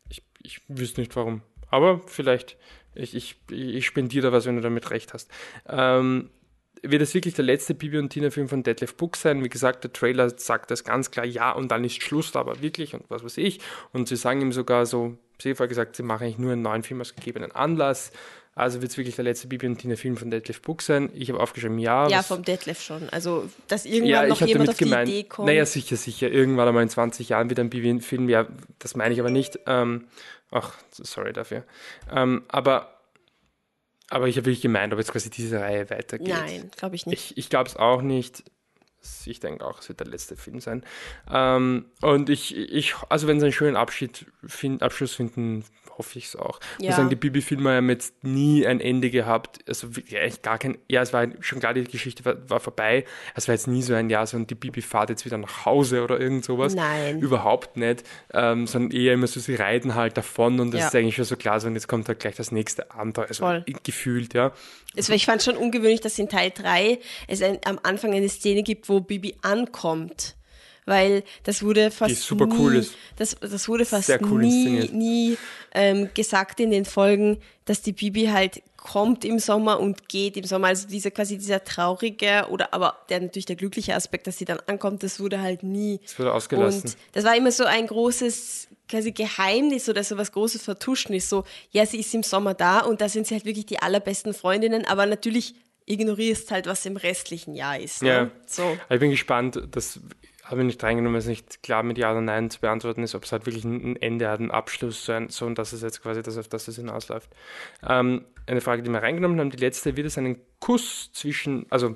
ich, 0.09 0.21
ich 0.43 0.61
wüsste 0.67 1.01
nicht 1.01 1.15
warum. 1.15 1.41
Aber 1.73 2.01
vielleicht 2.05 2.57
ich, 2.95 3.15
ich, 3.15 3.37
ich 3.49 3.85
spendiere 3.85 4.27
da 4.27 4.31
was, 4.31 4.45
wenn 4.45 4.55
du 4.55 4.61
damit 4.61 4.91
recht 4.91 5.13
hast. 5.13 5.29
Ähm, 5.67 6.29
wird 6.81 7.01
es 7.01 7.13
wirklich 7.13 7.33
der 7.33 7.45
letzte 7.45 7.73
Bibi 7.73 7.97
und 7.97 8.09
Tina-Film 8.09 8.49
von 8.49 8.61
Detlef 8.61 8.95
Book 8.95 9.15
sein? 9.15 9.43
Wie 9.43 9.49
gesagt, 9.49 9.83
der 9.83 9.93
Trailer 9.93 10.29
sagt 10.37 10.69
das 10.69 10.83
ganz 10.83 11.11
klar, 11.11 11.25
ja, 11.25 11.51
und 11.51 11.71
dann 11.71 11.83
ist 11.83 12.01
Schluss, 12.03 12.35
aber 12.35 12.61
wirklich 12.61 12.93
und 12.93 13.09
was 13.09 13.23
weiß 13.23 13.37
ich. 13.37 13.59
Und 13.93 14.07
sie 14.07 14.17
sagen 14.17 14.41
ihm 14.41 14.51
sogar 14.51 14.85
so, 14.85 15.17
sie 15.41 15.53
haben 15.53 15.69
gesagt, 15.69 15.95
sie 15.95 16.03
machen 16.03 16.23
eigentlich 16.23 16.39
nur 16.39 16.51
einen 16.51 16.61
neuen 16.61 16.83
Film 16.83 17.01
aus 17.01 17.15
gegebenen 17.15 17.51
Anlass. 17.51 18.11
Also 18.55 18.81
wird 18.81 18.91
es 18.91 18.97
wirklich 18.97 19.15
der 19.15 19.23
letzte 19.23 19.47
Bibi 19.47 19.65
und 19.65 19.77
Tina-Film 19.77 20.15
von 20.15 20.29
Detlef 20.29 20.61
Book 20.61 20.83
sein? 20.83 21.09
Ich 21.13 21.29
habe 21.29 21.39
aufgeschrieben, 21.39 21.79
ja. 21.79 22.07
Ja, 22.07 22.21
vom 22.21 22.43
Detlef 22.43 22.81
schon. 22.81 23.09
Also, 23.09 23.49
dass 23.67 23.85
irgendwann 23.85 24.09
ja, 24.09 24.27
noch 24.27 24.41
jemand 24.41 24.69
auf 24.69 24.77
gemeint, 24.77 25.07
die 25.07 25.19
Idee 25.19 25.29
kommt. 25.29 25.47
Naja, 25.47 25.65
sicher, 25.65 25.95
sicher. 25.95 26.29
Irgendwann 26.29 26.67
einmal 26.67 26.83
in 26.83 26.89
20 26.89 27.29
Jahren 27.29 27.49
wieder 27.49 27.63
ein 27.63 27.71
Bibi-Film. 27.71 28.29
Ja, 28.29 28.47
das 28.77 28.95
meine 28.95 29.13
ich 29.13 29.19
aber 29.19 29.31
nicht. 29.31 29.59
Ähm, 29.65 30.07
ach, 30.51 30.77
sorry 30.91 31.33
dafür. 31.33 31.63
Ähm, 32.11 32.43
aber 32.47 32.93
aber 34.09 34.27
ich 34.27 34.37
habe 34.37 34.45
wirklich 34.45 34.61
gemeint, 34.61 34.93
ob 34.93 34.99
jetzt 34.99 35.11
quasi 35.11 35.31
diese 35.31 35.59
Reihe 35.59 35.89
weitergeht. 35.89 36.27
Nein, 36.27 36.69
glaube 36.77 36.95
ich 36.95 37.07
nicht. 37.07 37.31
Ich, 37.31 37.37
ich 37.37 37.49
glaube 37.49 37.67
es 37.69 37.77
auch 37.77 38.03
nicht. 38.03 38.43
Ich 39.25 39.39
denke 39.39 39.65
auch, 39.65 39.79
es 39.79 39.89
wird 39.89 40.01
der 40.01 40.07
letzte 40.07 40.37
Film 40.37 40.59
sein. 40.59 40.85
Ähm, 41.31 41.85
und 42.01 42.29
ich, 42.29 42.55
ich, 42.55 42.93
also 43.09 43.27
wenn 43.27 43.39
sie 43.39 43.47
einen 43.47 43.53
schönen 43.53 43.75
Abschied 43.75 44.27
find, 44.45 44.83
Abschluss 44.83 45.15
finden, 45.15 45.65
hoffe 45.97 46.19
ich 46.19 46.25
es 46.25 46.35
auch. 46.35 46.59
Ja. 46.79 46.89
muss 46.89 46.95
sagen, 46.97 47.09
die 47.09 47.15
Bibi-Filme 47.15 47.75
haben 47.75 47.89
jetzt 47.89 48.23
nie 48.23 48.65
ein 48.65 48.79
Ende 48.79 49.09
gehabt. 49.09 49.59
Also 49.67 49.87
ja, 50.07 50.19
echt 50.19 50.43
gar 50.43 50.57
kein, 50.57 50.77
ja, 50.89 51.01
es 51.01 51.13
war 51.13 51.27
schon 51.41 51.59
klar, 51.59 51.73
die 51.73 51.83
Geschichte 51.83 52.25
war, 52.25 52.49
war 52.49 52.59
vorbei. 52.59 53.05
Es 53.35 53.47
war 53.47 53.55
jetzt 53.55 53.67
nie 53.67 53.81
so 53.81 53.93
ein 53.93 54.09
Jahr, 54.09 54.25
so 54.27 54.37
und 54.37 54.49
die 54.49 54.55
Bibi 54.55 54.81
fahrt 54.81 55.09
jetzt 55.09 55.25
wieder 55.25 55.37
nach 55.37 55.65
Hause 55.65 56.03
oder 56.03 56.19
irgend 56.19 56.45
sowas. 56.45 56.75
Nein. 56.75 57.19
Überhaupt 57.19 57.77
nicht. 57.77 58.03
Ähm, 58.33 58.67
sondern 58.67 58.91
eher 58.91 59.13
immer 59.13 59.27
so, 59.27 59.39
sie 59.39 59.55
reiten 59.55 59.95
halt 59.95 60.17
davon 60.17 60.59
und 60.59 60.71
das 60.71 60.81
ja. 60.81 60.87
ist 60.87 60.95
eigentlich 60.95 61.15
schon 61.15 61.25
so 61.25 61.35
klar 61.35 61.59
so 61.59 61.67
und 61.67 61.75
jetzt 61.75 61.87
kommt 61.87 62.07
halt 62.07 62.19
gleich 62.19 62.35
das 62.35 62.51
nächste 62.51 62.91
Abenteuer. 62.91 63.27
Also 63.27 63.45
Voll. 63.45 63.65
gefühlt, 63.83 64.33
ja. 64.33 64.51
Also 64.95 65.13
ich 65.13 65.25
fand 65.25 65.41
schon 65.41 65.57
ungewöhnlich, 65.57 66.01
dass 66.01 66.19
in 66.19 66.29
Teil 66.29 66.51
3 66.53 66.99
es 67.27 67.41
ein, 67.41 67.59
am 67.65 67.79
Anfang 67.83 68.13
eine 68.13 68.29
Szene 68.29 68.63
gibt, 68.63 68.89
wo 68.89 68.99
Bibi 68.99 69.35
ankommt 69.41 70.35
weil 70.85 71.23
das 71.43 71.63
wurde 71.63 71.91
fast 71.91 72.21
super 72.21 72.45
nie, 72.45 72.55
cool 72.57 72.75
ist. 72.75 72.93
Das, 73.17 73.35
das 73.39 73.67
wurde 73.67 73.85
fast 73.85 74.09
cool 74.21 74.41
nie, 74.41 74.89
nie 74.91 75.37
ähm, 75.73 76.09
gesagt 76.13 76.59
in 76.59 76.71
den 76.71 76.85
Folgen, 76.85 77.39
dass 77.65 77.81
die 77.81 77.93
Bibi 77.93 78.27
halt 78.27 78.61
kommt 78.77 79.23
im 79.23 79.39
Sommer 79.39 79.79
und 79.79 80.09
geht 80.09 80.35
im 80.35 80.43
Sommer. 80.43 80.67
Also 80.67 80.87
dieser 80.87 81.11
quasi 81.11 81.37
dieser 81.37 81.63
traurige 81.63 82.47
oder 82.49 82.73
aber 82.73 82.97
der 83.09 83.21
natürlich 83.21 83.45
der 83.45 83.55
glückliche 83.55 83.95
Aspekt, 83.95 84.27
dass 84.27 84.37
sie 84.37 84.45
dann 84.45 84.59
ankommt, 84.67 85.03
das 85.03 85.19
wurde 85.19 85.41
halt 85.41 85.63
nie. 85.63 85.99
Das 86.03 86.19
wurde 86.19 86.33
ausgelassen. 86.33 86.83
Und 86.83 86.97
das 87.13 87.23
war 87.23 87.35
immer 87.35 87.51
so 87.51 87.63
ein 87.63 87.87
großes 87.87 88.67
quasi 88.89 89.11
Geheimnis 89.11 89.87
oder 89.87 90.03
so 90.03 90.17
was 90.17 90.31
Großes 90.31 90.63
vertuschen 90.63 91.15
ist. 91.15 91.29
So, 91.29 91.45
ja, 91.71 91.85
sie 91.85 91.99
ist 91.99 92.13
im 92.13 92.23
Sommer 92.23 92.53
da 92.53 92.81
und 92.81 92.99
da 92.99 93.07
sind 93.07 93.25
sie 93.25 93.35
halt 93.35 93.45
wirklich 93.45 93.65
die 93.65 93.81
allerbesten 93.81 94.33
Freundinnen, 94.33 94.85
aber 94.85 95.05
natürlich 95.05 95.55
ignorierst 95.85 96.51
halt, 96.51 96.67
was 96.67 96.85
im 96.85 96.97
restlichen 96.97 97.55
Jahr 97.55 97.79
ist. 97.79 98.03
Ne? 98.03 98.09
Ja. 98.09 98.31
So. 98.45 98.77
Ich 98.89 98.99
bin 98.99 99.11
gespannt, 99.11 99.61
das 99.71 99.99
habe 100.43 100.61
ich 100.61 100.67
nicht 100.67 100.83
reingenommen, 100.83 101.17
es 101.17 101.25
nicht 101.25 101.63
klar 101.63 101.83
mit 101.83 101.97
Ja 101.97 102.11
oder 102.11 102.21
Nein 102.21 102.49
zu 102.49 102.59
beantworten 102.59 103.01
ist, 103.01 103.15
ob 103.15 103.23
es 103.23 103.31
halt 103.31 103.45
wirklich 103.45 103.63
ein 103.63 103.95
Ende 103.95 104.29
hat, 104.29 104.39
einen 104.39 104.51
Abschluss, 104.51 105.05
so, 105.05 105.13
ein, 105.13 105.29
so 105.29 105.45
und 105.45 105.57
das 105.57 105.71
ist 105.71 105.83
jetzt 105.83 106.01
quasi 106.01 106.21
das, 106.21 106.37
auf 106.37 106.49
das 106.49 106.67
es 106.67 106.75
hinausläuft. 106.75 107.29
Ähm, 107.87 108.25
eine 108.45 108.59
Frage, 108.59 108.83
die 108.83 108.89
wir 108.89 109.01
reingenommen 109.01 109.39
haben, 109.39 109.51
die 109.51 109.57
letzte, 109.57 109.95
wird 109.95 110.07
es 110.07 110.17
einen 110.17 110.37
Kuss 110.59 111.11
zwischen, 111.13 111.65
also 111.69 111.95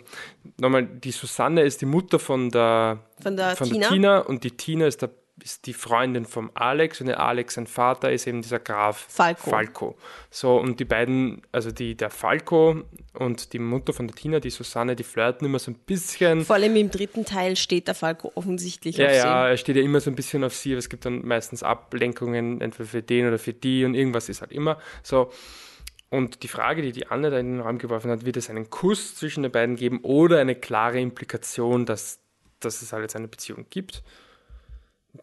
nochmal, 0.58 0.86
die 0.86 1.12
Susanne 1.12 1.64
ist 1.64 1.82
die 1.82 1.86
Mutter 1.86 2.20
von 2.20 2.50
der, 2.50 3.00
Von 3.22 3.36
der 3.36 3.56
von 3.58 3.68
Tina? 3.68 3.80
der 3.80 3.89
Tina 3.89 4.20
und 4.20 4.43
die 4.45 4.52
Tina 4.52 4.88
ist, 4.88 5.02
der, 5.02 5.10
ist 5.44 5.66
die 5.68 5.74
Freundin 5.74 6.26
vom 6.26 6.52
Alex 6.54 7.00
und 7.02 7.08
der 7.08 7.20
Alex, 7.20 7.56
sein 7.56 7.68
Vater, 7.68 8.12
ist 8.12 8.28
eben 8.28 8.42
dieser 8.42 8.60
Graf 8.60 9.06
Falco. 9.08 9.50
Falco. 9.50 9.98
So, 10.30 10.58
und 10.58 10.80
die 10.80 10.86
beiden, 10.86 11.42
also 11.52 11.72
die, 11.72 11.96
der 11.96 12.10
Falco 12.10 12.84
und 13.14 13.54
die 13.54 13.60
Mutter 13.60 13.94
von 13.94 14.08
der 14.08 14.16
Tina, 14.16 14.40
die 14.40 14.50
Susanne, 14.50 14.96
die 14.96 15.04
flirten 15.04 15.46
immer 15.46 15.60
so 15.60 15.72
ein 15.72 15.76
bisschen. 15.76 16.44
Vor 16.44 16.56
allem 16.56 16.76
im 16.76 16.90
dritten 16.90 17.26
Teil 17.26 17.56
steht 17.56 17.88
der 17.88 17.96
Falco 17.96 18.32
offensichtlich 18.36 18.98
Ja, 18.98 19.08
auf 19.08 19.16
ja, 19.16 19.50
er 19.50 19.58
steht 19.58 19.76
ja 19.76 19.84
immer 19.84 20.00
so 20.00 20.10
ein 20.10 20.16
bisschen 20.16 20.44
auf 20.44 20.56
sie, 20.56 20.72
aber 20.72 20.80
es 20.80 20.90
gibt 20.90 21.06
dann 21.06 21.26
meistens 21.26 21.64
Ablenkungen, 21.64 22.62
entweder 22.62 22.90
für 22.90 23.04
den 23.04 23.28
oder 23.28 23.38
für 23.38 23.54
die 23.54 23.86
und 23.86 23.94
irgendwas 23.94 24.30
ist 24.30 24.42
halt 24.42 24.52
immer 24.52 24.80
so. 25.04 25.32
Und 26.10 26.44
die 26.44 26.48
Frage, 26.48 26.82
die 26.82 26.94
die 26.94 27.08
Anne 27.08 27.30
da 27.30 27.38
in 27.38 27.54
den 27.54 27.62
Raum 27.62 27.80
geworfen 27.80 28.10
hat, 28.10 28.26
wird 28.26 28.38
es 28.38 28.50
einen 28.50 28.70
Kuss 28.70 29.16
zwischen 29.16 29.44
den 29.44 29.52
beiden 29.52 29.76
geben 29.76 30.00
oder 30.04 30.40
eine 30.40 30.56
klare 30.56 31.00
Implikation, 31.00 31.86
dass, 31.86 32.20
dass 32.60 32.82
es 32.82 32.94
halt 32.94 33.04
jetzt 33.04 33.16
eine 33.16 33.28
Beziehung 33.28 33.66
gibt? 33.70 34.04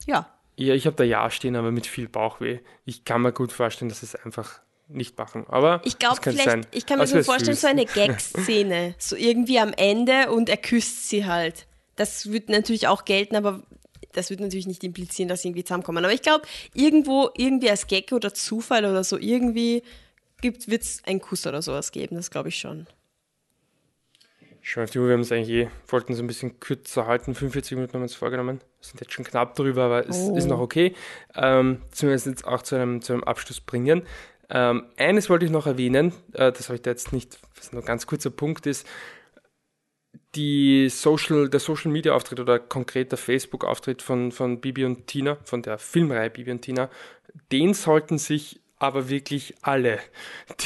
Ja. 0.07 0.29
Ja, 0.57 0.75
ich 0.75 0.87
habe 0.87 0.97
da 0.97 1.05
Ja 1.05 1.31
stehen, 1.31 1.57
aber 1.57 1.73
mit 1.73 1.87
viel 1.87 2.09
Bauchweh. 2.09 2.61
Ich 2.85 3.05
kann 3.05 3.23
mir 3.23 3.33
gut 3.33 3.53
vorstellen, 3.53 3.89
dass 3.89 4.03
es 4.03 4.15
einfach 4.15 4.61
nicht 4.89 5.19
machen. 5.19 5.47
Aber 5.49 5.81
Ich 5.85 5.99
glaube 5.99 6.21
vielleicht, 6.23 6.45
sein. 6.45 6.67
ich 6.71 6.87
kann 6.87 6.99
mir 6.99 7.07
so 7.07 7.23
vorstellen, 7.23 7.55
süß. 7.55 7.63
so 7.63 7.67
eine 7.69 7.87
Gag-Szene. 7.87 8.95
so 8.99 9.17
irgendwie 9.17 9.59
am 9.59 9.73
Ende 9.73 10.31
und 10.31 10.49
er 10.49 10.57
küsst 10.57 11.09
sie 11.09 11.27
halt. 11.27 11.67
Das 11.97 12.31
wird 12.31 12.49
natürlich 12.49 12.87
auch 12.87 13.05
gelten, 13.05 13.37
aber 13.37 13.63
das 14.13 14.31
wird 14.31 14.41
natürlich 14.41 14.67
nicht 14.67 14.85
implizieren, 14.85 15.29
dass 15.29 15.43
sie 15.43 15.49
irgendwie 15.49 15.65
zusammenkommen. 15.65 16.05
Aber 16.05 16.15
ich 16.15 16.23
glaube, 16.23 16.47
irgendwo, 16.73 17.31
irgendwie 17.37 17.71
als 17.71 17.87
Gag 17.87 18.13
oder 18.13 18.33
Zufall 18.33 18.85
oder 18.85 19.05
so, 19.05 19.19
irgendwie 19.19 19.83
wird 20.41 20.83
es 20.83 21.03
einen 21.05 21.21
Kuss 21.21 21.47
oder 21.47 21.63
sowas 21.63 21.91
geben. 21.91 22.17
Das 22.17 22.31
glaube 22.31 22.51
ich 22.51 22.59
schon. 22.59 22.87
Schon 24.67 24.85
auf 24.85 24.91
die 24.91 24.99
Uhr, 24.99 25.09
wir 25.09 25.13
haben 25.13 25.21
es 25.21 25.31
eigentlich 25.31 25.51
eh, 25.51 25.69
wollten 25.89 26.15
es 26.15 26.21
ein 26.21 26.27
bisschen 26.27 26.59
kürzer 26.59 27.07
halten, 27.07 27.35
45 27.35 27.73
Minuten 27.77 27.93
haben 27.93 28.01
wir 28.01 28.05
uns 28.05 28.15
vorgenommen. 28.15 28.61
Wir 28.61 28.87
sind 28.87 28.99
jetzt 28.99 29.13
schon 29.13 29.27
knapp 29.27 29.55
drüber, 29.57 29.83
aber 29.85 30.09
es 30.09 30.17
Oh. 30.23 30.35
ist 30.39 30.47
noch 30.47 30.59
okay. 30.59 30.95
Ähm, 31.35 31.83
zumindest 31.91 32.27
jetzt 32.27 32.47
auch 32.47 32.63
zu 32.63 32.77
einem, 32.77 33.03
zu 33.03 33.13
einem 33.13 33.25
Abschluss 33.25 33.61
bringen. 33.61 34.05
Ähm, 34.49 34.87
eines 34.97 35.29
wollte 35.29 35.45
ich 35.45 35.51
noch 35.51 35.67
erwähnen, 35.67 36.15
äh, 36.33 36.51
das 36.51 36.69
habe 36.69 36.77
ich 36.77 36.83
da 36.83 36.91
jetzt 36.91 37.13
nicht, 37.13 37.39
was 37.59 37.73
nur 37.73 37.83
ein 37.83 37.87
ganz 37.87 38.07
kurzer 38.07 38.31
Punkt 38.31 38.65
ist. 38.65 38.87
Die 40.35 40.89
Social, 40.89 41.51
der 41.51 41.61
Social 41.61 41.93
Media 41.93 42.15
Auftritt 42.15 42.41
oder 42.41 42.59
konkret 42.59 43.11
der 43.13 43.19
Facebook 43.19 43.65
Auftritt 43.67 44.01
von, 44.01 44.33
von 44.33 44.63
Bibi 44.63 44.87
und 44.87 45.07
Tina, 45.07 45.37
von 45.45 45.61
der 45.61 45.77
Filmreihe 45.77 46.31
Bibi 46.31 46.51
und 46.53 46.63
Tina, 46.63 46.89
den 47.53 47.75
sollten 47.75 48.17
sich 48.17 48.61
aber 48.85 49.09
wirklich 49.09 49.55
alle, 49.63 49.99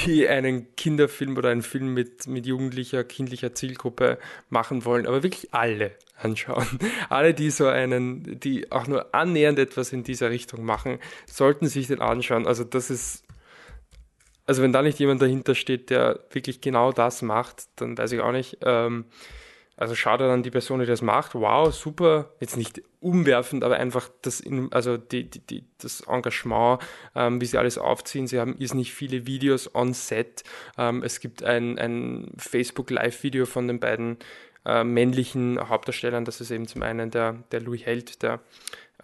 die 0.04 0.28
einen 0.28 0.74
Kinderfilm 0.76 1.36
oder 1.36 1.50
einen 1.50 1.62
Film 1.62 1.94
mit, 1.94 2.26
mit 2.26 2.46
jugendlicher, 2.46 3.04
kindlicher 3.04 3.54
Zielgruppe 3.54 4.18
machen 4.48 4.84
wollen, 4.84 5.06
aber 5.06 5.22
wirklich 5.22 5.54
alle 5.54 5.92
anschauen. 6.20 6.66
Alle, 7.08 7.32
die 7.32 7.50
so 7.50 7.68
einen, 7.68 8.40
die 8.40 8.72
auch 8.72 8.88
nur 8.88 9.14
annähernd 9.14 9.58
etwas 9.58 9.92
in 9.92 10.02
dieser 10.02 10.30
Richtung 10.30 10.64
machen, 10.64 10.98
sollten 11.26 11.68
sich 11.68 11.86
den 11.86 12.00
anschauen. 12.00 12.46
Also 12.46 12.64
das 12.64 12.90
ist, 12.90 13.22
also 14.44 14.62
wenn 14.62 14.72
da 14.72 14.82
nicht 14.82 14.98
jemand 14.98 15.22
dahinter 15.22 15.54
steht, 15.54 15.90
der 15.90 16.18
wirklich 16.32 16.60
genau 16.60 16.90
das 16.90 17.22
macht, 17.22 17.68
dann 17.76 17.96
weiß 17.96 18.10
ich 18.10 18.20
auch 18.20 18.32
nicht. 18.32 18.58
Ähm, 18.62 19.04
also 19.78 19.94
schaut 19.94 20.20
an 20.20 20.42
die 20.42 20.50
Person, 20.50 20.80
die 20.80 20.86
das 20.86 21.02
macht. 21.02 21.36
Wow, 21.36 21.72
super. 21.72 22.32
Jetzt 22.40 22.56
nicht 22.56 22.82
umwerfend, 22.98 23.62
aber 23.62 23.76
einfach 23.76 24.10
das, 24.22 24.42
also 24.72 24.96
die, 24.96 25.30
die, 25.30 25.38
die, 25.38 25.64
das 25.78 26.00
Engagement, 26.00 26.82
ähm, 27.14 27.40
wie 27.40 27.44
sie 27.44 27.58
alles 27.58 27.78
aufziehen. 27.78 28.26
Sie 28.26 28.40
haben 28.40 28.56
nicht 28.58 28.92
viele 28.92 29.26
Videos 29.26 29.72
on 29.76 29.94
set. 29.94 30.42
Ähm, 30.76 31.04
es 31.04 31.20
gibt 31.20 31.44
ein, 31.44 31.78
ein 31.78 32.32
Facebook 32.36 32.90
Live-Video 32.90 33.46
von 33.46 33.68
den 33.68 33.78
beiden 33.78 34.18
äh, 34.66 34.82
männlichen 34.82 35.68
Hauptdarstellern. 35.68 36.24
Das 36.24 36.40
ist 36.40 36.50
eben 36.50 36.66
zum 36.66 36.82
einen 36.82 37.12
der, 37.12 37.36
der 37.52 37.60
Louis 37.60 37.86
Held, 37.86 38.20
der 38.22 38.40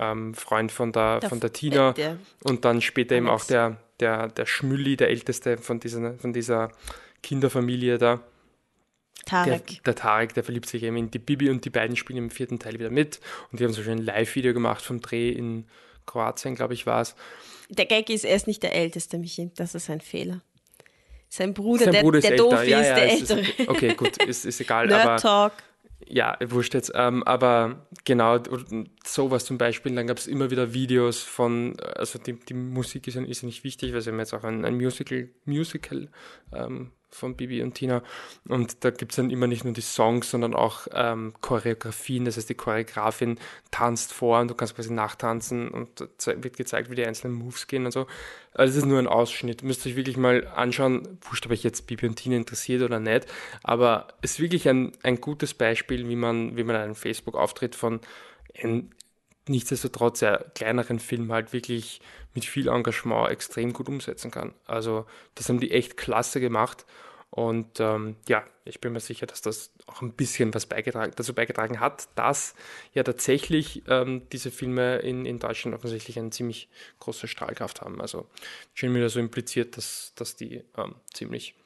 ähm, 0.00 0.34
Freund 0.34 0.72
von 0.72 0.90
der, 0.90 1.20
Der 1.20 1.28
von 1.28 1.38
der 1.38 1.52
Tina. 1.52 1.92
der 1.92 2.18
und 2.42 2.64
dann 2.64 2.80
später 2.80 3.14
eben 3.14 3.28
auch 3.28 3.44
der, 3.44 3.76
der, 4.00 4.26
der 4.26 4.46
Schmülli, 4.46 4.96
der 4.96 5.10
älteste 5.10 5.56
von 5.56 5.78
dieser, 5.78 6.14
von 6.14 6.32
dieser 6.32 6.72
Kinderfamilie 7.22 7.98
da. 7.98 8.20
Der, 9.24 9.44
Tarek. 9.44 9.84
der 9.84 9.94
Tarek, 9.94 10.34
der 10.34 10.44
verliebt 10.44 10.68
sich 10.68 10.82
eben 10.82 10.96
in 10.96 11.10
die 11.10 11.18
Bibi 11.18 11.50
und 11.50 11.64
die 11.64 11.70
beiden 11.70 11.96
spielen 11.96 12.18
im 12.18 12.30
vierten 12.30 12.58
Teil 12.58 12.74
wieder 12.74 12.90
mit. 12.90 13.20
Und 13.50 13.60
die 13.60 13.64
haben 13.64 13.72
so 13.72 13.82
schön 13.82 13.98
ein 13.98 14.04
Live-Video 14.04 14.52
gemacht 14.52 14.82
vom 14.82 15.00
Dreh 15.00 15.30
in 15.30 15.66
Kroatien, 16.06 16.54
glaube 16.54 16.74
ich, 16.74 16.86
war 16.86 17.00
es. 17.00 17.14
Der 17.70 17.86
Gag 17.86 18.10
ist, 18.10 18.24
er 18.24 18.36
ist 18.36 18.46
nicht 18.46 18.62
der 18.62 18.74
Älteste, 18.74 19.18
Michi. 19.18 19.50
Das 19.56 19.74
ist 19.74 19.88
ein 19.90 20.00
Fehler. 20.00 20.42
Sein 21.28 21.54
Bruder, 21.54 21.84
Sein 21.84 21.94
der, 21.94 22.02
Bruder 22.02 22.18
ist 22.18 22.24
der 22.24 22.32
älter. 22.32 22.44
doof 22.44 22.66
ja, 22.66 22.80
ist, 22.80 22.88
ja, 22.88 22.94
der 22.94 23.12
es 23.12 23.22
ist 23.22 23.30
Ältere. 23.30 23.70
okay. 23.70 23.94
gut, 23.94 24.22
ist, 24.22 24.44
ist 24.44 24.60
egal. 24.60 24.92
aber 24.92 25.04
Nerd 25.04 25.20
Talk. 25.20 25.52
Ja, 26.06 26.36
wurscht 26.46 26.74
jetzt. 26.74 26.92
Ähm, 26.94 27.22
aber 27.24 27.86
genau, 28.04 28.38
sowas 29.04 29.44
zum 29.44 29.58
Beispiel. 29.58 29.94
Dann 29.94 30.06
gab 30.06 30.18
es 30.18 30.26
immer 30.26 30.50
wieder 30.50 30.74
Videos 30.74 31.22
von, 31.22 31.76
also 31.80 32.18
die, 32.18 32.34
die 32.34 32.54
Musik 32.54 33.08
ist 33.08 33.14
ja, 33.14 33.22
ist 33.22 33.42
ja 33.42 33.46
nicht 33.46 33.64
wichtig, 33.64 33.92
weil 33.92 34.00
sie 34.00 34.10
haben 34.10 34.18
jetzt 34.18 34.34
auch 34.34 34.44
ein, 34.44 34.64
ein 34.64 34.76
Musical, 34.76 35.28
Musical 35.44 36.08
ähm, 36.52 36.92
von 37.14 37.36
Bibi 37.36 37.62
und 37.62 37.74
Tina. 37.74 38.02
Und 38.48 38.84
da 38.84 38.90
gibt 38.90 39.12
es 39.12 39.16
dann 39.16 39.30
immer 39.30 39.46
nicht 39.46 39.64
nur 39.64 39.72
die 39.72 39.80
Songs, 39.80 40.30
sondern 40.30 40.54
auch 40.54 40.86
ähm, 40.92 41.32
Choreografien. 41.40 42.24
Das 42.24 42.36
heißt, 42.36 42.48
die 42.48 42.54
Choreografin 42.54 43.38
tanzt 43.70 44.12
vor 44.12 44.40
und 44.40 44.48
du 44.48 44.54
kannst 44.54 44.74
quasi 44.74 44.92
nachtanzen 44.92 45.68
und 45.68 46.08
wird 46.26 46.56
gezeigt, 46.56 46.90
wie 46.90 46.96
die 46.96 47.06
einzelnen 47.06 47.34
Moves 47.34 47.66
gehen 47.66 47.86
und 47.86 47.92
so. 47.92 48.06
Also 48.52 48.72
es 48.72 48.76
ist 48.76 48.86
nur 48.86 48.98
ein 48.98 49.06
Ausschnitt. 49.06 49.62
Müsst 49.62 49.84
ihr 49.86 49.92
euch 49.92 49.96
wirklich 49.96 50.16
mal 50.16 50.46
anschauen, 50.48 51.18
wurscht, 51.22 51.46
ob 51.46 51.52
euch 51.52 51.62
jetzt 51.62 51.86
Bibi 51.86 52.06
und 52.06 52.16
Tina 52.16 52.36
interessiert 52.36 52.82
oder 52.82 53.00
nicht. 53.00 53.26
Aber 53.62 54.08
es 54.22 54.32
ist 54.32 54.40
wirklich 54.40 54.68
ein, 54.68 54.92
ein 55.02 55.20
gutes 55.20 55.54
Beispiel, 55.54 56.08
wie 56.08 56.16
man, 56.16 56.56
wie 56.56 56.64
man 56.64 56.76
einen 56.76 56.94
Facebook-Auftritt 56.94 57.74
von 57.74 58.00
einem 58.60 58.90
nichtsdestotrotz 59.48 60.20
sehr 60.20 60.50
kleineren 60.54 60.98
Film 60.98 61.32
halt 61.32 61.52
wirklich 61.52 62.00
mit 62.34 62.44
viel 62.44 62.68
Engagement 62.68 63.30
extrem 63.30 63.72
gut 63.72 63.88
umsetzen 63.88 64.30
kann. 64.30 64.54
Also 64.66 65.06
das 65.34 65.48
haben 65.48 65.60
die 65.60 65.70
echt 65.70 65.96
klasse 65.96 66.40
gemacht. 66.40 66.84
Und 67.30 67.80
ähm, 67.80 68.14
ja, 68.28 68.44
ich 68.64 68.80
bin 68.80 68.92
mir 68.92 69.00
sicher, 69.00 69.26
dass 69.26 69.42
das 69.42 69.72
auch 69.86 70.02
ein 70.02 70.12
bisschen 70.12 70.54
was 70.54 70.66
beigetragen, 70.66 71.12
dazu 71.16 71.34
beigetragen 71.34 71.80
hat, 71.80 72.08
dass 72.14 72.54
ja 72.92 73.02
tatsächlich 73.02 73.82
ähm, 73.88 74.22
diese 74.30 74.52
Filme 74.52 74.98
in, 74.98 75.26
in 75.26 75.40
Deutschland 75.40 75.74
offensichtlich 75.76 76.16
eine 76.16 76.30
ziemlich 76.30 76.68
große 77.00 77.26
Strahlkraft 77.26 77.80
haben. 77.80 78.00
Also 78.00 78.28
schön 78.72 78.94
wieder 78.94 79.08
so 79.08 79.18
impliziert, 79.18 79.76
dass, 79.76 80.12
dass 80.14 80.36
die 80.36 80.62
ähm, 80.76 80.94
ziemlich, 81.12 81.56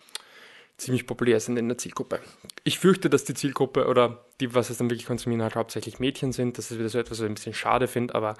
ziemlich 0.79 1.07
populär 1.07 1.41
sind 1.41 1.59
in 1.59 1.68
der 1.68 1.76
Zielgruppe. 1.76 2.20
Ich 2.64 2.79
fürchte, 2.79 3.11
dass 3.11 3.24
die 3.24 3.35
Zielgruppe 3.35 3.87
oder 3.87 4.24
die, 4.41 4.55
was 4.55 4.70
es 4.70 4.79
dann 4.79 4.89
wirklich 4.89 5.07
konsumieren, 5.07 5.43
halt 5.43 5.57
hauptsächlich 5.57 5.99
Mädchen 5.99 6.33
sind. 6.33 6.57
Das 6.57 6.70
ist 6.70 6.79
wieder 6.79 6.89
so 6.89 6.99
etwas, 6.99 7.18
was 7.18 7.24
ich 7.24 7.31
ein 7.31 7.35
bisschen 7.35 7.55
schade 7.55 7.89
finde, 7.89 8.14
aber 8.14 8.35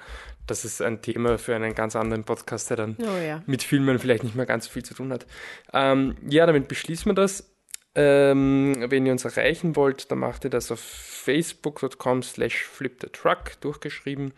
das 0.47 0.63
ist 0.65 0.81
ein 0.81 1.01
Thema 1.01 1.37
für 1.37 1.55
einen 1.55 1.75
ganz 1.75 1.95
anderen 1.95 2.23
Podcast, 2.23 2.69
der 2.69 2.77
dann 2.77 2.97
Oh 2.99 3.17
ja. 3.17 3.43
mit 3.45 3.61
Filmen 3.61 3.99
vielleicht 3.99 4.23
nicht 4.23 4.35
mehr 4.35 4.45
ganz 4.45 4.65
so 4.65 4.71
viel 4.71 4.83
zu 4.83 4.93
tun 4.93 5.11
hat. 5.11 5.27
Ähm, 5.73 6.15
ja, 6.27 6.45
damit 6.45 6.67
beschließen 6.69 7.05
wir 7.05 7.13
das. 7.13 7.51
Ähm, 7.95 8.85
wenn 8.89 9.05
ihr 9.05 9.11
uns 9.11 9.25
erreichen 9.25 9.75
wollt, 9.75 10.09
dann 10.11 10.19
macht 10.19 10.45
ihr 10.45 10.49
das 10.49 10.71
auf 10.71 10.79
facebook.com 10.79 12.23
slash 12.23 12.63
flipthetruck 12.63 13.59
durchgeschrieben 13.59 14.31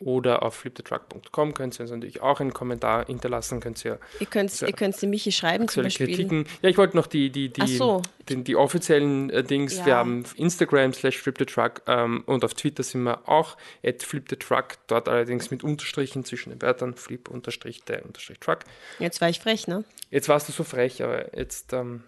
oder 0.00 0.42
auf 0.42 0.54
flipthetruck.com 0.56 1.54
könnt 1.54 1.78
ihr 1.78 1.82
uns 1.82 1.90
natürlich 1.90 2.22
auch 2.22 2.40
einen 2.40 2.52
Kommentar 2.52 3.06
hinterlassen, 3.06 3.60
könnt 3.60 3.84
ihr 3.84 3.98
Ihr 4.18 4.26
könnt, 4.26 4.58
Ja. 4.60 4.66
ihr 4.66 4.72
könnt 4.72 5.00
die 5.00 5.06
Michi 5.06 5.30
schreiben 5.30 5.68
zum 5.68 5.82
Beispiel. 5.84 6.06
Kritiken. 6.06 6.46
Ja, 6.62 6.70
ich 6.70 6.78
wollte 6.78 6.96
noch 6.96 7.06
die, 7.06 7.30
die, 7.30 7.50
die, 7.52 7.76
so. 7.76 8.02
die, 8.28 8.42
die 8.42 8.56
offiziellen 8.56 9.30
äh, 9.30 9.44
Dings. 9.44 9.76
Ja. 9.78 9.86
Wir 9.86 9.96
haben 9.96 10.24
Instagram 10.36 10.92
slash 10.94 11.18
flipthetruck 11.18 11.82
ähm, 11.86 12.22
und 12.26 12.44
auf 12.44 12.54
Twitter 12.54 12.82
sind 12.82 13.02
wir 13.02 13.28
auch 13.28 13.56
at 13.84 14.02
flipthetruck, 14.02 14.78
dort 14.86 15.08
allerdings 15.08 15.50
mit 15.50 15.62
Unterstrichen 15.62 16.24
zwischen 16.24 16.50
den 16.50 16.62
Wörtern 16.62 16.94
flip 16.94 17.28
unterstrich 17.28 17.84
der 17.84 18.04
unterstrich 18.04 18.40
truck. 18.40 18.60
Jetzt 18.98 19.20
war 19.20 19.28
ich 19.28 19.40
frech, 19.40 19.68
ne? 19.68 19.84
Jetzt 20.10 20.28
warst 20.28 20.48
du 20.48 20.52
so 20.52 20.64
frech, 20.64 21.02
aber 21.02 21.36
jetzt, 21.36 21.72
ähm, 21.72 22.02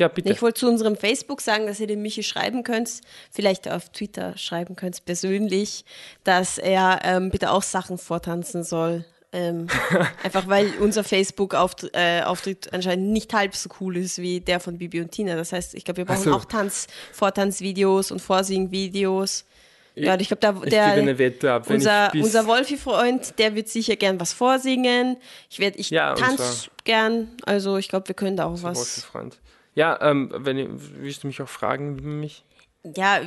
Ja, 0.00 0.08
bitte. 0.08 0.32
Ich 0.32 0.40
wollte 0.40 0.60
zu 0.60 0.66
unserem 0.66 0.96
Facebook 0.96 1.42
sagen, 1.42 1.66
dass 1.66 1.78
ihr 1.78 1.86
dem 1.86 2.00
Michi 2.00 2.22
schreiben 2.22 2.64
könnt, 2.64 3.02
vielleicht 3.30 3.70
auf 3.70 3.90
Twitter 3.90 4.36
schreiben 4.38 4.74
könnt, 4.74 5.04
persönlich, 5.04 5.84
dass 6.24 6.56
er 6.56 7.00
ähm, 7.04 7.28
bitte 7.28 7.50
auch 7.50 7.62
Sachen 7.62 7.98
vortanzen 7.98 8.64
soll. 8.64 9.04
Ähm, 9.30 9.66
einfach 10.24 10.48
weil 10.48 10.72
unser 10.80 11.04
Facebook-Auftritt 11.04 11.90
äh, 11.94 12.22
Auftritt 12.22 12.72
anscheinend 12.72 13.12
nicht 13.12 13.34
halb 13.34 13.54
so 13.54 13.68
cool 13.78 13.98
ist 13.98 14.16
wie 14.16 14.40
der 14.40 14.58
von 14.58 14.78
Bibi 14.78 15.02
und 15.02 15.12
Tina. 15.12 15.36
Das 15.36 15.52
heißt, 15.52 15.74
ich 15.74 15.84
glaube, 15.84 15.98
wir 15.98 16.04
brauchen 16.06 16.24
so. 16.24 16.34
auch 16.34 16.46
Tanz, 16.46 16.86
Vortanzvideos 17.12 18.10
und 18.10 18.20
Vorsing-Videos. 18.20 19.44
Ja, 19.96 20.18
ich 20.18 20.28
glaube, 20.28 20.70
der, 20.70 21.18
Wette 21.18 21.52
ab, 21.52 21.68
unser, 21.68 22.10
unser 22.14 22.46
Wolfi-Freund, 22.46 23.38
der 23.38 23.54
wird 23.54 23.68
sicher 23.68 23.96
gern 23.96 24.18
was 24.18 24.32
vorsingen. 24.32 25.18
Ich 25.50 25.58
werde, 25.58 25.78
ich 25.78 25.90
Ja, 25.90 26.14
tanze 26.14 26.70
gern. 26.84 27.28
Also 27.44 27.76
ich 27.76 27.88
glaube, 27.88 28.08
wir 28.08 28.14
können 28.14 28.38
da 28.38 28.46
auch 28.46 28.62
Was? 28.62 29.04
was. 29.12 29.30
Ja, 29.80 29.98
ähm, 30.02 30.30
wenn 30.36 30.58
ihr, 30.58 30.68
willst 30.70 31.22
du 31.22 31.26
mich 31.28 31.40
auch 31.40 31.48
fragen, 31.48 31.98
wie 31.98 32.02
man 32.02 32.20
mich? 32.20 32.44
Ja, 32.96 33.20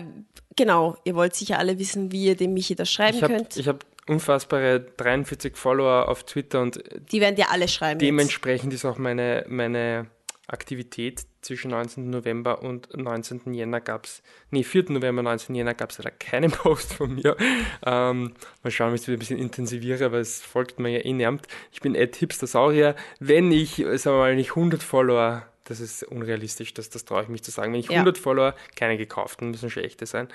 genau. 0.55 0.95
Ihr 1.03 1.15
wollt 1.15 1.35
sicher 1.35 1.57
alle 1.57 1.79
wissen, 1.79 2.11
wie 2.11 2.25
ihr 2.25 2.35
dem 2.35 2.53
Michi 2.53 2.75
das 2.75 2.91
schreiben 2.91 3.17
Ich 3.17 3.23
habe 3.23 3.33
könnt. 3.35 3.57
ich 3.57 3.67
hab 3.67 3.85
unfassbare 4.07 4.81
43 4.97 5.55
Follower 5.57 6.07
auf 6.09 6.23
Twitter 6.25 6.61
und 6.61 6.83
Die 7.11 7.21
werden 7.21 7.35
dir 7.35 7.49
alle 7.51 7.67
schreiben. 7.67 7.99
jetzt. 7.99 8.07
dementsprechend 8.07 8.71
ist 8.73 8.85
auch 8.85 8.97
meine, 8.99 9.45
meine 9.47 10.07
Aktivität 10.47 11.21
zwischen 11.41 11.71
19. 11.71 12.09
November 12.09 12.61
und 12.61 12.95
19. 12.95 13.53
Jänner 13.53 13.79
gab 13.81 14.05
es, 14.05 14.21
nee, 14.51 14.63
4. 14.63 14.85
November, 14.91 15.23
19. 15.23 15.55
Jänner 15.55 15.73
gab 15.73 15.91
es 15.91 15.97
leider 15.97 16.11
keinen 16.11 16.51
Post 16.63 16.93
von 16.93 17.15
mir. 17.15 17.35
Ähm, 17.85 18.33
mal 18.61 18.69
schauen, 18.71 18.91
wie 18.91 18.95
ich 18.95 19.01
es 19.01 19.07
wieder 19.07 19.17
ein 19.17 19.19
bisschen 19.19 19.39
intensiviere, 19.39 20.11
weil 20.11 20.21
es 20.21 20.41
folgt 20.41 20.79
mir 20.79 20.89
ja 20.89 20.99
eh 21.05 21.13
nervt. 21.13 21.47
Ich 21.71 21.79
bin 21.81 21.95
Ed 21.95 22.15
Hipstersaurier. 22.17 22.95
Wenn 23.19 23.51
ich, 23.51 23.75
sagen 23.75 24.03
wir 24.03 24.19
mal, 24.19 24.35
nicht 24.35 24.51
100 24.51 24.83
Follower, 24.83 25.43
das 25.65 25.79
ist 25.79 26.03
unrealistisch, 26.03 26.73
das, 26.73 26.89
das 26.89 27.05
traue 27.05 27.23
ich 27.23 27.29
mich 27.29 27.43
zu 27.43 27.51
sagen. 27.51 27.71
Wenn 27.73 27.79
ich 27.79 27.87
Ja. 27.87 27.93
100 27.99 28.17
Follower, 28.17 28.55
keine 28.75 28.97
gekauften, 28.97 29.51
müssen 29.51 29.69
schon 29.69 29.83
echte 29.83 30.05
sein. 30.05 30.27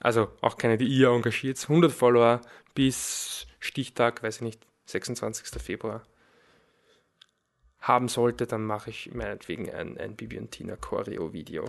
Also 0.00 0.28
auch 0.40 0.58
keine, 0.58 0.76
die 0.76 0.86
ihr 0.86 1.08
engagiert. 1.08 1.58
100 1.62 1.90
Follower 1.92 2.40
bis 2.74 3.46
Stichtag, 3.60 4.22
weiß 4.22 4.36
ich 4.36 4.42
nicht, 4.42 4.60
26. 4.86 5.60
Februar 5.62 6.02
haben 7.80 8.08
sollte, 8.08 8.46
dann 8.46 8.64
mache 8.64 8.90
ich 8.90 9.10
meinetwegen 9.12 9.70
ein, 9.70 9.98
ein 9.98 10.16
Bibi 10.16 10.38
und 10.38 10.50
Tina 10.50 10.76
Choreo-Video. 10.76 11.64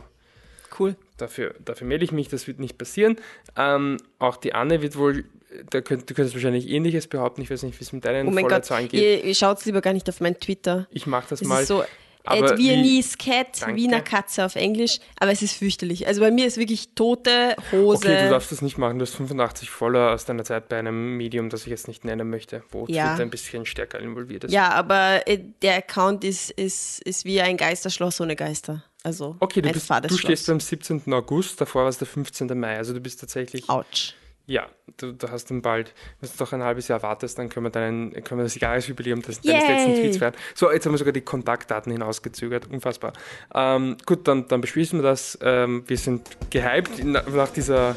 Cool. 0.80 0.96
Dafür, 1.18 1.54
dafür 1.64 1.88
melde 1.88 2.06
ich 2.06 2.12
mich, 2.12 2.28
das 2.30 2.48
wird 2.48 2.60
nicht 2.60 2.78
passieren. 2.78 3.18
Ähm, 3.58 3.98
auch 4.20 4.38
die 4.38 4.54
Anne 4.54 4.82
wird 4.82 4.98
wohl, 4.98 5.26
da 5.70 5.82
könnt, 5.82 6.10
du 6.10 6.14
könntest 6.14 6.34
wahrscheinlich 6.36 6.70
ähnliches 6.70 7.08
behaupten, 7.08 7.42
ich 7.42 7.50
weiß 7.50 7.64
nicht, 7.64 7.80
wie 7.80 7.84
es 7.84 7.92
mit 7.94 8.06
deinen 8.06 8.28
Oh 8.28 8.32
mein 8.32 8.44
Gott, 8.44 8.66
Followerzahlen 8.66 8.88
geht. 8.88 9.02
ihr, 9.02 9.24
ihr 9.26 9.36
schaut 9.36 9.64
lieber 9.66 9.82
gar 9.82 9.94
nicht 9.94 10.08
auf 10.10 10.22
mein 10.22 10.40
Twitter. 10.40 10.88
Ich 10.90 11.06
mache 11.06 11.28
das 11.30 11.42
Es 11.42 11.48
mal. 11.48 11.66
so 11.66 11.84
aber 12.26 12.58
wie- 12.58 12.70
Viennese 12.70 13.18
Cat, 13.18 13.62
Danke. 13.62 13.76
Wiener 13.76 14.02
Katze 14.02 14.46
auf 14.46 14.56
Englisch, 14.56 15.00
aber 15.20 15.32
es 15.32 15.42
ist 15.42 15.54
fürchterlich. 15.58 16.08
Also 16.08 16.22
bei 16.22 16.32
mir 16.32 16.46
ist 16.48 16.58
wirklich 16.58 16.90
tote 16.96 17.56
Hose. 17.72 18.08
Okay, 18.08 18.24
du 18.24 18.30
darfst 18.30 18.52
das 18.52 18.62
nicht 18.62 18.78
machen. 18.78 19.00
Du 19.00 19.04
hast 19.06 19.16
85 19.16 19.70
Follower 19.70 20.12
aus 20.14 20.26
deiner 20.26 20.44
Zeit 20.44 20.70
bei 20.70 20.80
einem 20.80 21.18
Medium, 21.18 21.50
das 21.50 21.62
ich 21.62 21.68
jetzt 21.68 21.88
nicht 21.88 22.06
nennen 22.06 22.30
möchte, 22.30 22.64
wo 22.72 22.86
Ja. 22.88 23.10
Twitter 23.12 23.24
ein 23.24 23.30
bisschen 23.30 23.66
stärker 23.66 24.00
involviert 24.00 24.44
ist. 24.46 24.52
ja, 24.52 24.70
aber 24.72 25.28
äh, 25.28 25.40
der 25.62 25.78
Account 25.78 26.24
ist, 26.24 26.52
ist, 26.52 27.02
ist 27.04 27.26
wie 27.26 27.42
ein 27.42 27.58
Geisterschloss 27.58 28.20
ohne 28.22 28.36
Geister. 28.36 28.84
Also 29.04 29.36
Okay, 29.40 29.62
du, 29.62 29.72
bist, 29.72 29.90
du 30.10 30.18
stehst 30.18 30.48
beim 30.48 30.60
17. 30.60 31.04
August, 31.14 31.62
davor 31.62 31.84
war 31.84 31.90
es 31.90 32.00
der 32.00 32.08
15. 32.08 32.60
Mai. 32.60 32.76
Also 32.78 32.92
du 32.94 33.00
bist 33.00 33.20
tatsächlich. 33.20 33.70
Autsch. 33.70 34.14
Ja, 34.48 34.68
du, 34.98 35.12
du 35.12 35.32
hast 35.32 35.50
dann 35.50 35.64
bald, 35.64 35.94
wenn 36.22 36.30
du 36.30 36.36
doch 36.38 36.54
ein 36.54 36.62
halbes 36.62 36.88
Jahr 36.88 37.02
wartest, 37.02 37.40
dann 37.40 37.50
können 37.50 37.66
wir, 37.66 37.72
deinen, 37.72 38.12
können 38.24 38.40
wir 38.40 38.44
das 38.44 38.60
Jahresjubiläum 38.60 39.22
des, 39.24 39.42
deines 39.42 39.68
letzten 39.68 39.96
Tweets 39.96 40.18
feiern. 40.18 40.34
So, 40.54 40.72
jetzt 40.72 40.86
haben 40.86 40.94
wir 40.94 41.00
sogar 41.00 41.14
die 41.14 41.22
Kontaktdaten 41.22 41.92
hinausgezögert. 41.92 42.68
Unfassbar. 42.70 43.14
Ähm, 43.56 43.98
gut, 44.06 44.28
dann, 44.28 44.48
dann 44.48 44.62
beschließen 44.62 45.00
wir 45.00 45.04
das. 45.04 45.38
Ähm, 45.42 45.84
wir 45.88 45.98
sind 45.98 46.30
gehypt 46.52 47.04
na- 47.04 47.24
nach 47.28 47.50
dieser, 47.50 47.96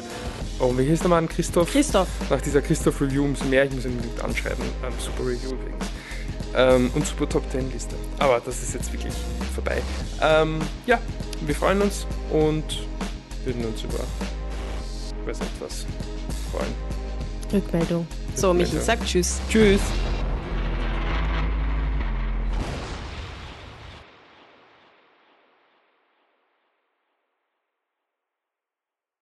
oh, 0.59 0.75
wie 0.75 0.85
hieß 0.85 1.01
der 1.01 1.09
Mann? 1.09 1.29
Christoph? 1.29 1.71
Christoph, 1.71 2.07
Nach 2.31 2.41
dieser 2.41 2.63
Christoph 2.63 2.99
Review 2.99 3.25
umso 3.25 3.45
mehr. 3.45 3.65
Ich 3.65 3.71
muss 3.71 3.85
ihn 3.85 3.91
unbedingt 3.91 4.23
anschreiben. 4.23 4.63
Ähm, 4.83 4.93
super 4.97 5.21
Review 5.29 5.51
übrigens. 5.51 5.85
Ähm, 6.55 6.89
und 6.95 7.05
super 7.05 7.29
Top 7.29 7.43
10 7.51 7.71
Liste. 7.71 7.95
Aber 8.17 8.41
das 8.43 8.63
ist 8.63 8.73
jetzt 8.73 8.91
wirklich 8.91 9.13
vorbei. 9.53 9.83
Ähm, 10.19 10.57
ja, 10.87 10.99
wir 11.45 11.53
freuen 11.53 11.79
uns 11.83 12.07
und 12.31 12.63
würden 13.45 13.63
uns 13.65 13.83
über, 13.83 13.99
ich 15.21 15.27
weiß 15.27 15.39
nicht 15.41 15.51
was, 15.59 15.85
freuen. 16.51 16.73
Rückmeldung. 17.51 18.07
So, 18.35 18.53
Michi, 18.53 18.77
sag 18.79 19.03
Tschüss. 19.05 19.39
Tschüss! 19.49 19.81